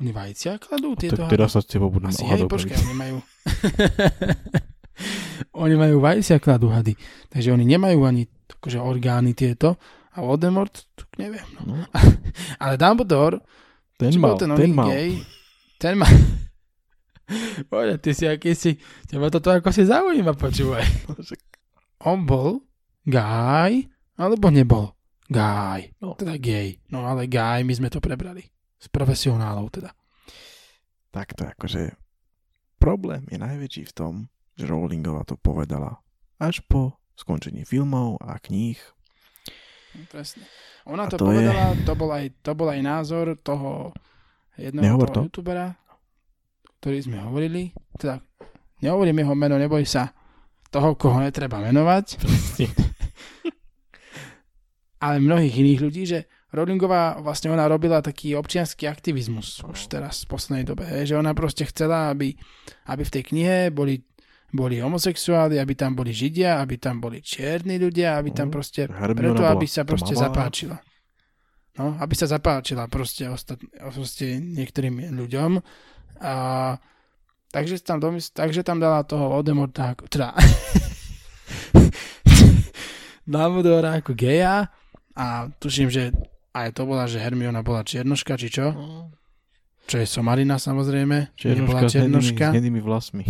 [0.00, 3.16] Oni vajcia kladú tieto Tak teraz sa s tebou budem Asi hej, počkaj, oni majú...
[5.64, 6.96] oni majú vajcia kladú hady,
[7.28, 8.24] takže oni nemajú ani
[8.56, 9.76] akože orgány tieto
[10.16, 11.44] a Voldemort, tu neviem.
[11.60, 11.76] No.
[11.76, 11.86] No,
[12.62, 13.44] Ale Dumbledore,
[14.00, 14.88] ten mal, ten, ten mal.
[14.90, 15.22] gay,
[15.76, 16.08] ten má...
[17.70, 18.80] Poďa, ty si aký si...
[19.06, 20.84] Teba toto ako si zaujíma, počúvaj.
[22.08, 22.64] On bol
[23.06, 23.86] gay,
[24.18, 24.96] alebo nebol
[25.32, 25.90] gay.
[25.98, 26.12] No.
[26.14, 26.76] Teda gay.
[26.86, 28.44] No ale gay, my sme to prebrali.
[28.76, 29.90] Z profesionálov teda.
[31.08, 31.96] Takto akože
[32.76, 34.12] problém je najväčší v tom,
[34.52, 36.00] že Rowlingová to povedala
[36.36, 38.76] až po skončení filmov a kníh.
[39.92, 40.44] No, presne.
[40.84, 43.92] Ona A to, to je- povedala, to, bol aj, to bol aj názor toho
[44.56, 45.28] jedného Nehovor toho to.
[45.30, 45.76] youtubera,
[46.80, 47.70] ktorý sme hovorili.
[47.94, 48.18] Teda,
[48.80, 50.10] nehovorím jeho meno, neboj sa
[50.68, 52.18] toho, koho netreba menovať.
[55.02, 56.18] ale mnohých iných ľudí, že
[56.52, 59.72] Rowlingová vlastne ona robila taký občianský aktivizmus No.
[59.72, 62.36] už teraz v poslednej dobe, že ona proste chcela, aby,
[62.86, 64.04] aby v tej knihe boli,
[64.48, 68.84] boli homosexuáli, aby tam boli židia, aby tam boli čierni ľudia, aby tam No, proste,
[68.86, 70.76] preto aby sa proste zapáčila.
[71.72, 75.56] No, aby sa zapáčila proste, ostat, proste niektorým ľuďom.
[76.20, 76.34] A,
[77.48, 80.36] takže, tam domys- takže tam dala toho Voldemorta teda
[83.24, 84.68] Dumbledore ako geja
[85.16, 86.12] a tuším, že
[86.52, 88.72] aj to bola, že Hermiona bola čiernoška, či čo?
[88.72, 89.08] No,
[89.88, 91.34] Čo je Somarina samozrejme.
[91.42, 92.46] Nebola Černoška s hnedými, s čiernoška.
[92.54, 93.24] hnedými vlasmi.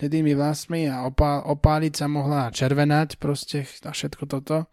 [0.00, 4.64] Tedými vlasmi a opá, opáliť sa mohla a červenať proste a všetko toto.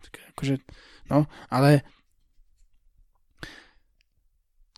[0.00, 0.62] Tak Akože,
[1.10, 1.82] no, ale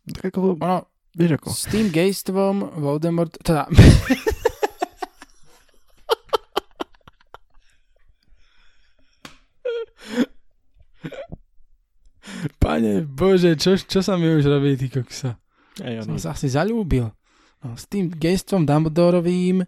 [0.09, 3.69] Tak ako, ono, vieš ako, s tým gejstvom Voldemort, teda,
[12.57, 15.35] Pane Bože, čo, čo sa mi už robí, ty koksa?
[15.79, 17.11] aj Som sa asi zalúbil.
[17.59, 19.63] No, s tým gejstvom Dumbledorovým,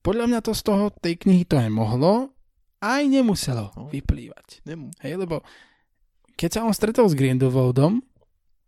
[0.00, 2.32] podľa mňa to z toho, tej knihy to aj mohlo,
[2.78, 3.88] aj nemuselo No.
[3.88, 4.64] vyplývať.
[4.64, 4.88] nemu.
[5.00, 5.44] Hej, lebo
[6.34, 8.00] keď sa on stretol s Grindelwaldom,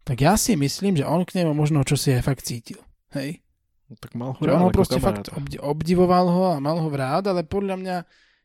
[0.02, 2.80] tak ja si myslím, že on k nemu možno čo si aj fakt cítil.
[3.12, 3.40] Hej?
[3.88, 5.36] No, tak mal ho rád on ho proste fakt kamaráta.
[5.38, 7.96] obdi- obdivoval ho a mal ho v rád, ale podľa mňa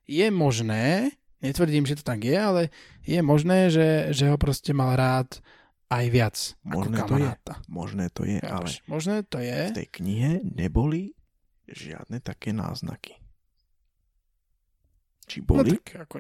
[0.05, 2.61] je možné, netvrdím, že to tak je, ale
[3.01, 5.39] je možné, že, že ho proste mal rád
[5.87, 7.23] aj viac Možné ako to je.
[7.23, 7.53] kamaráta.
[7.65, 8.75] Možné to je, ale Chápeš?
[8.85, 9.59] Možné to je.
[9.71, 11.15] v tej knihe neboli
[11.65, 13.15] žiadne také náznaky.
[15.27, 15.75] Či No boli?
[15.75, 16.15] tak ako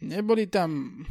[0.00, 1.02] neboli tam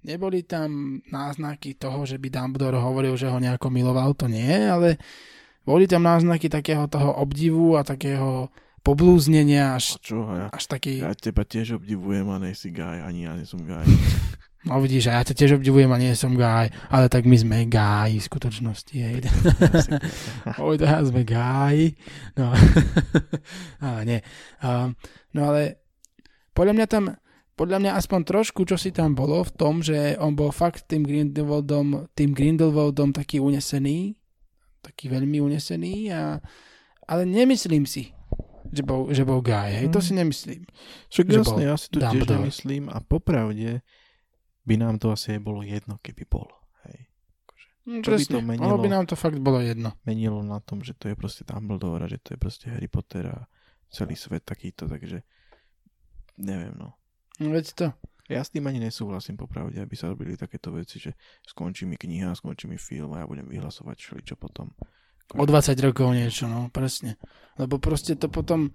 [0.00, 4.96] neboli tam náznaky toho, že by Dumbledore hovoril, že ho nejako miloval, to nie, ale
[5.66, 8.46] boli tam náznaky takého toho obdivu a takého
[8.86, 10.22] poblúznenia až, čo?
[10.30, 13.82] Ja, až taký, ja teba tiež obdivujem a nejsi gaj, ani ja nie som gaj.
[14.70, 17.66] no vidíš, a ja ťa tiež obdivujem a nie som gáj, ale tak my sme
[17.66, 19.26] gáji v skutočnosti, hej.
[20.62, 21.98] Oj, to sme gáji.
[22.38, 22.54] No,
[23.90, 24.20] ale nie.
[24.62, 24.94] Um,
[25.34, 25.82] no ale
[26.54, 27.04] podľa mňa tam,
[27.58, 31.02] podľa mňa aspoň trošku, čo si tam bolo v tom, že on bol fakt tým
[31.02, 34.14] Grindelwaldom, tým Grindelwaldom taký unesený,
[34.78, 36.38] taký veľmi unesený a
[37.06, 38.15] ale nemyslím si,
[38.68, 40.04] že bol, že bol guy, hej, to Mm.
[40.04, 40.62] si nemyslím.
[41.08, 43.80] Však Že jasne, ja si to tiež nemyslím a popravde
[44.62, 46.48] by nám to asi aj bolo jedno, keby bol.
[46.82, 46.98] Hej.
[47.84, 48.76] Hm, Čo by presne, to ono menilo?
[48.76, 49.94] by nám to fakt bolo jedno.
[50.02, 53.26] Menilo na tom, že to je proste Dumbledore a že to je proste Harry Potter
[53.28, 53.46] a
[53.86, 55.22] celý svet takýto, takže
[56.36, 56.98] neviem no.
[57.38, 57.86] No, veď to.
[58.26, 61.14] Ja s tým ani nesúhlasím popravde, aby sa robili takéto veci, že
[61.46, 64.74] skončí mi kniha, skončí mi film a ja budem vyhlasovať všeličo potom.
[65.32, 65.50] O 20
[65.80, 67.18] rokov niečo, no, presne.
[67.54, 68.70] Lebo proste to potom,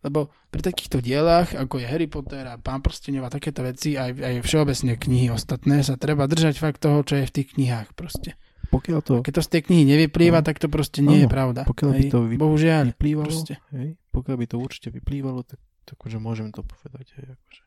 [0.00, 4.14] lebo pri takýchto dielach, ako je Harry Potter a Pán prstenov a takéto veci, aj,
[4.14, 8.38] aj všeobecne knihy ostatné, sa treba držať fakt toho, čo je v tých knihách proste.
[8.68, 10.44] Pokiaľ to Keď to z tej knihy nevyplýva, No.
[10.44, 11.60] tak to proste nie je Áno, pravda.
[11.64, 12.84] pokiaľ by Hej, to vy- Bohužiaľ.
[12.90, 13.54] vyplývalo, proste.
[13.70, 17.62] hej, pokiaľ by to určite vyplývalo, tak, tak akože môžem to povedať, hej, akože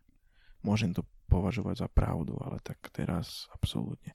[0.61, 4.13] môžem to považovať za pravdu, ale tak teraz absolútne.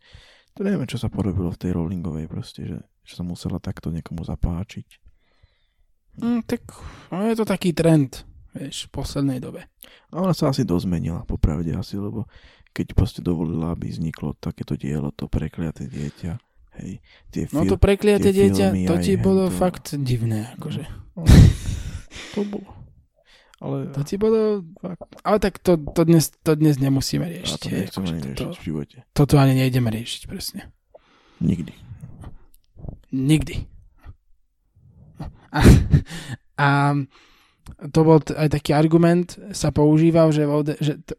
[0.55, 4.21] To neviem, čo sa porobilo v tej Rowlingovej proste, že, že sa musela takto niekomu
[4.21, 4.89] zapáčiť.
[6.17, 6.63] Mm, tak
[7.09, 9.69] no, je to taký trend, vieš, v poslednej dobe.
[10.09, 12.25] A ona sa asi dozmenila, popravde asi, lebo
[12.73, 16.33] keď proste dovolila, aby vzniklo takéto dielo, to prekliaté dieťa,
[16.81, 17.01] hej,
[17.31, 19.57] tie No fil- to prekliate tie dieťa, filmy to ti bolo hento.
[19.57, 20.83] fakt divné, akože.
[22.33, 22.69] to bolo.
[23.57, 24.61] Ale To ti bolo...
[25.21, 27.57] Ale tak to, to, dnes, to dnes nemusíme riešiť.
[27.59, 28.97] to hej, nechcem akože ani toto- riešiť v živote.
[29.13, 30.61] Toto ani nejdeme riešiť, presne.
[31.41, 31.73] Nikdy.
[33.11, 33.67] Nikdy.
[35.51, 35.61] A,
[36.59, 36.69] a
[37.91, 41.17] to bol t- aj taký argument, sa používal, že, Volde, že t-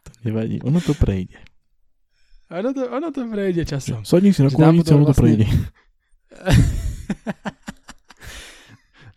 [0.00, 1.36] To nevadí, ono to prejde.
[2.48, 4.02] ono, to, ono to prejde časom.
[4.02, 5.46] Sadni si na kúrnicu, ono Dumbledore to prejde.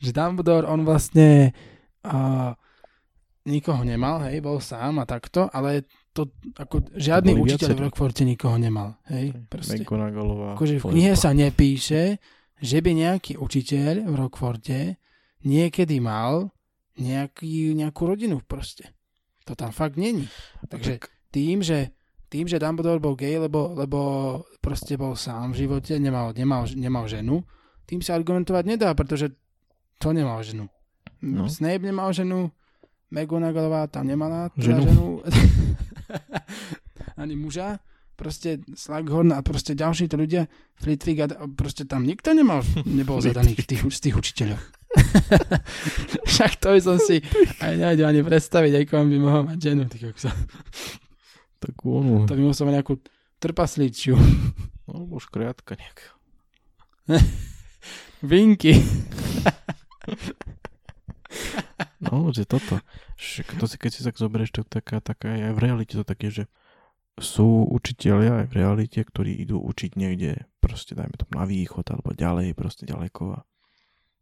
[0.04, 1.56] že Dumbledore, on vlastne
[2.04, 2.52] uh,
[3.48, 6.28] nikoho nemal, hej, bol sám a takto, ale to
[6.60, 7.82] ako žiadny boli učiteľ v.
[7.88, 9.80] Rockforte nikoho nemal, hej, proste.
[9.80, 12.20] Akože v knihe sa nepíše,
[12.60, 14.80] že by nejaký učiteľ v Rockforte
[15.48, 16.52] niekedy mal
[17.00, 18.92] nejaký, nejakú rodinu proste.
[19.48, 20.28] To tam fakt není.
[20.68, 21.00] Takže
[21.32, 21.96] tým, že
[22.32, 24.00] tým, že Dumbledore bol gay, lebo, lebo
[24.64, 27.44] proste bol sám v živote, nemal, nemal, nemal ženu,
[27.84, 29.36] tým sa argumentovať nedá, pretože
[30.00, 30.72] to nemal ženu.
[31.20, 31.52] No.
[31.52, 32.48] Snape nemal ženu,
[33.12, 34.88] McGonagallová tam nemala teda Ženu.
[34.88, 35.08] ženu.
[37.22, 37.80] Ani muža.
[38.16, 40.46] Proste Slughorn a proste ďalší to ľudia,
[40.78, 44.62] Flitwick a proste tam nikto nemal, nebol zadaný v tých, z tých učiteľoch.
[46.30, 47.18] Však to by som si
[47.58, 49.90] aj nevedel ani predstaviť, ako by mohol mať ženu.
[49.90, 50.30] Ty kokso.
[51.58, 52.94] Tak ono, To by musel mať nejakú
[53.42, 54.14] trpaslíčiu.
[54.86, 56.08] alebo škriatka nejaká.
[58.30, 58.78] Vinky.
[62.32, 62.76] Že toto.
[63.20, 66.32] Však to si, keď si tak zoberieš, to taká, taká aj v realite to také,
[66.32, 66.48] že
[67.20, 72.16] sú učiteľia aj v realite, ktorí idú učiť niekde, proste dajme to na východ alebo
[72.16, 73.40] ďalej, proste ďaleko a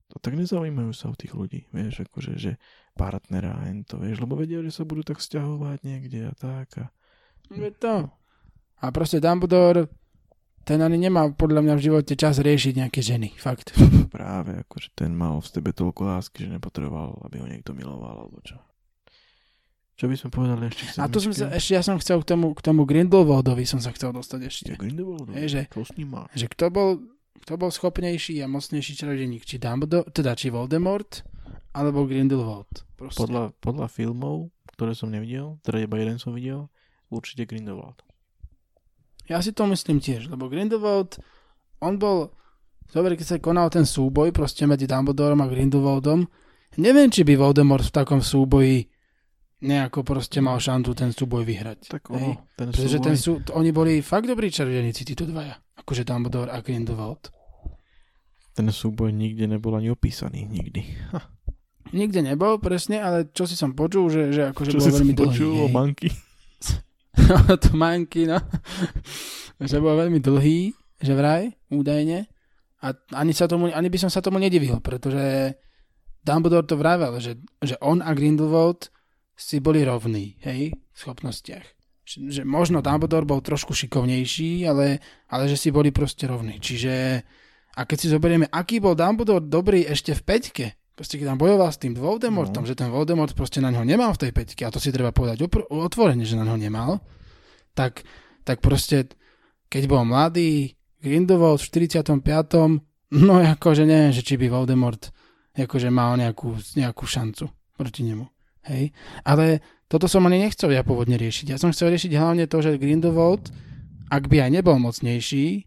[0.10, 2.58] to tak nezaujímajú sa o tých ľudí, vieš, akože, že
[2.98, 6.86] partnera a to, vieš, lebo vedia, že sa budú tak vzťahovať niekde a tak a...
[7.54, 8.10] Je to.
[8.82, 9.86] A proste Dumbledore,
[10.70, 13.74] ten ani nemá podľa mňa v živote čas riešiť nejaké ženy, fakt.
[14.14, 18.38] Práve, akože ten mal v tebe toľko lásky, že nepotreboval, aby ho niekto miloval, alebo
[18.46, 18.62] čo.
[19.98, 22.30] Čo by sme povedali ešte k A tu som sa, ešte ja som chcel k
[22.30, 24.70] tomu, k tomu Grindelwaldovi som sa chcel dostať ešte.
[24.72, 26.24] Ja Grindelwaldu, Hej, že- čo s ním má?
[26.38, 26.90] Že kto bol,
[27.44, 31.26] kto bol schopnejší a mocnejší čarodejník, či Dumbledore, teda či Voldemort,
[31.74, 32.86] alebo Grindelwald.
[32.96, 33.20] Proste.
[33.20, 36.70] Podľa, podľa filmov, ktoré som nevidel, teda iba jeden som videl,
[37.10, 38.06] určite Grindelwald.
[39.30, 41.22] Ja si to myslím tiež, lebo Grindelwald,
[41.80, 42.34] on bol,
[42.90, 46.26] dobre, keď sa konal ten súboj proste medzi Dumbledorom a Grindelwaldom,
[46.82, 48.90] neviem, či by Voldemort v takom súboji
[49.60, 51.80] nejako proste mal šancu ten súboj vyhrať.
[51.94, 55.62] Tak ono, ten Pretože súboj, ten sú, oni boli fakt dobrí čarodejníci, títo dvaja.
[55.78, 57.30] Akože Dumbledore a Grindelwald.
[58.56, 60.84] ten súboj nikde nebol ani opísaný, nikdy.
[61.90, 65.14] Nikde nebol, presne, ale čo si som počul, že, že akože Čo bol si veľmi
[65.16, 65.64] som počul dlhý.
[65.64, 66.10] o manky?
[67.64, 68.40] to manky, no.
[69.60, 72.28] že bol veľmi dlhý, že vraj, údajne.
[72.80, 75.56] A ani, sa tomu, ani by som sa tomu nedivil, pretože
[76.24, 78.88] Dumbledore to vravel, že, že on a Grindelwald
[79.36, 81.64] si boli rovní, hej, v schopnostiach.
[82.08, 86.60] Že, že možno Dumbledore bol trošku šikovnejší, ale, ale že si boli proste rovní.
[86.60, 87.24] Čiže,
[87.76, 90.66] a keď si zoberieme, aký bol Dumbledore dobrý ešte v peťke,
[91.00, 92.68] proste keď tam bojoval s tým Voldemortom, No.
[92.68, 95.40] že ten Voldemort proste na ňo nemal v tej peťke, a to si treba povedať
[95.40, 97.00] opr- otvorene, že na ňo nemal,
[97.72, 98.04] tak,
[98.44, 99.08] tak proste,
[99.72, 102.84] keď bol mladý, Grindelwald v 45.
[103.16, 105.16] No akože neviem, že či by Voldemort
[105.56, 107.48] akože mal nejakú, nejakú šancu
[107.80, 108.28] proti nemu.
[108.68, 108.92] Hej?
[109.24, 111.52] Ale toto som ani nechcel ja pôvodne riešiť.
[111.52, 113.48] Ja som chcel riešiť hlavne to, že Grindelwald,
[114.12, 115.64] ak by aj nebol mocnejší,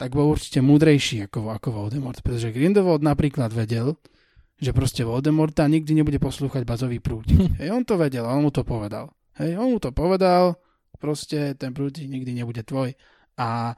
[0.00, 2.18] tak bol určite múdrejší ako, ako Voldemort.
[2.24, 3.94] Pretože Grindelwald napríklad vedel,
[4.62, 7.42] že proste Voldemorta nikdy nebude poslúchať bazový prútik.
[7.60, 9.10] Hej, on to vedel, on mu to povedal.
[9.42, 10.54] Hej, on mu to povedal,
[10.96, 12.94] proste ten prútik nikdy nebude tvoj.
[13.42, 13.74] A,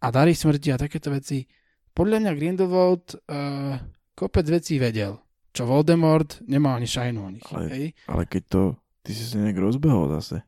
[0.00, 1.44] a dary smrti a takéto veci.
[1.92, 3.76] Podľa mňa Grindelwald uh,
[4.16, 5.20] kopec vecí vedel,
[5.52, 7.44] čo Voldemort nemal ani šajnu o nich.
[7.52, 7.86] Ale- Hej?
[8.08, 8.62] Ale keď to,
[9.04, 10.40] ty si sa nejak rozbehol zase.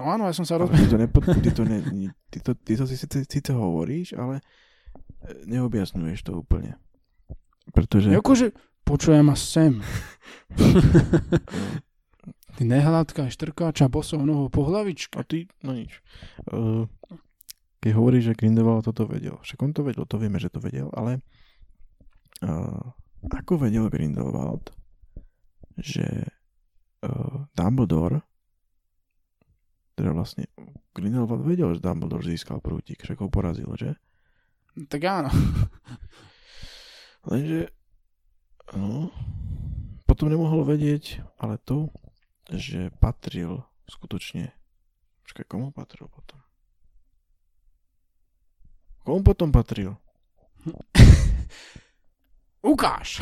[0.00, 0.82] No áno, ja som sa rozbehol.
[0.82, 1.78] ty to, nepo, ty to, ne,
[2.26, 4.40] ty to, ty to si síce, síce hovoríš, ale
[5.20, 6.74] e, neobjasňuješ to úplne.
[7.72, 8.12] Pretože...
[8.14, 8.52] Akože
[8.84, 9.80] počujem ma sem.
[12.58, 15.14] Ty nehľadkaj štrkáča bosou nohou po hlavičke.
[15.14, 16.02] A ty, no nič.
[16.50, 16.90] Uh,
[17.78, 20.90] keď hovoríš, že Grindelwald toto vedel, však on to vedel, to vieme, že to vedel,
[20.90, 21.22] ale
[22.42, 22.82] uh,
[23.30, 24.74] ako vedel Grindelwald,
[25.78, 26.26] že
[27.06, 28.26] uh, Dumbledore
[29.98, 30.46] teda vlastne
[30.94, 33.98] Grindelwald vedel, že Dumbledore získal prútik, však ho porazil, že?
[34.86, 35.30] Tak áno.
[37.28, 37.68] Lenže
[38.72, 39.12] no,
[40.08, 41.92] potom nemohol vedieť, ale to,
[42.48, 44.56] že patril skutočne
[45.28, 46.40] Počkaj, komu patril potom?
[49.04, 49.92] Komu potom patril?
[52.72, 53.20] Ukáž!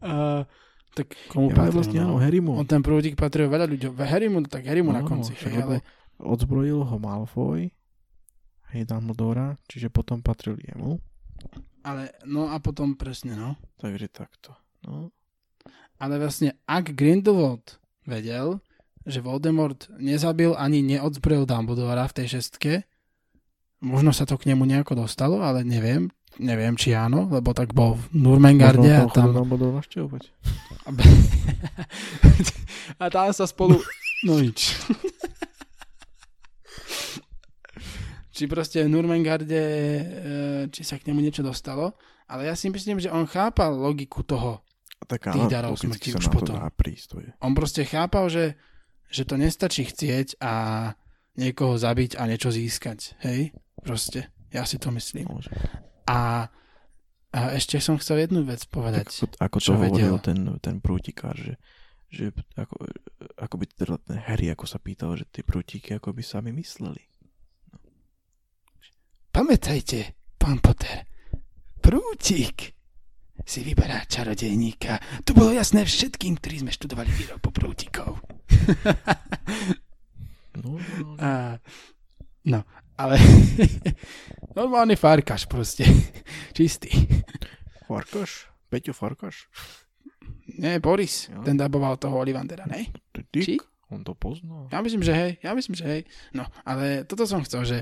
[0.00, 0.48] uh,
[0.96, 2.24] tak komu Ja, patril, vlastne áno, no?
[2.24, 2.56] Harrymu.
[2.56, 3.92] On ten prúdik patril veľa ľuďom.
[3.92, 5.36] Harrymu, tak Harrymu na Áno, konci.
[5.36, 5.76] však Hej, ale,
[6.16, 7.68] Odzbrojil ho Malfoy,
[8.72, 10.96] hej, Dumbledora, čiže potom patril jemu.
[11.84, 13.60] Ale, no a potom presne, no.
[13.78, 14.56] Takže takto.
[14.88, 15.12] No,
[16.00, 17.76] Ale vlastne, ak Grindelwald
[18.08, 18.58] vedel,
[19.04, 22.88] že Voldemort nezabil ani neodzbrojil Dumbledora v tej šestke,
[23.84, 26.08] možno sa to k nemu nejako dostalo, ale neviem.
[26.34, 29.30] Neviem, či áno, lebo tak bol v Nurmengarde a tam...
[29.30, 30.22] Dumbledore navštevovať.
[33.00, 33.78] a tam sa spolu...
[34.24, 34.72] No nič.
[38.34, 40.02] Či proste v Nurmengarde, e,
[40.74, 41.94] či sa k nemu niečo dostalo.
[42.26, 44.60] Ale ja si myslím, že on chápal logiku toho.
[45.04, 46.56] Tak Tých darov smrti už potom.
[46.72, 47.36] prísť.
[47.44, 48.56] On proste chápal, že,
[49.12, 50.52] že to nestačí chcieť a
[51.36, 53.14] niekoho zabiť a niečo získať.
[53.22, 53.52] Hej?
[53.84, 54.32] Proste.
[54.48, 55.28] Ja si to myslím.
[55.28, 55.52] Môže.
[56.08, 56.48] A,
[57.34, 59.06] a ešte som chcel jednu vec Tak povedať.
[59.12, 61.60] ako, ako to hovoril ten, ten prútikár, že,
[62.08, 62.88] že ako,
[63.36, 67.02] ako by teda ten Harry ako sa pýtal, že tie prútiky ako by sami mysleli.
[69.34, 71.02] Pamätajte, pán Potter,
[71.82, 72.70] prútik
[73.42, 75.02] si vyberá čarodejníka.
[75.26, 78.22] To bolo jasné všetkým, ktorí sme študovali výrobu prútikov.
[80.54, 81.18] No, no.
[81.18, 81.58] A,
[82.46, 82.62] no,
[82.94, 83.18] ale
[84.58, 85.82] normálny farkaš proste.
[86.56, 86.94] Čistý.
[87.90, 88.46] Farkaš?
[88.70, 89.50] Peťo Farkaš?
[90.54, 91.42] Nie, Boris, Jo.
[91.42, 92.86] ten daboval toho Olivandera, ne?
[93.34, 93.58] Či?
[93.90, 94.70] On to pozná.
[94.70, 96.00] Ja myslím, že hej, ja myslím, že hej.
[96.30, 97.78] No, ale toto som chcel, že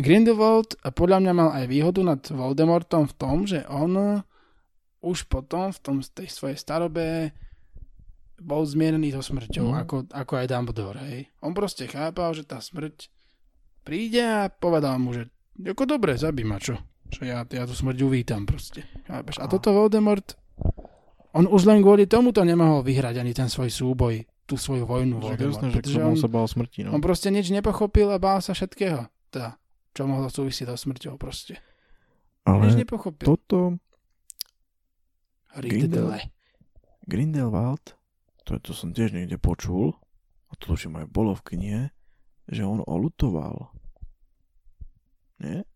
[0.00, 4.24] Grindelwald podľa mňa mal aj výhodu nad Voldemortom v tom, že on
[5.02, 7.34] už potom v tom, tej svojej starobe
[8.38, 9.78] bol zmierený so smrťou, No.
[9.78, 11.20] ako, ako aj Dumbledore, hej.
[11.42, 13.06] On proste chápal, že tá smrť
[13.82, 15.30] príde a povedal mu, že
[15.62, 16.78] ako dobre, zabij ma, čo?
[17.12, 18.82] Čo ja, ja tú smrť uvítam proste.
[19.06, 19.38] Chápeš?
[19.38, 20.34] A toto Voldemort,
[21.36, 25.62] on už len kvôli tomuto nemohol vyhrať ani ten svoj súboj, tú svoju vojnu Voldemort.
[25.70, 26.96] jasné, že on, sa bál smrti, no.
[26.96, 29.06] on proste nič nepochopil a bál sa všetkého.
[29.30, 29.54] Teda,
[29.92, 31.60] čo mohlo súvisieť so smrťou proste.
[32.42, 33.22] Ale nepochopil.
[33.22, 33.78] toto
[35.52, 36.32] Riddle.
[37.04, 37.98] Grindelwald,
[38.46, 39.92] to, to som tiež niekde počul,
[40.48, 41.82] a to už aj bolo v knihe,
[42.48, 43.74] že on olutoval.
[45.42, 45.66] Nie?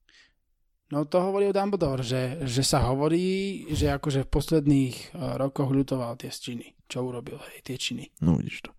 [0.86, 5.74] No to hovorí o Dumbledore, že, že sa hovorí, že akože v posledných eh, rokoch
[5.74, 6.78] ľutoval tie činy.
[6.86, 8.14] Čo urobil, hej, tie činy.
[8.22, 8.72] No vidíš to.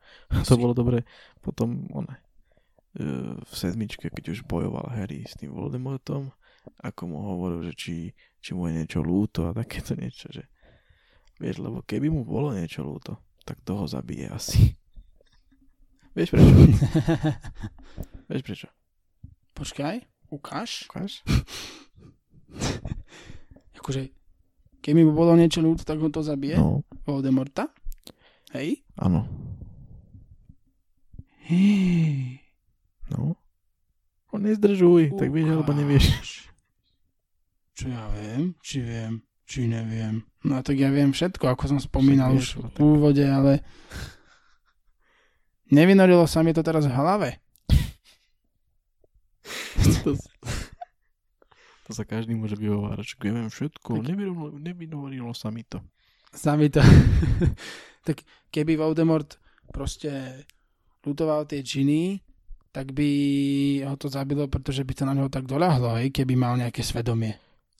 [0.48, 1.04] To bolo dobre.
[1.44, 2.08] Potom on
[2.98, 6.34] v sedmičke, keď už bojoval Harry s tým Voldemortom,
[6.82, 7.96] ako mu hovoril, že či,
[8.42, 10.50] či mu je niečo ľúto a takéto niečo, že
[11.38, 14.74] vieš, lebo keby mu bolo niečo ľúto, tak toho zabije asi.
[16.18, 16.50] Vieš prečo?
[18.34, 18.68] Vieš prečo?
[19.54, 20.02] Počkaj,
[20.34, 20.90] ukáž.
[20.90, 21.22] Ukáž?
[23.78, 24.10] Akože,
[24.82, 26.58] keď mi bolo niečo ľúto, tak ho to zabije.
[26.58, 27.70] No, Voldemorta.
[28.58, 28.82] Hej.
[28.98, 29.30] áno.
[31.46, 32.47] Hej.
[33.14, 33.38] No.
[34.36, 36.06] On nezdržuj, tak vieš alebo nevieš.
[37.78, 40.26] Čo ja viem, či viem, či neviem.
[40.44, 43.64] No tak ja viem všetko, ako som spomínal už no v úvode, ale
[45.72, 47.30] nevynorilo sa mi to teraz v hlave.
[50.04, 50.20] to,
[51.88, 55.80] to sa každý môže vyhovárať, že ja viem všetko, nevynorilo, nevynorilo sa mi to.
[56.36, 56.84] Sami to.
[58.08, 59.40] tak keby Voldemort
[59.72, 60.44] proste
[61.04, 62.20] lutoval tie činy,
[62.78, 63.10] tak by
[63.90, 67.34] ho to zabilo, pretože by to na neho tak doľahlo, hej, keby mal nejaké svedomie.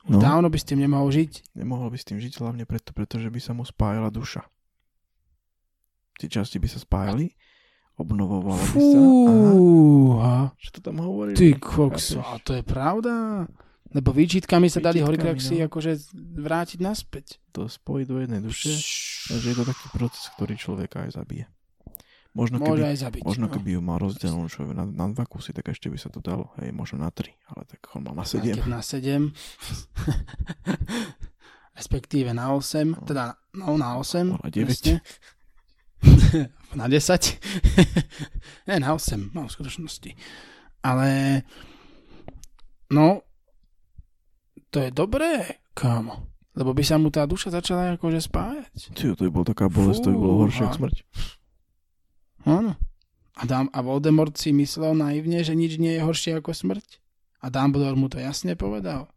[0.10, 1.54] No, Dávno by s tým nemohol žiť.
[1.54, 4.42] nemohol by s tým žiť hlavne preto, pretože by sa mu spájala duša.
[6.18, 7.30] Tie časti by sa spájali,
[7.94, 8.98] obnovovala by sa.
[10.18, 11.38] Aha, čo to tam hovorí?
[11.38, 13.46] ty kokso, a to je pravda?
[13.94, 15.70] Lebo výčitkami sa dali Horcruxy no.
[15.70, 16.10] akože
[16.42, 17.38] vrátiť naspäť.
[17.54, 18.74] To spojí do jednej duše,
[19.30, 21.46] takže je to taký proces, ktorý človeka aj zabije.
[22.38, 23.22] Možno Môže keby, aj zabiť.
[23.26, 23.54] možno no.
[23.58, 26.54] keby ju mal rozdelenú človek na, na dva kusy, tak ešte by sa to dalo.
[26.62, 28.62] Hej, možno na tri, ale tak on mal na sedem.
[28.62, 29.34] Keď na 7,
[31.82, 35.02] respektíve na 8, teda no na 8, No, na deväť.
[36.78, 37.42] na 10.
[38.70, 40.14] ne, na 8, no v skutočnosti.
[40.86, 41.42] Ale
[42.94, 43.26] no
[44.70, 46.30] to je dobré, kámo.
[46.54, 48.94] Lebo by sa mu tá duša začala akože spájať.
[48.94, 50.98] Čiže to by bola taká bolesť, to by bolo horšie ako smrť.
[52.48, 52.74] Áno.
[53.38, 57.04] A, Dam- a Voldemort si myslel naivne, že nič nie je horšie ako smrť.
[57.44, 59.12] A Dumbledore mu to jasne povedal.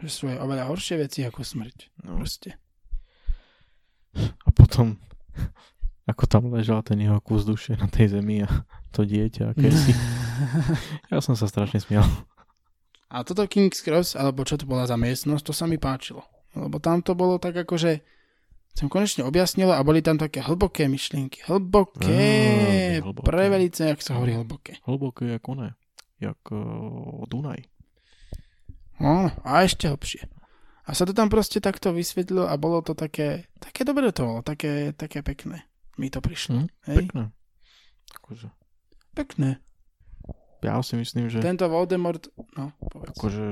[0.00, 1.92] Že sú aj oveľa horšie veci ako smrť.
[2.02, 2.18] No.
[2.18, 2.58] Proste.
[4.18, 4.98] A potom,
[6.10, 8.50] ako tam ležal ten jeho kus duše na tej zemi a
[8.90, 9.92] to dieťa, si.
[11.12, 12.08] Ja som sa strašne smial.
[13.10, 16.24] A toto King's Cross, alebo čo to bola za miestnosť, to sa mi páčilo.
[16.56, 18.02] Lebo tam to bolo tak ako, že
[18.74, 21.44] som konečne objasnilo a boli tam také hlboké myšlienky.
[21.44, 23.26] Hlboké, Veľmi hlboké.
[23.26, 24.80] prevelice, jak sa hovorí hlboké.
[24.84, 25.74] Hlboké jak one,
[26.16, 27.60] jak uh, Dunaj.
[29.00, 30.28] No, a ešte hlbšie.
[30.84, 34.40] A sa to tam proste takto vysvetlilo a bolo to také, také dobre to bolo,
[34.42, 35.64] také, také pekné.
[35.96, 36.64] Mi to prišlo.
[36.64, 36.68] Hm?
[36.88, 36.96] Hej?
[37.04, 37.22] Pekné.
[38.10, 38.48] Akože,
[39.10, 39.50] Pekné.
[40.62, 42.26] ja si myslím, že Tento Voldemort,
[42.56, 43.14] no, povedz.
[43.16, 43.44] akože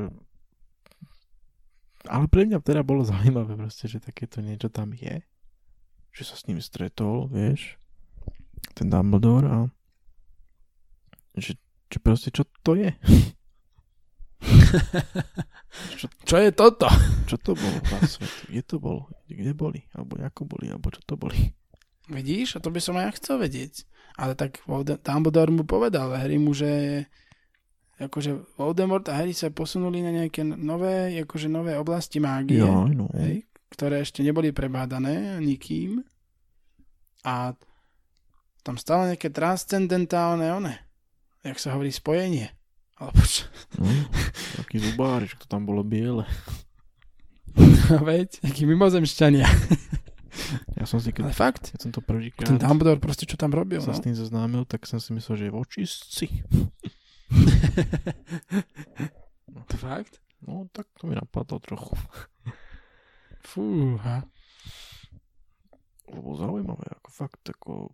[2.07, 5.25] ale pre mňa teda bolo zaujímavé proste, že takéto niečo tam je.
[6.15, 7.75] Že sa s ním stretol, vieš,
[8.79, 9.59] ten Dumbledore a
[11.35, 11.59] že,
[11.91, 12.95] že proste čo to je?
[16.29, 16.87] Čo je toto?
[17.27, 18.43] Čo to bolo svetu?
[18.49, 19.03] Kde to bolo?
[19.27, 19.81] Kde boli?
[19.93, 20.71] Alebo ako boli?
[20.71, 21.53] Alebo čo to boli?
[22.09, 23.85] Vidíš, a to by som aj ja chcel vedieť.
[24.17, 24.63] Ale tak
[25.05, 27.05] Dumbledore mu povedal Harry mu, že
[27.99, 33.11] akože Voldemort a Harry sa posunuli na nejaké nové, akože nové oblasti mágie, Ja, no.
[33.13, 36.01] hej, ktoré ešte neboli prebádané nikým.
[37.23, 37.53] A
[38.63, 40.75] tam stále nejaké transcendentálne one,
[41.43, 42.55] jak sa hovorí, spojenie.
[42.97, 43.47] Alebo čo?
[43.77, 43.87] no.
[44.57, 46.23] Taký zubári, že to tam bolo biele.
[48.01, 49.47] Veď, akí mimozemšťania.
[50.75, 53.51] Ja som si, Ale keď, fakt, keď som to prvýkrát ten Dumbledore proste čo tam
[53.51, 53.83] robil.
[53.83, 53.99] sa No?
[53.99, 56.27] s tým zoznámil, tak som si myslel, že je vočistci.
[59.69, 60.21] To fakt?
[60.47, 61.97] No, tak to mi napadlo trochu.
[63.45, 64.25] Fúha.
[66.09, 67.93] Lebo zaujímavé, ako fakt, ako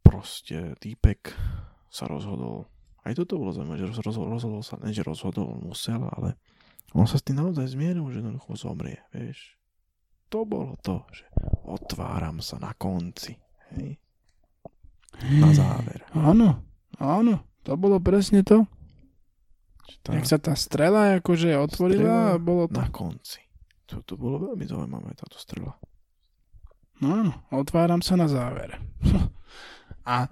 [0.00, 1.34] proste týpek
[1.92, 2.70] sa rozhodol.
[3.04, 6.40] Aj toto bolo zaujímavé, že rozhodol, rozhodol sa, ne že rozhodol, on musel, ale
[6.96, 9.56] on sa s tým naozaj zmieril, že jednoducho zomrie, vieš.
[10.30, 11.26] to bolo to, že
[11.66, 13.34] otváram sa na konci.
[13.76, 13.98] Hej.
[15.42, 16.06] Na záver.
[16.14, 16.64] Áno,
[17.02, 18.64] áno, to bolo presne to.
[20.00, 22.78] Tá Jak sa tá strela akože otvorila a bolo to...
[22.78, 23.42] na konci.
[23.90, 25.74] To, to bolo veľmi zaujímavé, táto strela.
[27.02, 28.78] No otváram sa na záver.
[30.08, 30.30] A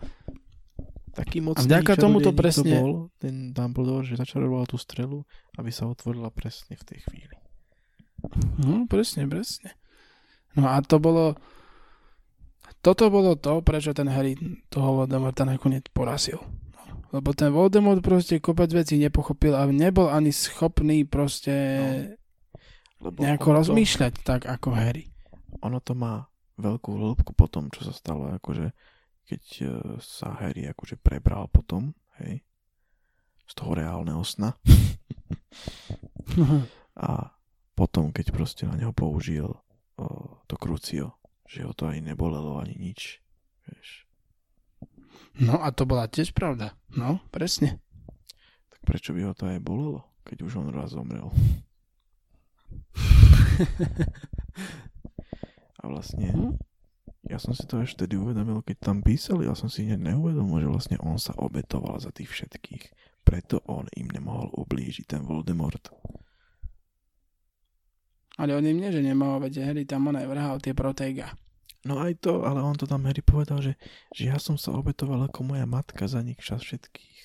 [1.19, 5.27] Taký A mocný vďaka tomuto čarodejník presne- to bol ten Dumbledore, že začaroval tú strelu,
[5.59, 7.37] aby sa otvorila presne v tej chvíli.
[8.63, 9.75] No, presne, presne.
[10.55, 11.35] No a to bolo...
[12.79, 14.39] Toto bolo to, prečo ten Harry
[14.71, 16.39] toho Voldemorta nakoniec porazil.
[17.09, 21.55] Lebo ten Voldemort proste kopec vecí nepochopil a nebol ani schopný proste
[23.01, 25.09] Lebo nejako ono to- rozmýšľať tak ako Harry.
[25.65, 26.29] ono to má
[26.59, 28.75] veľkú hĺbku po tom, čo sa stalo, akože
[29.25, 29.67] keď e,
[30.01, 32.43] sa Harry akože prebral potom, hej,
[33.47, 34.53] z toho reálneho sna
[36.99, 37.33] a
[37.73, 39.57] potom, keď proste na neho použil o,
[40.45, 41.15] to krucio,
[41.47, 43.23] že ho to ani nebolelo, ani nič,
[43.65, 44.08] vieš.
[45.39, 46.75] No a to bola tiež pravda.
[46.91, 47.79] No, presne.
[48.75, 51.31] Tak prečo by ho to aj bolelo, keď už on raz zomrel?
[55.79, 56.53] A vlastne Hm?
[57.31, 60.65] ja som si to až vtedy uvedomil, keď tam písali, ja som si hneď neuvedomil,
[60.65, 62.85] že vlastne on sa obetoval za tých všetkých.
[63.23, 65.93] Preto on im nemohol ublížiť, ten Voldemort.
[68.39, 71.35] Ale on im nie, že nemohol, veď Harry tam on aj vrhal tie proteiga.
[71.89, 73.81] No aj to, ale on to tam Harry povedal, že,
[74.13, 77.17] že ja som sa obetoval ako moja matka za nich všas všetkých.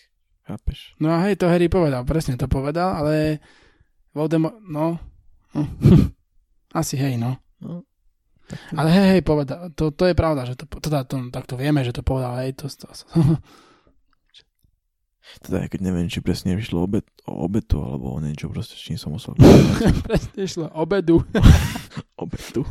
[0.47, 0.95] Chápeš?
[1.03, 3.43] No a hej, to Harry povedal, presne to povedal, ale
[4.15, 5.03] Voldemort, no,
[5.51, 5.67] hm.
[6.79, 7.35] asi hej, no.
[7.59, 7.83] No.
[8.75, 11.83] Ale hej, hej, povedal, to, to je pravda, že to, teda to, tak to vieme,
[11.83, 13.19] že to povedal, hej, to, to, to
[15.43, 18.99] teda keď neviem, či presne vyšlo obet, o obetu, alebo o niečo proste, s čím
[18.99, 19.35] som musel
[20.07, 21.23] presne šlo obedu.
[22.19, 22.67] obetu.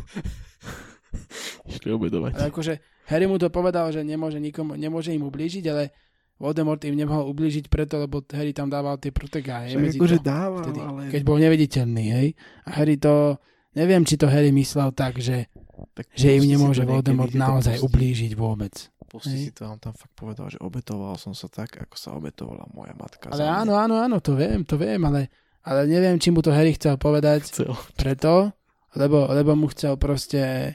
[1.66, 2.32] Išli obedovať.
[2.38, 2.74] Ale akože
[3.10, 5.94] Harry mu to povedal, že nemôže nikomu, nemôže im ublížiť, ale
[6.42, 10.62] Voldemort im nemohol ublížiť preto, lebo Harry tam dával tie hej, medzi akože to, dával,
[10.66, 11.00] vtedy, ale...
[11.06, 12.28] keď bol neviditeľný, hej.
[12.66, 13.38] A Harry to,
[13.78, 15.46] neviem, či to Harry myslel tak, že,
[15.94, 17.86] tak že im pusti nemôže Voldemort naozaj pustí.
[17.86, 18.74] ublížiť vôbec.
[19.12, 19.44] Pusti Hej.
[19.44, 22.96] si to, on tam fakt povedal, že obetoval som sa tak, ako sa obetovala moja
[22.96, 23.28] matka.
[23.28, 25.28] Ale áno, áno, áno, to viem, to viem, ale,
[25.68, 27.76] ale neviem, či mu to Harry chcel povedať Chcel.
[27.92, 28.56] preto,
[28.96, 30.74] lebo, lebo mu chcel proste,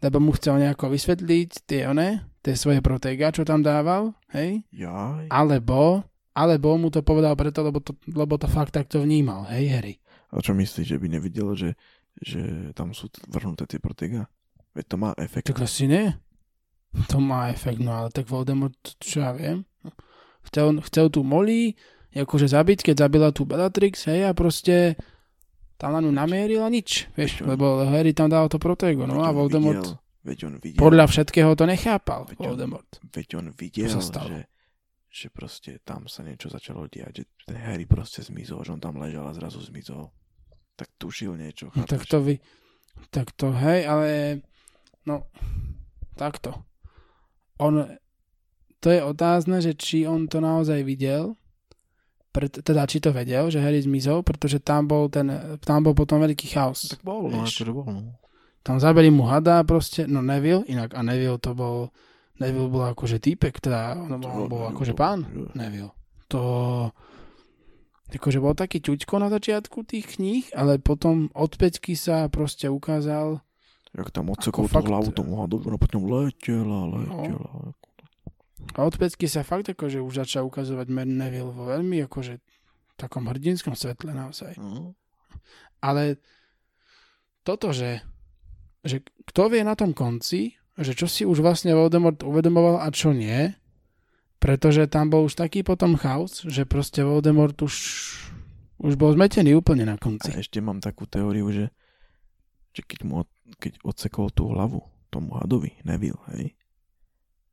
[0.00, 5.28] lebo mu chcel nejako vysvetliť tie one, tie svoje proteiga, čo tam dával, hej, Jaj.
[5.28, 9.94] alebo, alebo mu to povedal preto, lebo to, lebo to fakt takto vnímal, hej, Harry.
[10.32, 11.70] A čo myslíš, že by nevidel, že,
[12.16, 14.30] že tam sú vrhnuté tie protega?
[14.72, 15.50] Veď to má efekt.
[15.50, 16.14] Tak asi nie.
[17.10, 19.62] To má efekt, no ale tak Voldemort, čo ja viem,
[20.46, 21.78] chcel, chcel tú Molly
[22.10, 24.98] akože zabiť, keď zabila tú Bellatrix, hej, a proste
[25.80, 29.32] tam na ňu namieril a nič, vieš, lebo Harry tam dal to protego, no a
[29.32, 32.90] Voldemort Videl, veď on videl, podľa všetkého to nechápal, Veď on- Voldemort.
[33.08, 34.28] veď on videl, sa stalo?
[34.28, 34.40] že,
[35.08, 38.94] že proste tam sa niečo začalo diať, že ten Harry proste zmizol, že on tam
[38.94, 40.12] ležal a zrazu zmizol.
[40.76, 42.08] Tak tušil niečo, No, tak chápeš?
[42.08, 42.34] to vy,
[43.08, 44.08] tak to, hej, ale
[45.02, 45.24] no,
[46.14, 46.52] takto.
[47.56, 47.84] On,
[48.78, 51.39] to je otázne, že či on to naozaj videl,
[52.30, 55.26] pred, teda či to vedel, že Harry zmizol, pretože tam bol ten,
[55.60, 56.86] tam bol potom veľký chaos.
[56.88, 58.14] Tak bol, no akože bol, no.
[58.60, 61.90] Tam zabili mu hada proste, no Neville, inak a Neville to bol,
[62.38, 65.90] Neville bol akože týpek, teda on bol, on bol akože pán Neville.
[66.30, 66.42] To,
[68.06, 73.42] akože bol taký ťuďko na začiatku tých kníh, ale potom od peťky sa proste ukázal,
[73.90, 77.74] Jak tam odsekol tú fakt- hlavu tomu hadovu, no potom letela, letela.
[78.76, 82.38] A od pecky sa fakt akože už začal ukazovať Mary Neville vo veľmi akože
[82.94, 84.60] takom hrdinskom svetle naozaj.
[84.60, 84.94] No.
[85.80, 86.20] Ale
[87.42, 88.04] toto, že,
[88.84, 93.10] že kto vie na tom konci, že čo si už vlastne Voldemort uvedomoval a čo
[93.16, 93.52] nie,
[94.40, 97.74] pretože tam bol už taký potom chaos, že proste Voldemort už,
[98.80, 100.32] už bol zmetený úplne na A konci.
[100.32, 101.68] ešte mám takú teóriu, že,
[102.72, 103.28] že keď mu od,
[103.60, 104.80] keď odsekol tú hlavu
[105.12, 106.56] tomu hadovi, Neville, hej,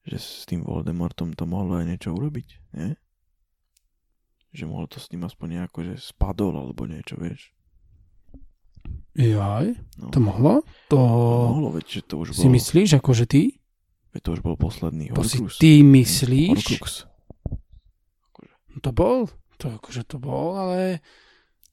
[0.07, 2.95] že s tým Voldemortom to mohlo aj niečo urobiť, nie?
[4.51, 7.51] Že mohol to s ním aspoň nejako, že spadol alebo niečo, vieš.
[9.13, 10.53] Jaj, No, to mohlo?
[10.87, 10.97] To
[11.51, 13.41] mohlo, veď, že to už si bol, myslíš, akože ty?
[14.13, 15.57] veď to už bol posledný To si Horcrux.
[15.59, 16.49] ty myslíš?
[16.53, 16.85] Horcrux.
[18.77, 19.25] To bol,
[19.57, 21.01] to akože to bol, ale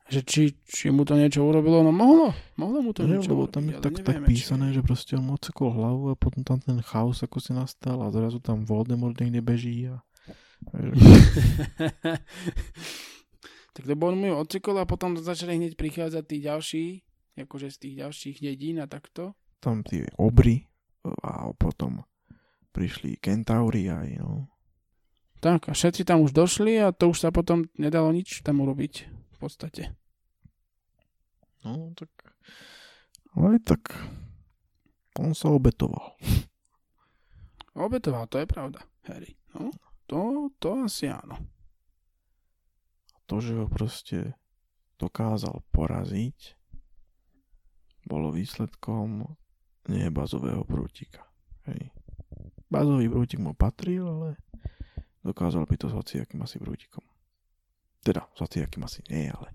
[0.04, 3.48] že či, či mu to niečo urobilo, no mohlo, mohlo mu to Neviem, niečo lebo
[3.48, 6.60] tam je tak, tak nevieme, či- písané, že proste on odsekol hlavu a potom tam
[6.60, 10.04] ten chaos ako si nastal a zrazu tam Voldemort niekde beží a...
[13.74, 16.84] tak to bol mu odsekol a potom začali hneď prichádzať tí ďalší,
[17.40, 19.32] akože z tých ďalších dedín a takto.
[19.64, 20.68] Tam tie obry
[21.24, 22.04] a potom
[22.76, 24.52] prišli kentauri aj, no.
[25.40, 29.23] Tak, a všetci tam už došli a to už sa potom nedalo nič tam urobiť
[29.44, 29.92] podstate.
[31.64, 32.10] No, tak...
[33.36, 33.92] Ale tak...
[35.14, 36.18] On sa obetoval.
[37.78, 39.38] Obetoval, to je pravda, Harry.
[39.54, 39.70] No,
[40.10, 41.38] to, to asi áno.
[43.30, 44.34] To, že ho proste
[44.98, 46.58] dokázal poraziť,
[48.10, 49.38] bolo výsledkom
[49.86, 51.22] nie bazového prútika.
[51.70, 51.94] Hej.
[52.66, 54.28] Bazový prútik mu patril, ale
[55.22, 57.06] dokázal by to s hociakým asi prútikom.
[58.04, 59.48] Teda, hociakým asi nie, ale...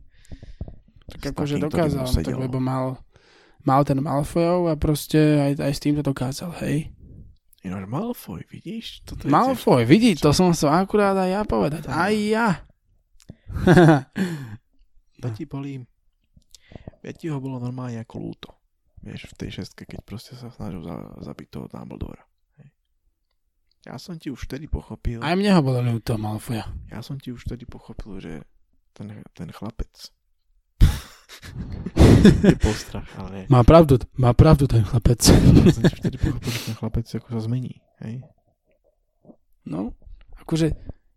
[1.09, 2.97] Tak akože dokázal, no, tak, lebo mal,
[3.65, 6.89] mal ten Malfoyov a proste aj, aj s tým to dokázal, hej.
[7.61, 9.05] Ináč Malfoy, vidíš?
[9.05, 11.84] Toto je Malfoy, vidíš, to som sa akurát aj ja povedať.
[11.89, 12.65] Aj ja.
[15.21, 15.81] to ti boli...
[17.01, 18.49] Ja ti ho bolo normálne ako lúto.
[19.01, 22.28] Vieš, v tej šestke, keď proste sa snažil za, zabiť toho Dumbledora.
[23.90, 25.18] Ja som ti už vtedy pochopil...
[25.26, 26.70] Aj mne ho bolo ľúto, Malfoja.
[26.94, 28.34] Ja som ti už vtedy pochopil, že
[28.94, 29.90] ten, ten chlapec
[32.45, 33.45] je postrach, ale...
[33.53, 35.26] Má pravdu, má pravdu ten chlapec.
[35.26, 38.22] Ja som ti vtedy pochopil, že ten chlapec ako sa zmení, hej?
[39.66, 39.98] No,
[40.38, 40.68] akože,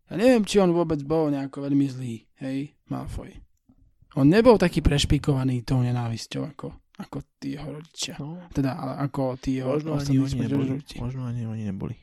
[0.09, 3.37] ja neviem, či on vôbec bol nejako veľmi zlý, hej, Malfoy.
[4.17, 8.15] On nebol taký prešpikovaný tou nenávisťou ako ako tí jeho rodičia.
[8.21, 8.47] No.
[8.53, 10.69] Teda, ale ako tí jeho Možno ani oni neboli.
[11.01, 11.97] Možno ani oni neboli.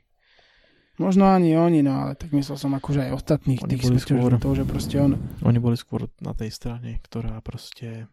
[0.99, 4.31] Možno ani oni, no ale tak myslel som akože aj ostatných oni tých boli skôr,
[4.35, 5.15] to, že proste on...
[5.47, 8.11] Oni boli skôr na tej strane, ktorá proste...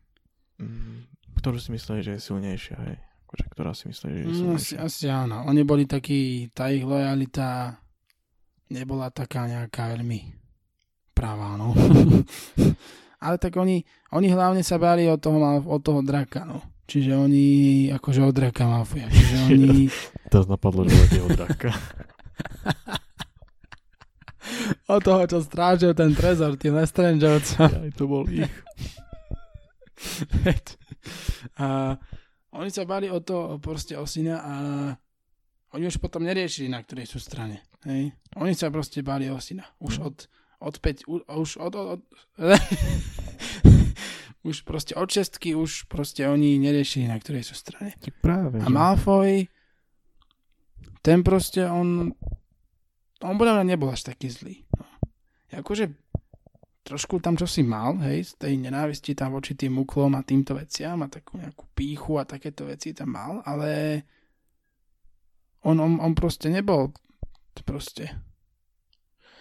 [0.63, 1.11] Mm,
[1.43, 2.97] ktorú si mysleli, že je silnejšia, hej.
[3.27, 4.77] Akože, ktorá si mysleli, že je mm, silnejšia.
[4.87, 5.43] Asi, asi áno.
[5.51, 7.75] Oni boli takí, tá ich lojalita
[8.71, 10.39] nebola taká nejaká veľmi
[11.11, 11.75] pravá, no.
[13.27, 13.83] ale tak oni,
[14.15, 16.63] oni hlavne sa báli od toho, od toho draka, no.
[16.87, 17.47] Čiže oni,
[17.91, 19.11] akože od draka Malfoja.
[19.11, 19.91] Čiže oni...
[20.31, 21.75] Teraz napadlo, že je od draka.
[24.95, 27.71] od toho, čo strážil ten trezor, tým Lestrangeovcom.
[27.87, 28.51] Aj to bol ich.
[31.57, 31.97] a
[32.57, 34.55] oni sa bali o to proste o syna a
[35.77, 37.61] oni už potom neriešili, na ktorej sú strane.
[37.85, 38.17] Hej?
[38.41, 39.67] Oni sa proste bali o syna.
[39.83, 40.07] Už mm.
[40.09, 40.17] od,
[40.63, 42.01] od 5, už od, od, od
[44.47, 47.99] už proste od šestky už proste oni neriešili, na ktorej sú strane.
[47.99, 48.63] Tak práve.
[48.63, 49.51] A Malfoy,
[51.07, 52.11] ten proste on,
[53.23, 54.67] on podľa mňa nebol až taký zlý.
[54.75, 54.91] No.
[55.55, 55.95] Akože
[56.83, 60.59] trošku tam čo si mal, hej, z tej nenávisti tam voči tým muklom a týmto
[60.59, 64.03] veciam a takú nejakú píchu a takéto veci tam mal, ale
[65.63, 66.91] on, on, on proste nebol
[67.67, 68.11] proste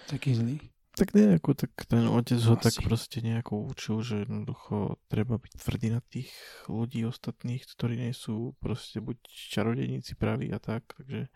[0.10, 0.58] taký zlý.
[0.96, 2.64] Tak nejako, tak ten otec ho Asi.
[2.64, 6.32] tak proste nejako učil, že jednoducho treba byť tvrdý na tých
[6.72, 11.28] ľudí ostatných, ktorí nie sú proste buď čarodeníci praví a tak, takže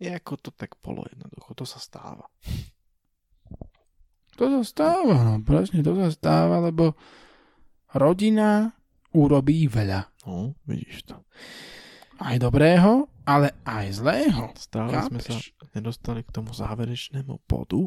[0.00, 2.24] nejako to tak bolo jednoducho, to sa stáva.
[4.40, 6.96] To sa stáva, no presne to sa stáva, lebo
[7.92, 8.72] rodina
[9.12, 10.08] urobí veľa.
[10.24, 11.16] No, vidíš to.
[12.20, 14.52] Aj dobrého, ale aj zlého.
[14.56, 15.08] Stále Kápeš?
[15.08, 15.34] sme sa
[15.76, 17.84] nedostali k tomu záverečnému bodu,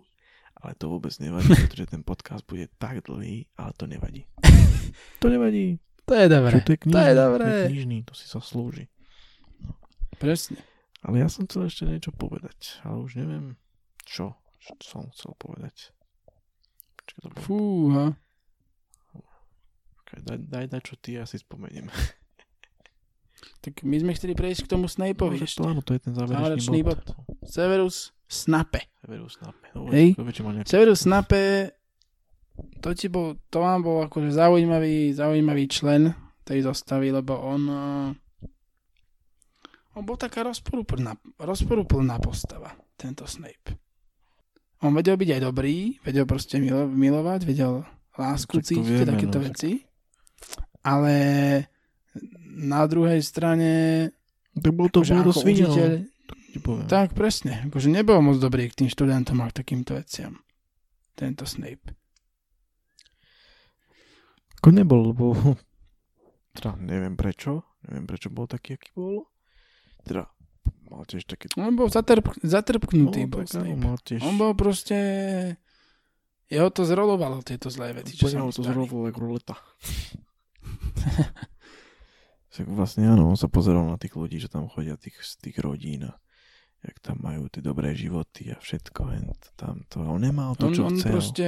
[0.61, 4.29] ale to vôbec nevadí, pretože ten podcast bude tak dlhý, ale to nevadí.
[5.21, 5.81] to nevadí.
[6.03, 6.59] To je dobré.
[6.61, 7.45] to je knižný, to je dobré.
[7.47, 8.91] To je knižný, to si sa slúži.
[9.63, 9.79] No.
[10.19, 10.59] Presne.
[11.03, 13.59] Ale ja som chcel ešte niečo povedať, ale už neviem,
[14.07, 15.91] čo, čo som chcel povedať.
[17.03, 17.43] Počkaj, to bolo...
[17.43, 18.05] Fúha.
[20.03, 21.91] Okay, daj, daj, daj, čo ty, ja si spomeniem.
[23.63, 25.43] tak my sme chceli prejsť k tomu Snapeovi.
[25.43, 27.03] No, áno, to je ten záverečný, bod.
[27.03, 27.19] bod.
[27.43, 28.87] Severus Snape.
[29.03, 29.67] Severus Snape.
[29.75, 30.15] No, Hej.
[30.63, 31.75] Severus Snape,
[32.79, 36.15] to, ti bol, to vám bol akože zaujímavý, zaujímavý člen
[36.47, 38.09] tej zostavy, lebo on uh,
[39.93, 43.77] on bol taká rozporúplná, rozporúplná postava, tento Snape.
[44.83, 47.87] On vedel byť aj dobrý, vedel proste milo, milovať, vedel
[48.19, 49.71] lásku cítiť, takéto no, veci.
[50.83, 51.15] Ale
[52.53, 53.71] na druhej strane
[54.53, 55.91] to bol to akože ako učiteľ,
[56.85, 57.65] tak, presne.
[57.65, 60.37] Akože nebol moc dobrý k tým študentom a k takýmto veciam.
[61.17, 61.97] Tento Snape.
[64.61, 65.33] Ako nebol, lebo
[66.55, 67.65] teda neviem prečo.
[67.89, 69.32] Neviem prečo bol taký, aký bol.
[70.03, 70.27] Teda
[70.91, 71.49] mal tiež také...
[71.57, 73.25] On bol zatrp, zatrpknutý.
[73.25, 74.21] No, bol tak, mal tiež...
[74.21, 74.97] On bol proste...
[76.51, 79.55] Jeho to zrolovalo, tieto zlé veci, čo sa to zrolovalo ako ruleta.
[82.53, 85.57] tak vlastne áno, on sa pozeral na tých ľudí, že tam chodia tých, z tých
[85.57, 86.13] rodín a
[86.85, 89.01] jak tam majú tie dobré životy a všetko,
[89.57, 91.11] tam to, on nemal to, on, čo on chcel.
[91.15, 91.47] proste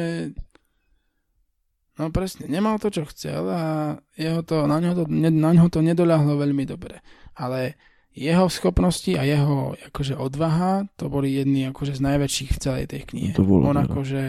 [1.95, 5.79] No presne, nemal to, čo chcel a jeho to, na, ňo to, na ňo to
[5.79, 6.99] nedoľahlo veľmi dobre.
[7.39, 7.79] Ale
[8.15, 13.01] jeho schopnosti a jeho akože odvaha, to boli jedni akože z najväčších v celej tej
[13.11, 13.33] knihe.
[13.35, 13.83] To bolo, on no.
[13.83, 14.23] akože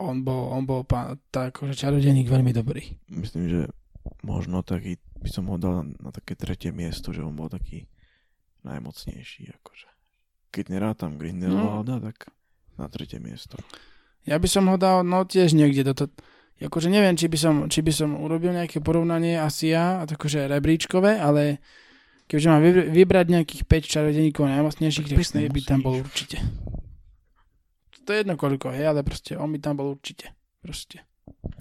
[0.00, 2.96] on bol, on bol pán, tá, akože čarodeník veľmi dobrý.
[3.12, 3.60] Myslím, že
[4.24, 7.84] možno taký, by som ho dal na, na také tretie miesto, že on bol taký
[8.64, 9.88] najmocnejší, akože.
[10.56, 12.04] Keď nerátam Grindelwalda, no.
[12.08, 12.32] tak
[12.80, 13.60] na tretie miesto.
[14.24, 16.04] Ja by som ho dal, no tiež niekde do to,
[16.60, 21.20] akože neviem, či by som, či by som urobil nejaké porovnanie asi ja, akože rebríčkové,
[21.20, 21.60] ale
[22.30, 26.38] keďže mám vybr- vybrať nejakých 5 čarodeníkov najmocnejších, tak Snape by tam bol určite.
[28.06, 30.30] To je jedno koľko, hej, ale proste on by tam bol určite.
[30.62, 31.02] Proste.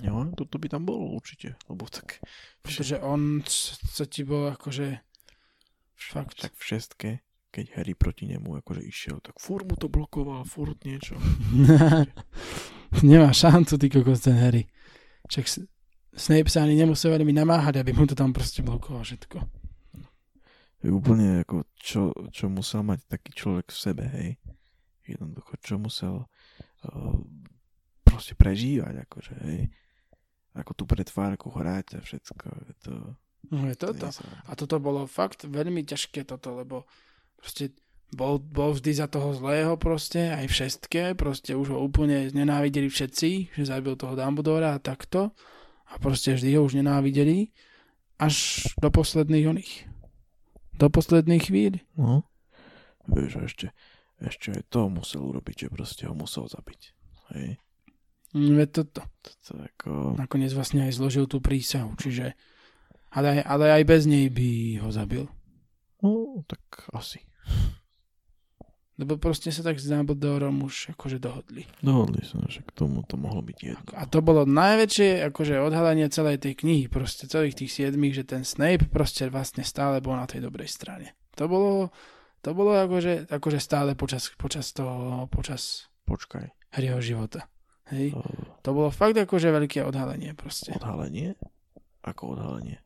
[0.06, 2.22] Jo, toto by tam bolo určite, lebo tak...
[2.62, 5.02] Pretože on co ti bol akože
[5.98, 6.46] fakt.
[6.46, 7.10] Tak v šestke,
[7.50, 11.18] keď Harry proti nemu akože išiel, tak furt mu to blokoval, furt niečo.
[13.06, 14.70] Nemá šancu, ty kokos ten Harry.
[15.30, 15.46] Však
[16.18, 19.59] Snape sa ani nemusel veľmi namáhať, aby mu to tam proste blokoval všetko.
[20.80, 22.02] To je úplne ako, čo,
[22.32, 24.30] čo musel mať taký človek v sebe, hej.
[25.04, 27.18] Jednoducho, čo musel uh,
[28.02, 29.68] proste prežívať, akože, hej.
[30.56, 32.46] Ako tú pretvárku hrať a všetko.
[32.66, 32.94] je To,
[33.52, 34.12] No je toto.
[34.12, 36.84] sa- A toto bolo fakt veľmi ťažké toto, lebo
[37.36, 37.72] proste
[38.12, 42.88] bol, bol vždy za toho zlého proste, aj v šestke, proste už ho úplne nenávideli
[42.88, 45.32] všetci, že zabil toho Dumbledora a takto.
[45.88, 47.50] A proste vždy ho už nenávideli,
[48.18, 49.74] až do posledných oných.
[50.80, 51.74] Do posledných chvíľ.
[51.94, 52.24] No.
[53.06, 53.68] Vieš, ešte,
[54.18, 56.82] ešte aj to musel urobiť, že proste ho musel zabiť.
[57.36, 57.60] Hej.
[58.32, 59.02] Mm, Veď toto.
[59.20, 59.90] To je ako...
[60.16, 62.32] Nakoniec vlastne aj zložil tú prísahu, čiže
[63.10, 64.50] ale, aj- ale aj bez nej by
[64.80, 65.26] ho zabil.
[66.00, 66.62] No, tak
[66.94, 67.20] asi.
[69.00, 71.64] Lebo proste sa tak s Dumbledorom už akože dohodli.
[71.80, 73.96] Dohodli sa, že k tomu to mohlo byť jedno.
[73.96, 78.44] A to bolo najväčšie akože odhalenie celej tej knihy, proste celých tých siedmých, že ten
[78.44, 81.16] Snape proste vlastne stále bol na tej dobrej strane.
[81.40, 81.96] To bolo,
[82.44, 86.74] to bolo akože, akože stále počas, počas toho, počas Počkaj.
[86.74, 87.46] Harryho života.
[87.94, 88.18] Hej.
[88.18, 88.26] Uh,
[88.66, 90.74] To bolo fakt akože veľké odhalenie proste.
[90.74, 91.38] odhalenie?
[92.02, 92.82] Ako odhalenie?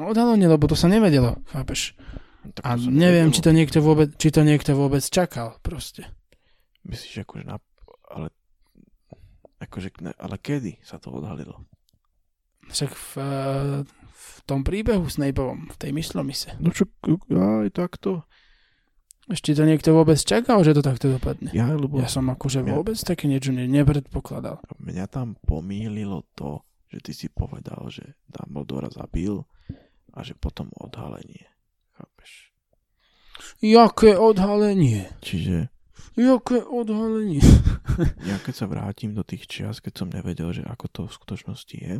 [0.00, 1.92] No odhalenie, lebo to sa nevedelo, chápeš?
[2.38, 2.94] No, tak A neviem,
[3.28, 3.34] nevedelo.
[3.34, 6.06] či to niekto vôbec, či to niekto vôbec čakal proste.
[6.84, 7.58] Myslíš, akože na...
[8.08, 8.30] Ale...
[9.58, 11.66] Akože, ne, ale kedy sa to odhalilo?
[12.68, 16.54] Však v, eh, v tom príbehu Snapeovom, v tej myslomise.
[16.58, 16.86] No čo,
[17.28, 18.22] aj takto.
[19.26, 21.52] Ešte to niekto vôbec čakal, že to takto dopadne.
[21.52, 24.62] Ja, lebo Ja som akože Ja- vôbec také niečo ne- nepredpokladal.
[24.78, 29.44] mňa tam pomýlilo to, že ty si povedal, že Dumbledora zabil
[30.14, 31.44] a že potom odhalenie.
[33.62, 35.10] Jaké odhalenie?
[35.22, 35.70] Čiže
[36.18, 37.38] Jaké odhalenie?
[38.26, 41.76] ja keď sa vrátim do tých čias, keď som nevedel, že ako to v skutočnosti
[41.78, 41.94] je,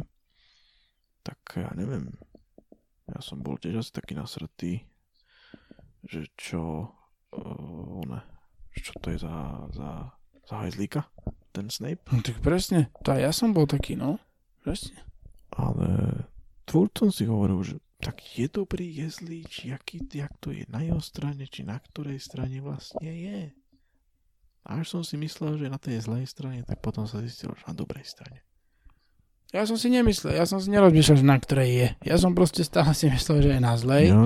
[1.22, 2.10] tak ja neviem.
[3.06, 4.82] Ja som bol tiež asi taký nasratý,
[6.02, 6.90] že čo
[7.30, 8.20] uh, one,
[8.74, 9.34] čo to je za,
[9.70, 9.90] za,
[10.50, 11.06] za hajzlíka,
[11.54, 12.02] ten Snape.
[12.10, 14.18] No tak presne, to aj ja som bol taký, no.
[14.66, 14.98] Presne.
[15.54, 16.26] Ale
[16.66, 20.62] tvor som si hovoril, že tak je dobrý, je zlý, či aký, jak to je
[20.70, 23.40] na jeho strane, či na ktorej strane vlastne je.
[24.62, 27.64] A až som si myslel, že na tej zlej strane, tak potom sa zistil, že
[27.66, 28.44] na dobrej strane.
[29.48, 31.88] Ja som si nemyslel, ja som si nerozmýšľal, že na ktorej je.
[32.04, 34.12] Ja som proste stále si myslel, že je na zlej.
[34.12, 34.20] Ja,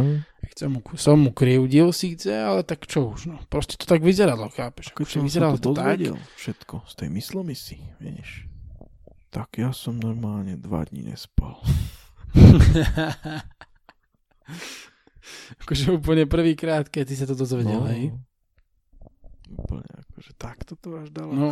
[0.51, 3.39] Chcem mu, som mu krivdil síce, ale tak čo už, no.
[3.47, 4.91] Proste to tak vyzeralo, chápeš?
[4.91, 6.03] Akože som vyzeralo to to tak.
[6.13, 8.51] všetko z tej myslomisy, vieš,
[9.31, 11.63] tak ja som normálne dva dní nespal.
[15.63, 17.89] akože úplne prvýkrát, keď ty sa to dozvedel, No.
[17.89, 18.11] hej.
[19.53, 21.33] Úplne akože takto to až dalo.
[21.33, 21.49] No,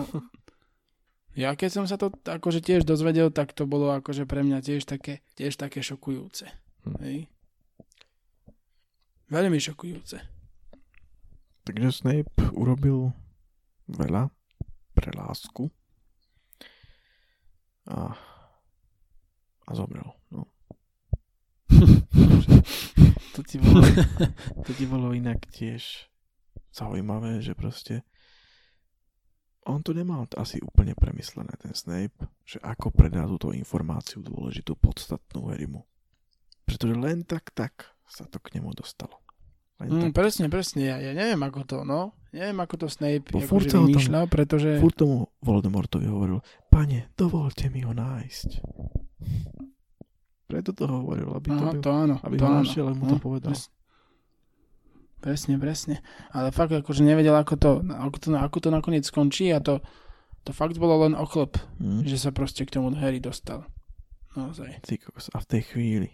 [1.39, 4.85] ja keď som sa to akože tiež dozvedel, tak to bolo akože pre mňa tiež
[4.85, 6.49] také, tiež také šokujúce.
[6.89, 6.97] Hm.
[7.05, 7.19] Hej.
[9.31, 10.19] Veľmi šokujúce.
[11.63, 13.15] Takže Snape urobil
[13.87, 14.27] veľa
[14.91, 15.71] pre lásku
[17.87, 18.11] a,
[19.63, 20.11] a zomrel.
[20.35, 20.51] No.
[23.35, 23.83] to, ti bolo,
[24.67, 26.11] to ti bolo inak tiež
[26.75, 28.03] zaujímavé, že proste
[29.69, 35.53] on to nemal asi úplne premyslené, ten Snape, že ako predá túto informáciu dôležitú, podstatnú
[35.53, 35.85] Harrymu.
[36.65, 39.21] Pretože len tak, tak sa to k nemu dostalo.
[39.79, 40.13] Len Mm, tak.
[40.17, 40.83] presne, presne.
[40.89, 42.17] Ja, ja neviem, ako to, no.
[42.31, 44.79] Neviem, ako to Snape Bo akože vymýšľal, pretože...
[44.79, 48.49] Furt tomu Voldemortovi hovoril, pane, dovolte mi ho nájsť.
[50.51, 52.59] Preto to hovoril, aby to, Aha, byl, to áno, aby to áno.
[52.59, 53.51] našiel, mu to No, povedal.
[53.51, 53.71] Presne.
[55.21, 55.95] presne, presne.
[56.29, 59.79] Ale fakt akože nevedel, ako to, ako to, ako to nakoniec skončí a to,
[60.41, 62.03] To fakt bolo len oklep, Hm?
[62.03, 63.69] že sa proste k tomu Harry dostal.
[64.33, 64.81] Naozaj.
[64.81, 65.29] Ty kokos.
[65.31, 66.09] A v tej chvíli,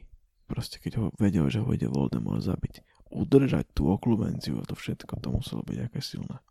[0.44, 5.22] proste keď ho vedel, že ho ide Voldemort zabiť, udržať tú oklubenciu a to všetko,
[5.22, 6.42] to muselo byť aké silné.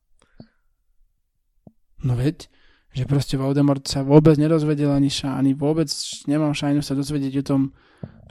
[1.99, 2.47] No veď,
[2.95, 5.91] že proste Voldemort sa vôbec nedozvedel ani ša, ani vôbec
[6.31, 7.61] nemal šajnu sa dozvedieť o tom,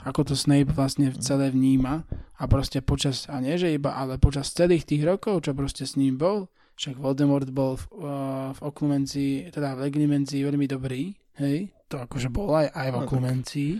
[0.01, 2.01] ako to Snape vlastne celé vníma
[2.41, 5.93] a proste počas, a nie že iba, ale počas celých tých rokov, čo proste s
[5.93, 6.49] ním bol,
[6.81, 12.33] však Voldemort bol v, uh, v oklumencii, teda v legnimencii veľmi dobrý, hej, to akože
[12.33, 13.71] bol aj, aj v No oklumencii,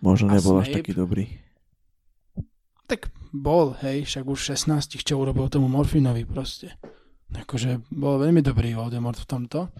[0.00, 0.80] Možno A nebol až Snape?
[0.80, 1.24] taký dobrý.
[2.88, 6.74] tak bol, hej, však už 16 čo urobil tomu Morfinovi proste.
[7.30, 9.70] Akože bol veľmi dobrý Voldemort v tomto,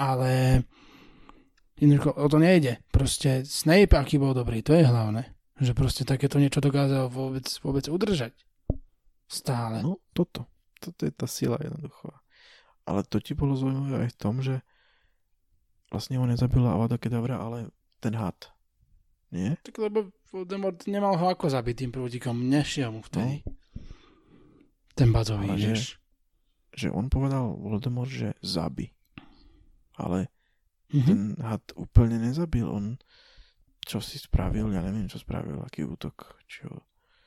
[0.00, 0.64] ale
[1.76, 2.80] jednoducho o to nejde.
[2.88, 5.36] Proste Snape, aký bol dobrý, to je hlavné.
[5.60, 8.32] Že proste takéto niečo dokázal vôbec, vôbec udržať.
[9.28, 9.84] Stále.
[9.84, 10.48] No, toto.
[10.80, 12.08] Toto je tá sila jednoducho.
[12.88, 14.64] Ale to ti bolo zaujímavé aj v tom, že
[15.92, 17.68] vlastne ho nezabila Avada Kedavra, ale
[18.00, 18.48] ten had.
[19.28, 19.60] Nie?
[19.62, 23.44] Tak lebo Voldemort nemal ho ako zabiť tým prúdikom, nešiel mu vtedy.
[24.96, 26.00] Ten bazový, že-.
[26.70, 28.94] Že on povedal Voldemort, že zabi.
[30.00, 30.32] Ale
[30.90, 31.04] Mhm.
[31.04, 32.64] ten had úplne nezabil.
[32.64, 32.98] On
[33.80, 36.34] čo si spravil, ja neviem, čo spravil, aký útok.
[36.44, 36.66] Čo,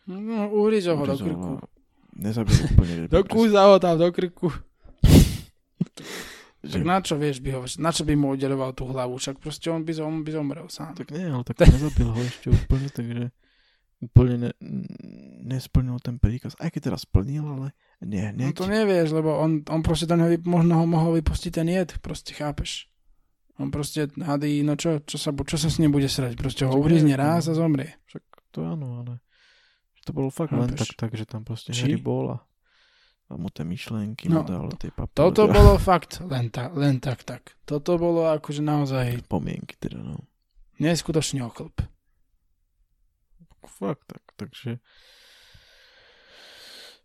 [0.03, 1.51] No, uhryzol ho do krku.
[1.55, 1.65] a
[2.13, 2.93] Nezabil úplne.
[3.07, 4.51] Do kúza ho tam do krku.
[6.61, 9.15] že, Tak na čo, vieš, by ho, na čo by mu udeloval tú hlavu?
[9.15, 10.93] Však proste on by, on by zomrel sám.
[10.93, 13.23] Tak nie, ale tak nezabil ho ešte úplne, takže
[14.03, 14.51] úplne ne,
[15.43, 16.53] nesplnil ten príkaz.
[16.59, 17.67] Aj keď teraz splnil, ale
[18.01, 18.51] nie, No nie.
[18.51, 22.35] to nevieš, lebo on, on proste neho, vy- možno ho mohol vypustiť ten jed, proste
[22.35, 22.91] chápeš.
[23.61, 26.33] On proste hady, no čo, čo sa, čo sa s ním bude srať?
[26.35, 27.63] Proste ho uhryzne raz a no.
[27.63, 27.95] zomrie.
[28.09, 29.13] Však to áno, ale
[30.03, 30.97] to bolo fakt len Chápeš?
[30.97, 31.85] tak, tak, že tam proste Či?
[31.85, 32.37] Harry bol a
[33.31, 35.15] a mu tie myšlenky No, mu dal do tej papule.
[35.15, 37.55] Toto bolo fakt len, ta, len tak, tak.
[37.63, 40.27] Toto bolo akože naozaj Pomienky teda, no.
[40.77, 41.87] neskutočný oklp.
[43.63, 44.79] Fakt tak, takže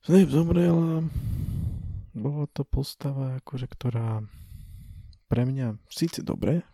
[0.09, 0.97] Snape zomrel a
[2.17, 4.25] bola to postava, akože, ktorá
[5.29, 6.65] pre mňa síce dobre,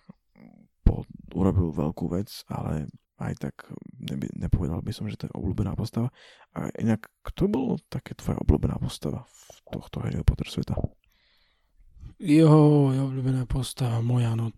[0.86, 1.02] po,
[1.34, 2.86] urobil veľkú vec, ale
[3.18, 3.54] aj tak
[3.98, 6.14] neby, nepovedal by som, že to je obľúbená postava.
[6.54, 10.78] A inak, kto bol také tvoja obľúbená postava v tohto Harry Potter sveta?
[12.22, 14.54] Je obľúbená postava moja, no.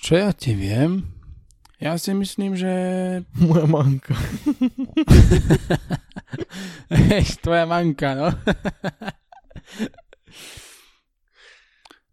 [0.00, 1.19] Čo ja ti viem?
[1.80, 2.68] Ja si myslím, že...
[3.48, 4.12] Moja manka.
[6.92, 8.28] Hej, tvoja manka, no.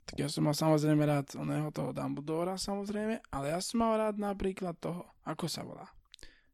[0.07, 4.15] tak ja som mal samozrejme rád oného toho Dumbledora, samozrejme, ale ja som mal rád
[4.15, 5.91] napríklad toho, ako sa volá?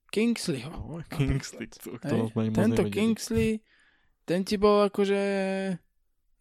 [0.09, 0.73] Kingsleyho.
[0.73, 3.61] No, Kingsley, to, Hej, tento Kingsley,
[4.25, 5.21] ten ti bol akože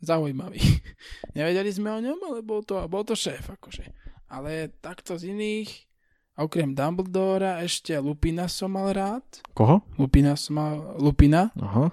[0.01, 0.61] zaujímavý.
[1.37, 3.93] Nevedeli sme o ňom, ale bol to, bol to šéf, akože.
[4.33, 5.92] Ale takto z iných,
[6.35, 9.25] okrem Dumbledora, ešte Lupina som mal rád.
[9.53, 9.85] Koho?
[9.97, 11.93] Lupina som mal, Lupina Aha.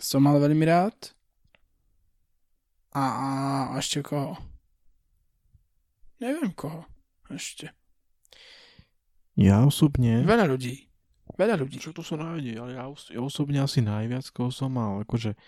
[0.00, 0.96] som mal veľmi rád.
[2.90, 3.26] A, a
[3.78, 4.34] ešte koho?
[6.18, 6.84] Neviem koho.
[7.30, 7.70] Ešte.
[9.38, 10.26] Ja osobne...
[10.26, 10.90] Veľa ľudí.
[11.38, 11.78] Veľa ľudí.
[11.78, 15.38] Čo to sa nájde, ale ja, os- ja osobne asi najviac, koho som mal, akože,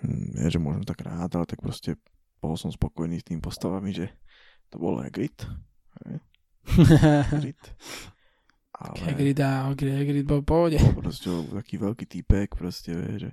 [0.00, 2.00] mm, nie, že možno tak rád, ale tak proste
[2.40, 4.10] bol som spokojný s tým postavami, že
[4.72, 5.36] to bol Hagrid.
[6.66, 7.60] Hagrid.
[8.76, 10.76] Ale Hagrid, a Hagrid bol v pohode.
[10.76, 13.30] bol proste taký veľký týpek, proste, že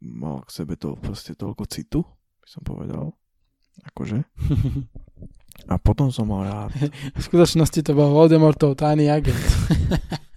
[0.00, 2.00] mal k sebe to proste toľko citu,
[2.40, 3.12] by som povedal.
[3.92, 4.24] Akože.
[5.68, 6.70] A potom som mal rád.
[7.14, 9.38] V skutočnosti to bol Voldemortov tajný agent.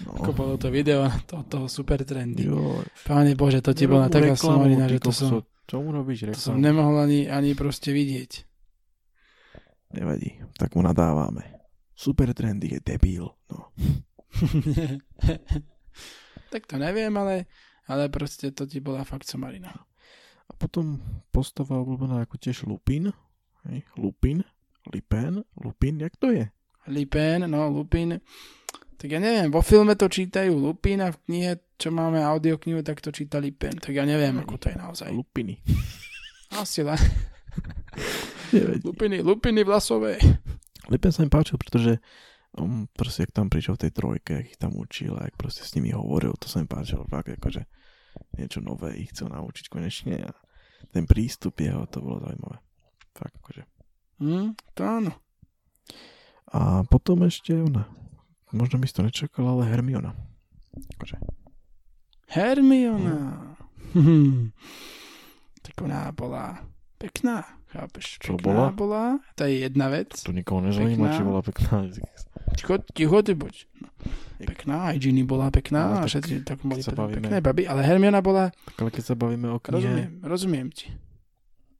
[0.00, 2.48] No, Ako bolo to video to, toho super trendy.
[2.48, 5.36] jo, Páne Bože, to ti bola taká reklamu, ty že to som, kokso.
[5.68, 6.64] Čomu robíš to som reklamu?
[6.64, 8.48] nemohol ani, ani proste vidieť.
[9.90, 11.42] Nevadí, tak mu nadávame.
[11.94, 13.26] Super trendy je debil.
[13.50, 13.74] No.
[16.52, 17.50] tak to neviem, ale,
[17.90, 19.74] ale proste to ti bola fakt somarina.
[20.46, 21.02] A potom
[21.34, 23.10] postava obľúbená ako tiež Lupin.
[23.66, 24.46] Hej, Lupin,
[24.94, 26.48] Lipen, Lupin, jak to je?
[26.88, 28.22] Lupin, no Lupin.
[28.96, 33.02] Tak ja neviem, vo filme to čítajú Lupin a v knihe, čo máme audioknihu, tak
[33.02, 33.74] to číta Lupin.
[33.74, 35.08] Tak ja neviem, ako to je naozaj.
[35.10, 35.58] Lupiny.
[36.54, 37.00] Asi len.
[38.84, 40.18] Lupiny, lupiny vlasové.
[40.90, 42.02] Lipen sa mi páčil, pretože
[42.58, 45.62] on proste, jak tam prišiel v tej trojke, jak ich tam učil a jak proste
[45.62, 47.62] s nimi hovoril, to sa mi páčilo fakt, akože
[48.34, 50.34] niečo nové ich chcel naučiť konečne a
[50.90, 52.58] ten prístup jeho, to bolo zaujímavé.
[53.14, 53.62] Fakt, akože.
[54.18, 55.12] Hm, to áno.
[56.50, 57.86] A potom ešte ona,
[58.50, 60.18] možno by si to nečakal, ale Hermiona.
[60.98, 61.22] Akože.
[62.34, 63.54] Hermiona.
[63.94, 64.50] Hm.
[65.62, 66.66] Tak ona bola
[66.98, 68.18] pekná, chápeš?
[68.18, 68.66] Čo pekná bola?
[68.70, 69.04] bola?
[69.34, 70.10] To je jedna vec.
[70.16, 71.14] To nikoho nezaujíma, Pekná.
[71.14, 71.76] či bola pekná.
[72.52, 73.54] Ticho, ticho ty buď.
[73.78, 73.88] No.
[74.40, 77.64] Pekná, aj Ginny bola pekná, Ale a tak všetci tak boli sa bavíme- pekné baby,
[77.64, 80.88] ale Hermiona bola, Ale keď sa bavíme o knihe, rozumiem, rozumiem ti.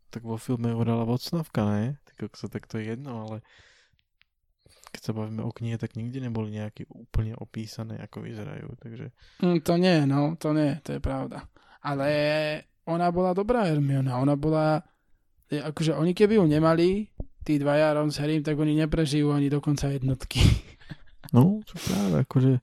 [0.09, 1.85] tak vo filme urala vocnovka, ne?
[2.05, 3.41] Tak sa tak to je jedno, ale
[4.91, 9.09] keď sa bavíme o knihe, tak nikde neboli nejaké úplne opísané, ako vyzerajú, takže
[9.41, 11.49] Mm, to nie, no, to nie, to je pravda.
[11.81, 12.07] Ale
[12.85, 14.85] ona bola dobrá Hermiona, ona bola,
[15.51, 17.11] akože oni keby ju nemali,
[17.43, 20.41] tí dvaja Ron s Harrym, tak oni neprežijú ani do konca jednotky.
[21.31, 22.59] No, čo práve, akože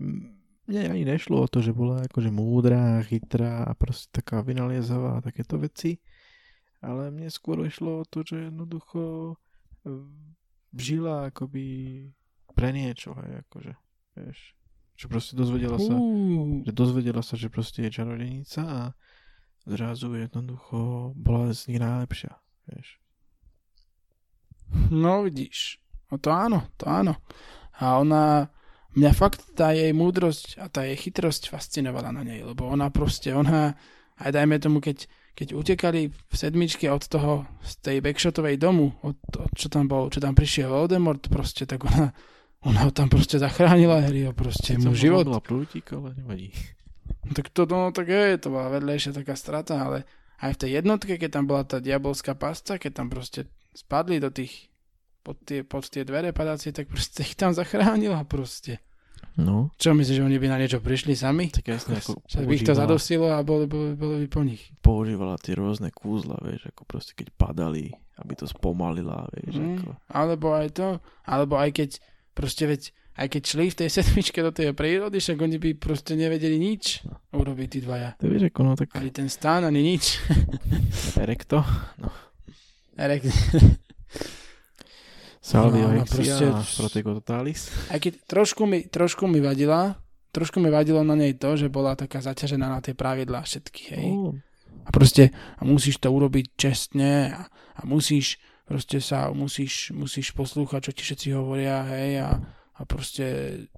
[0.00, 0.24] mm,
[0.72, 5.24] mne ani nešlo o to, že bola akože múdra, chytrá a proste taká vynaliezavá a
[5.24, 6.00] takéto veci,
[6.80, 9.36] ale mne skôr išlo o to, že jednoducho
[9.84, 10.32] mm,
[10.72, 12.08] žila akoby
[12.56, 13.72] pre niečo, hej, akože,
[14.16, 14.56] vieš,
[14.96, 15.92] že proste dozvedela sa,
[16.64, 18.80] že dozvedela sa, že proste je čarodenica a
[19.66, 22.32] zrazu jednoducho bola z nich najlepšia,
[22.70, 22.88] vieš.
[24.94, 27.18] no vidíš, no to áno, to áno.
[27.76, 28.48] A ona,
[28.96, 33.34] mňa fakt tá jej múdrosť a tá jej chytrosť fascinovala na nej, lebo ona proste,
[33.34, 33.76] ona,
[34.22, 35.04] aj dajme tomu, keď,
[35.36, 40.08] keď utekali v sedmičke od toho, z tej backshotovej domu, od, od čo tam bol,
[40.08, 42.14] čo tam prišiel Voldemort, proste, tak ona,
[42.64, 45.28] ona ho tam proste zachránila, Harryho, proste mu život.
[45.44, 46.54] Prútik, ale nevadí.
[47.28, 49.98] Tak to, no, tak je, to bola vedlejšia taká strata, ale
[50.38, 54.28] aj v tej jednotke, keď tam bola tá diabolská pasca, keď tam proste spadli do
[54.28, 54.70] tých,
[55.20, 58.78] pod tie, pod tie dvere padácie, tak proste ich tam zachránila proste.
[59.34, 61.48] No, Čo myslíš, že oni by na niečo prišli sami?
[61.50, 64.40] tak jasne ako Že by ich to používala- zadosilo a boli, boli, boli by po
[64.40, 64.62] nich.
[64.78, 69.90] používala tie rôzne kúzla, vieš, ako proste keď padali, aby to spomalila, vieš, Mm, ako.
[70.08, 70.88] alebo aj to,
[71.22, 71.90] alebo aj keď
[72.32, 72.82] proste veď,
[73.16, 77.00] aj keď šli v tej sedmičke do tej prírody, však oni by proste nevedeli nič
[77.32, 78.12] urobiť tí dvaja.
[78.20, 80.20] To vieš, ako no tak Ani ten stán, ani nič.
[81.16, 81.64] erekto,
[82.96, 83.28] Erek,
[85.40, 87.68] salvia No, no, no, proste- a protego totalis.
[87.88, 89.94] Aj keď trošku mi, trošku mi vadila,
[90.32, 94.08] trošku mi vadilo na nej to, že bola taká zaťažená na tie pravidlá všetky, hej.
[94.10, 94.32] Oh,
[94.84, 100.90] A proste a musíš to urobiť čestne a, a musíš proste sa, musíš, musíš poslúchať,
[100.90, 102.28] čo ti všetci hovoria, hej, a,
[102.76, 103.24] a proste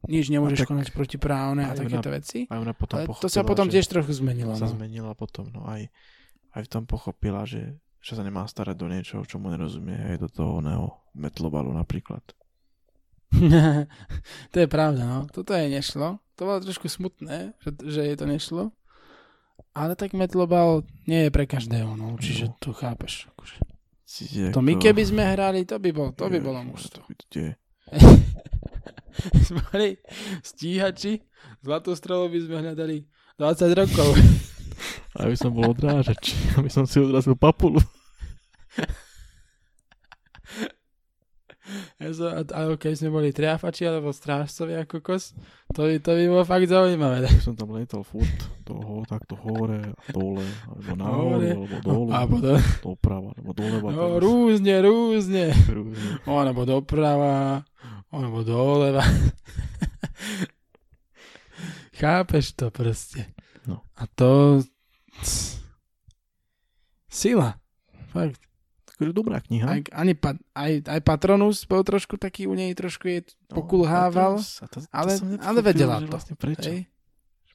[0.05, 2.45] nič nemôžeš tak- konať protiprávne a takéto veci.
[2.45, 4.53] aj ona potom Ale pochopila, to sa potom tiež trochu zmenilo.
[4.53, 4.75] sa No.
[4.75, 5.87] zmenila potom, no aj,
[6.53, 10.17] aj v tom pochopila, že, že sa nemá starať do niečoho, čo mu nerozumie, aj
[10.19, 12.23] do toho oného metlobalu napríklad.
[14.49, 15.19] to je pravda, no.
[15.27, 16.17] Toto jej nešlo.
[16.35, 18.73] To bolo trošku smutné, že, že jej to nešlo.
[19.73, 22.17] Ale tak metlobal nie je pre každého, no.
[22.17, 22.57] Čiže No.
[22.59, 23.29] to chápeš.
[23.31, 23.59] Akože.
[24.51, 27.05] To my keby sme hrali, to by, bol, to by bolo mužstvo.
[29.43, 29.99] Sme mali
[30.45, 31.25] stíhači,
[31.65, 32.97] zlatostrelov by sme hľadali
[33.41, 34.09] 20 rokov.
[35.23, 37.83] Aby som bol odrážač, aby som si odrazil papulu.
[42.01, 45.37] Ja a- alebo keď sme boli triafači alebo strážcovia kokos,
[45.71, 47.29] to by, to by bolo fakt zaujímavé.
[47.29, 48.25] Aby som tam letal furt,
[48.65, 51.51] toho, takto hore, a dole, alebo nahore, Hore.
[51.53, 53.89] alebo dole, Alebo do, doprava, alebo doleva.
[53.93, 55.53] no, rúzne, rúzne.
[55.69, 56.11] rúzne.
[56.25, 57.61] O, alebo doprava,
[58.09, 59.05] alebo doleva.
[61.99, 63.27] Chápeš to proste.
[63.67, 63.83] No.
[63.99, 64.63] A to...
[67.11, 67.59] Sila.
[68.09, 68.41] Fakt.
[68.99, 69.67] Takže dobrá kniha.
[69.67, 74.39] Aj, ani pa, aj, aj Patronus bol trošku taký u nej, trošku je pokulhával.
[74.39, 76.11] No, Patronus, to, to ale- ale vedela to.
[76.11, 76.67] Vlastne prečo?
[76.67, 76.91] Hej.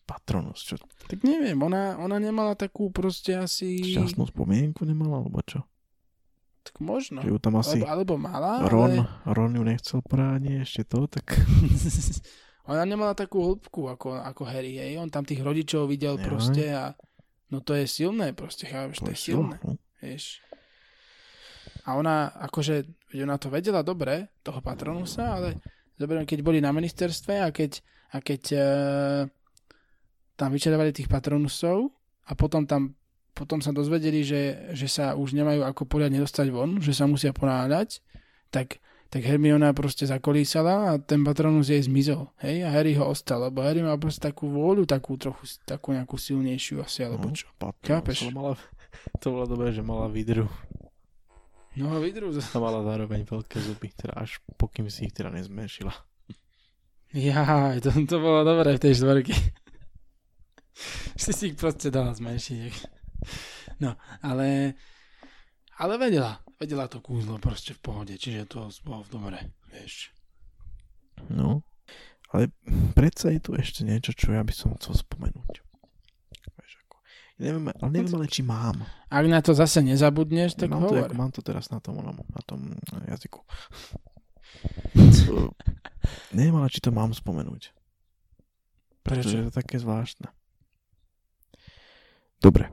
[0.07, 0.75] Patronus, čo?
[0.79, 3.79] Tak neviem, ona, ona nemala takú proste asi...
[3.83, 5.63] Šťastnú spomienku nemala, alebo čo?
[6.63, 7.19] Tak možno.
[7.23, 9.35] Že ju tam asi Alebo, alebo mala, Ron, ale...
[9.35, 11.27] Ron ju nechcel práne ešte to, tak
[12.71, 14.95] ona nemala takú hĺbku ako, ako Harry, hej.
[14.95, 16.23] On tam tých rodičov videl Jaj.
[16.23, 16.95] proste a...
[17.51, 19.75] No to je silné proste, chápeš, to, je silné, no.
[19.99, 20.39] vieš.
[21.83, 22.87] A ona, akože,
[23.19, 25.59] ona to vedela dobre, toho Patronusa, ale
[25.99, 27.83] zoberiem, keď boli na ministerstve a keď,
[28.15, 28.59] a keď e,
[30.35, 31.91] tam vyčerovali tých Patronusov
[32.27, 32.95] a potom tam
[33.33, 37.33] potom sa dozvedeli, že, že sa už nemajú ako poriadne dostať von, že sa musia
[37.33, 37.97] ponáhľať,
[38.53, 38.77] tak,
[39.09, 42.29] tak Hermiona proste zakolísala a ten Patronus jej zmizol.
[42.45, 42.61] Hej?
[42.61, 46.85] A Harry ho ostal, lebo Harry má proste takú vôľu, takú trochu, takú nejakú silnejšiu
[46.85, 47.49] asi, alebo No, čo.
[47.57, 48.17] Patronus, Chápeš?
[48.21, 48.53] ale Mala,
[49.21, 50.45] to bolo dobré, že mala vidru.
[51.79, 52.29] No a vydru.
[52.55, 55.93] A mala zároveň veľké zuby, teda až pokým si ich teda nezmenšila.
[57.13, 59.33] Jaj, to, to bolo dobré v tej štvorke.
[61.21, 62.73] si si ich proste dala zmenšiť.
[63.81, 64.77] No, ale
[65.77, 69.39] ale vedela, vedela to kúzlo proste v pohode, čiže to bolo v dobre,
[69.73, 70.13] vieš.
[71.33, 71.65] No,
[72.29, 72.53] ale
[72.93, 75.62] predsa je tu ešte niečo, čo ja by som chcel spomenúť.
[77.33, 78.77] Neviem, ale neviem, ale či mám.
[79.09, 81.09] Ak na to zase nezabudneš, tak mám, to, hovor.
[81.09, 82.77] ako- mám to teraz na tom, na tom
[83.09, 83.41] jazyku.
[86.37, 87.73] neviem, ale či to mám spomenúť.
[89.01, 89.35] Pretože Prečo?
[89.35, 90.27] je to také zvláštne.
[92.39, 92.69] Dobre.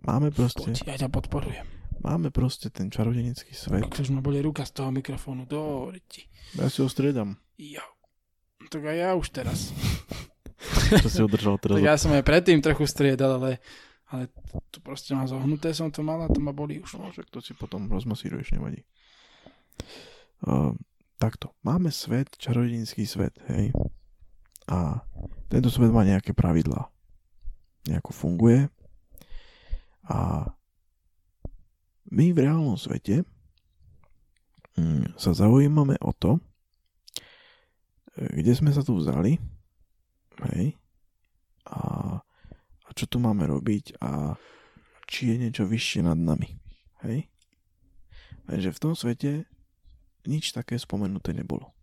[0.00, 1.66] Máme proste, Poď, ja ťa podporujem.
[2.00, 3.84] máme proste ten čarodenický svet.
[3.84, 6.24] Ak už ma boli ruka z toho mikrofónu, dobre ti.
[6.56, 7.36] Ja si ho striedam.
[7.56, 7.82] Jo.
[8.70, 9.70] Tak aj ja už teraz.
[10.90, 11.78] Čo si udržal teraz.
[11.78, 13.62] Tak ja som aj predtým trochu striedal, ale,
[14.10, 14.26] ale
[14.74, 16.98] to proste má zohnuté, som to mal a to ma boli už.
[16.98, 18.82] No, však to si potom rozmasíruješ, nevadí.
[20.42, 20.74] Uh,
[21.20, 21.52] takto.
[21.62, 23.70] Máme svet, čarodejnický svet, hej.
[24.70, 25.04] A
[25.52, 26.88] tento svet má nejaké pravidlá.
[27.86, 28.70] Nejako funguje.
[30.10, 30.50] A
[32.10, 33.22] my v reálnom svete
[34.74, 36.42] mm, sa zaujímame o to,
[38.18, 39.38] e, kde sme sa tu vzali,
[40.50, 40.74] hej,
[41.70, 41.80] a,
[42.82, 44.38] a čo tu máme robiť a
[45.10, 46.54] či je niečo vyššie nad nami.
[47.02, 47.26] Hej?
[48.46, 49.50] Takže v tom svete
[50.30, 51.74] nič také spomenuté nebolo.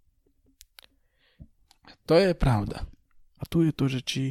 [2.08, 2.88] To je pravda.
[3.38, 4.24] A tu je to, že či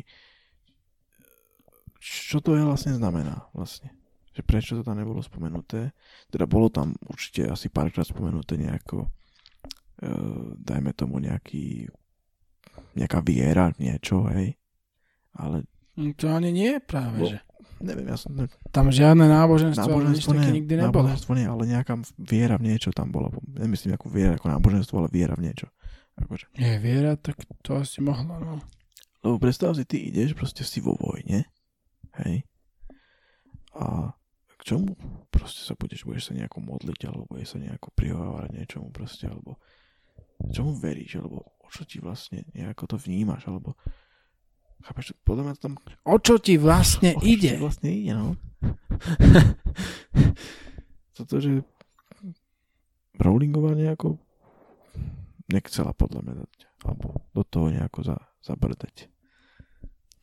[2.07, 3.91] čo to je vlastne znamená vlastne.
[4.37, 5.91] Že prečo to tam nebolo spomenuté.
[6.31, 9.09] Teda bolo tam určite asi párkrát spomenuté nejako e,
[10.61, 11.91] dajme tomu nejaký
[12.97, 14.57] nejaká viera, niečo, hej.
[15.37, 17.41] Ale To ani nie práve, Bo- že
[17.81, 21.09] neviem, ja som, ne, tam žiadne náboženstvo, nič náboženstvo nie, nikdy nebolo.
[21.09, 23.33] náboženstvo nie, ale nejaká viera v niečo tam bola.
[23.45, 25.69] Nemyslím ako viera ako náboženstvo, ale viera v niečo.
[26.17, 26.49] Akože.
[26.57, 28.55] Nie, viera, tak to asi mohlo, no.
[29.21, 31.45] Lebo predstav si, ty ideš, proste si vo vojne,
[32.25, 32.45] hej,
[33.77, 34.17] a
[34.57, 34.97] k čomu
[35.29, 39.61] proste sa budeš, budeš sa nejako modliť, alebo budeš sa nejako prihovárať niečomu proste, alebo
[40.49, 43.77] čomu veríš, alebo o čo ti vlastne nejako to vnímaš, alebo
[44.87, 45.75] chápeš, podľa mňa to tam
[46.07, 47.53] O čo ti vlastne o čo ti ide?
[47.59, 48.39] vlastne ide, no.
[51.17, 51.65] Toto, že
[53.17, 54.21] Rowlingová nejako
[55.49, 56.55] nechcela podľa mňa dať,
[56.85, 59.09] alebo do toho nejako za, zabrdať.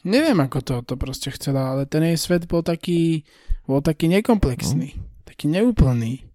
[0.03, 3.23] Neviem, ako to, to proste chcela, ale ten jej svet bol taký,
[3.63, 6.27] bol taký nekomplexný, taký neúplný.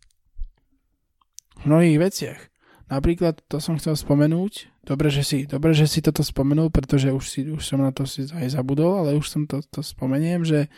[1.58, 2.40] V mnohých veciach.
[2.88, 7.24] Napríklad, to som chcel spomenúť, dobre, že si, dobre, že si toto spomenul, pretože už,
[7.24, 10.72] si, už som na to si aj zabudol, ale už som to, to spomeniem, že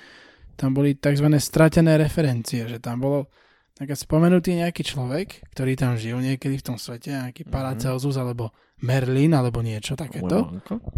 [0.55, 1.31] tam boli tzv.
[1.37, 3.31] stratené referencie, že tam bolo
[3.73, 7.51] tak spomenutý nejaký človek, ktorý tam žil niekedy v tom svete, nejaký Mhm.
[7.51, 8.51] Paracelsus alebo
[8.81, 10.51] Merlin alebo niečo takéto.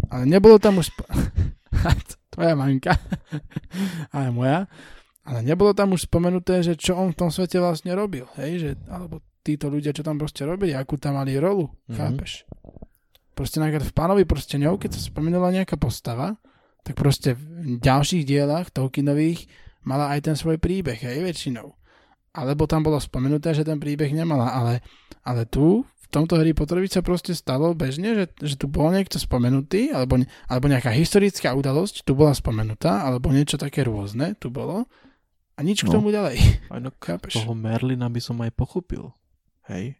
[0.09, 0.89] Ale nebolo tam už...
[0.89, 1.07] Sp-
[2.33, 2.97] Tvoja mamka.
[4.15, 4.65] Ale moja.
[5.23, 8.25] Ale nebolo tam už spomenuté, že čo on v tom svete vlastne robil.
[8.35, 8.51] Hej?
[8.57, 11.67] Že, alebo títo ľudia, čo tam proste robili, akú tam mali rolu.
[11.91, 11.95] Mhm.
[11.95, 12.31] Chápeš?
[13.33, 16.37] Proste napríklad v pánovi prsteňov, keď sa spomenula nejaká postava,
[16.81, 19.47] tak proste v ďalších dielach Tolkienových
[19.83, 21.73] mala aj ten svoj príbeh, hej, väčšinou.
[22.33, 24.73] Alebo tam bolo spomenuté, že ten príbeh nemala, ale,
[25.21, 29.17] ale tu v tomto Harry Potterovi sa proste stalo bežne, že, že tu bol niekto
[29.17, 34.85] spomenutý, alebo, alebo nejaká historická udalosť tu bola spomenutá, alebo niečo také rôzne tu bolo
[35.53, 35.97] a nič k No.
[35.97, 36.37] tomu ďalej.
[36.69, 37.41] Aj no, Chápeš?
[37.41, 39.09] toho Merlina by som aj pochopil.
[39.71, 39.99] Hej?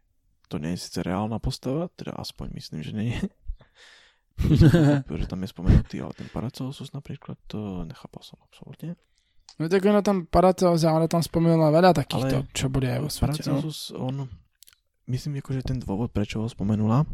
[0.51, 3.21] To nie je síce reálna postava, teda aspoň myslím, že nie je.
[5.21, 8.97] že tam je spomenutý, ale ten Paracelsus napríklad, to nechápal som absolútne.
[9.61, 13.09] No tak ona tam Paracelsus, ona tam spomenula veľa takýchto, Ale čo boli aj vo
[13.09, 13.45] svete.
[13.45, 13.61] No.
[13.61, 14.25] Paracelsus, on,
[15.07, 17.05] myslím, akože ten dôvod, prečo ho spomenula,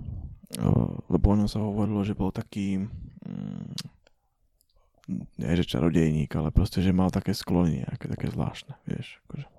[1.11, 3.69] lebo ono sa hovorilo, že bol taký, mm,
[5.37, 9.21] nie že čarodejník, ale proste, že mal také sklony nejaké také zvláštne, vieš.
[9.29, 9.58] Akože.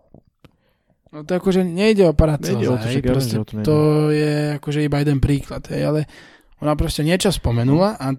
[1.11, 3.67] No to akože nejde o Paracelsa, Nejde to, proste to nejde.
[3.67, 3.77] to
[4.09, 6.01] je akože iba jeden príklad, hej, ale
[6.57, 8.15] ona proste niečo spomenula a,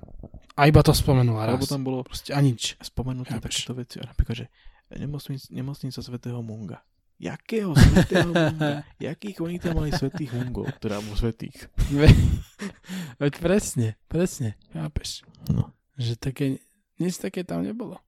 [0.53, 1.71] a iba to spomenula Alebo raz.
[1.71, 2.75] tam bolo Proste a nič.
[2.77, 3.63] spomenuté Chápeš?
[3.63, 3.95] takéto veci.
[3.97, 4.45] Napríklad, že
[4.93, 6.83] nemocnica, nemocnica svätého Munga.
[7.15, 8.83] Jakého svätého Munga?
[8.97, 10.67] Jakých oni tam mali svetých Mungov?
[10.77, 11.69] Teda mu svetých.
[11.89, 12.11] Ve-
[13.21, 15.23] Veď presne, presne, chápeš.
[15.47, 15.71] No.
[15.95, 16.45] Že také,
[16.97, 18.01] nič také tam nebolo.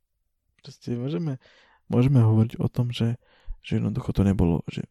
[0.59, 1.37] Proste môžeme,
[1.85, 3.15] môžeme hovoriť o tom, že,
[3.63, 4.83] že jednoducho to nebolo, že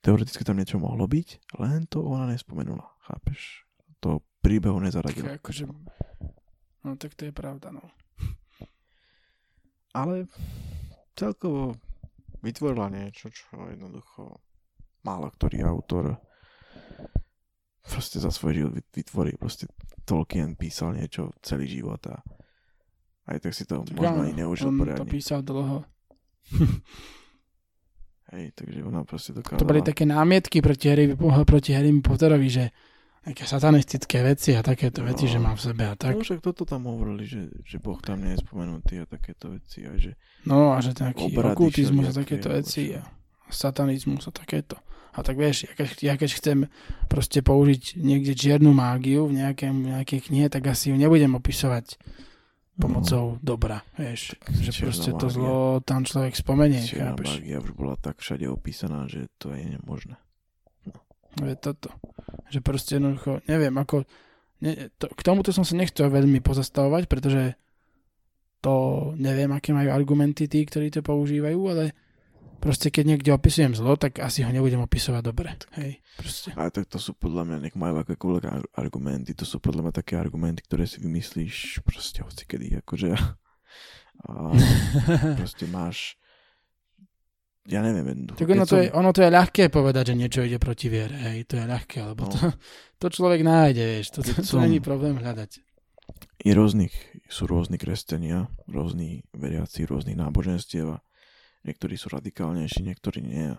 [0.00, 2.84] teoreticky tam niečo mohlo byť, len to ona nespomenula.
[3.04, 3.64] Chápeš?
[4.00, 5.36] To príbehu nezaradila.
[5.36, 5.64] Tak akože,
[6.82, 7.84] no tak to je pravda, no.
[9.94, 10.26] Ale
[11.14, 11.78] celkovo
[12.42, 14.42] vytvorila niečo, čo jednoducho
[15.04, 16.18] málo ktorý autor
[17.84, 19.32] proste za svoj život vyt- vytvorí.
[19.36, 19.68] Proste
[20.02, 22.20] Tolkien písal niečo celý život a
[23.28, 25.08] aj tak si to Tak možno áno, ani neužil on to poriadne.
[25.08, 25.84] písal dlho.
[28.34, 29.62] Hej, takže ona proste dokázala...
[29.62, 31.14] To boli také námietky proti Harry,
[31.46, 32.64] proti Harry Potterovi, že,
[33.24, 35.08] nejaké satanistické veci a takéto No.
[35.08, 36.18] veci, že má v sebe a tak.
[36.18, 39.88] No však toto tam hovorili, že, že Boh tam nie je spomenutý a takéto veci.
[39.88, 43.00] A že No a že taký okultizmus a takéto veci a
[43.48, 44.76] satanizmus a takéto.
[45.14, 46.58] A tak vieš, ja keď, ja keď chcem
[47.06, 51.96] proste použiť niekde čiernu mágiu v nejakém, nejakej knihe, tak asi ju nebudem opisovať
[52.74, 54.34] pomocou dobra, vieš.
[54.50, 57.28] Že čierna proste to zlo tam človek spomenie, Čierna chápeš.
[57.38, 60.18] mágia už bola tak všade opísaná, že to je nemožné.
[61.42, 61.90] Je toto.
[62.50, 64.06] Že proste jednoducho, neviem, ako...
[64.62, 67.58] Ne, to, k tomuto som sa nechcel veľmi pozastavovať, pretože
[68.62, 68.74] to
[69.20, 71.92] neviem, aké majú argumenty tí, ktorí to používajú, ale
[72.56, 75.54] proste keď niekde opisujem zlo, tak asi ho nebudem opisovať dobre.
[75.74, 76.48] Hej, proste.
[76.52, 79.94] Ale tak to sú podľa mňa, nech majú akékoľvek ar- argumenty, to sú podľa mňa
[79.94, 83.12] také argumenty, ktoré si vymyslíš proste hoci kedy, akože
[84.24, 84.32] a
[85.38, 86.14] proste máš
[87.64, 88.36] ja neviem, jednoducho.
[88.36, 91.16] Tak ono to, je, som- ono to je ľahké povedať, že niečo ide proti viere,
[91.16, 92.30] hej, to je ľahké, lebo No.
[92.30, 92.46] to,
[93.00, 95.64] to človek nájde, vieš, to, to, to není problém hľadať.
[96.44, 96.92] je rôznych,
[97.26, 101.00] sú rôzni kresťania, rôzni veriaci, rôznych náboženstiev a
[101.64, 103.56] niektorí sú radikálnejší, niektorí nie.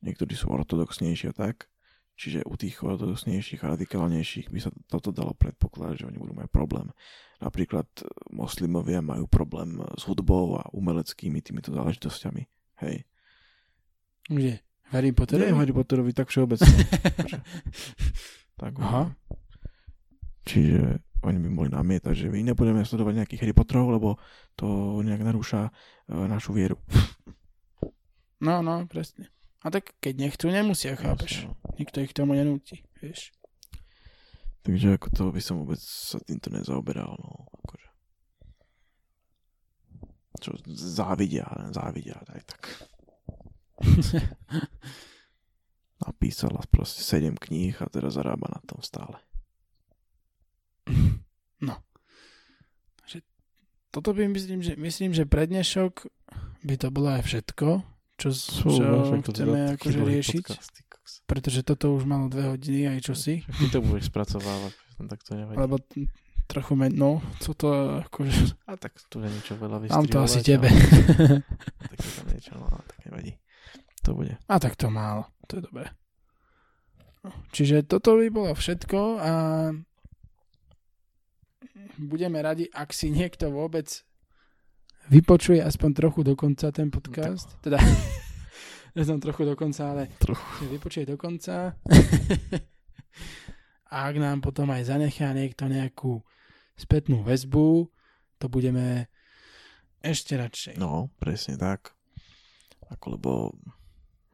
[0.00, 1.66] Niektorí sú ortodoxnejší a tak.
[2.18, 6.50] Čiže u tých ortodoxnejších a radikálnejších by sa toto dalo predpokladať, že oni budú mať
[6.50, 6.90] problém.
[7.38, 12.42] Napríklad e, moslimovia majú problém s hudbou a umeleckými týmito záležitosťami.
[12.82, 13.06] Hej.
[14.26, 14.58] Kde?
[14.90, 15.38] Harry Potter?
[15.38, 16.66] Nie Harry Potterovi tak všeobecne.
[18.58, 19.14] Tak Aha.
[20.42, 24.08] Čiže oni by mohli namietať, že my nebudeme sledovať nejakých Harry Potterov, lebo
[24.54, 25.72] to nejak narúša e,
[26.14, 26.78] našu vieru.
[28.38, 29.34] No, no, presne.
[29.66, 31.42] A tak keď nechcú, nemusia, chápeš.
[31.42, 31.74] Jasne, no.
[31.74, 33.34] Nikto ich tomu nenúti, vieš.
[34.62, 37.50] Takže ako to by som vôbec sa týmto nezaoberal, no.
[37.66, 37.90] Akože.
[40.38, 42.62] Čo závidia, závidia, aj tak.
[46.06, 49.18] Napísala proste 7 kníh a teraz zarába na tom stále.
[53.88, 56.06] Toto by myslím, že, myslím, že pre dnešok
[56.62, 57.68] by to bolo aj všetko,
[58.20, 60.44] čo, Sú, čo no, teda chceme taký akože riešiť.
[60.44, 61.12] podcast, ty kokos.
[61.24, 63.42] Pretože toto už malo dve hodiny aj čosi.
[63.48, 64.72] Ty to budeš spracovávať,
[65.08, 65.56] tak to nevadí.
[65.56, 65.74] Lebo
[66.46, 67.68] trochu men, no, co to
[68.04, 70.68] akože, A tak tu je niečo veľa mám to asi vystrihovať, tebe.
[70.68, 71.42] ale
[71.88, 73.32] Tak je tam niečo, no ale tak nevadí.
[74.04, 74.34] To bude.
[74.46, 75.86] A tak to málo, to je dobré.
[77.24, 79.32] No, Čiže toto by bolo všetko a
[81.96, 83.88] budeme radi, ak si niekto vôbec
[85.08, 87.48] vypočuje aspoň trochu do konca ten podcast.
[87.64, 87.80] Teda,
[88.96, 90.68] ja som trochu do konca, ale Trochu.
[90.68, 91.72] vypočuje do konca.
[93.88, 96.20] a ak nám potom aj zanechá niekto nejakú
[96.76, 97.88] spätnú väzbu,
[98.38, 99.08] to budeme
[100.04, 100.74] ešte radšej.
[100.78, 101.96] No, presne tak.
[102.92, 103.32] Ako lebo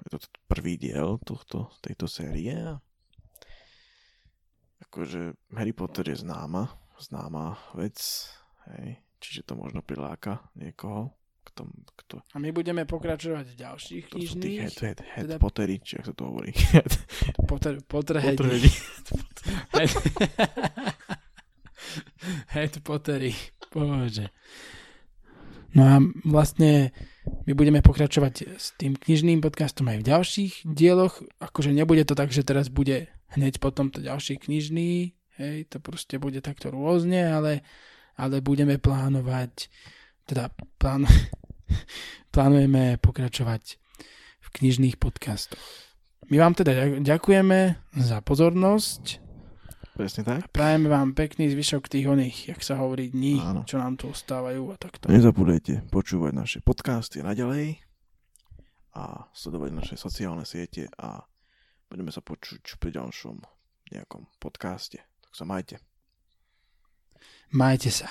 [0.04, 2.52] je to prvý diel tohto, tejto série.
[4.84, 6.68] Akože Harry Potter je známa,
[7.00, 7.98] známa vec,
[8.70, 8.98] hej.
[9.18, 11.64] Čiže to možno priláka niekoho, kto,
[11.96, 14.58] kto A my budeme pokračovať v ďalších to knižných.
[14.68, 16.52] head, head, head teda- Pottery, či ako sa to hovorí.
[17.50, 18.36] Potter, Potterheadi.
[18.36, 18.70] Potterheadi.
[19.72, 19.92] Head,
[22.52, 23.32] head Pottery.
[23.72, 24.30] Bože.
[25.74, 26.94] No a vlastne
[27.50, 31.18] my budeme pokračovať s tým knižným podcastom aj v ďalších dieloch.
[31.42, 36.18] Akože nebude to tak, že teraz bude hneď potom to ďalší knižný, hej, to proste
[36.18, 37.66] bude takto rôzne, ale,
[38.14, 39.68] ale budeme plánovať,
[40.26, 41.06] teda plán,
[42.34, 43.78] plánujeme pokračovať
[44.40, 45.62] v knižných podcastoch.
[46.32, 47.58] My vám teda ďak- ďakujeme
[48.00, 49.20] za pozornosť
[49.94, 50.40] Presne tak.
[50.42, 53.62] a prajeme vám pekný zvyšok tých oných, jak sa hovorí, dní, Áno.
[53.62, 55.06] čo nám tu ostávajú a takto.
[55.06, 57.78] Nezabudajte počúvať naše podcasty naďalej
[58.98, 61.22] a sledovať naše sociálne siete a
[61.86, 63.36] budeme sa počuť pri ďalšom
[63.94, 64.98] nejakom podcaste.
[65.34, 65.76] Tak sa majte.
[67.50, 68.06] Majte sa.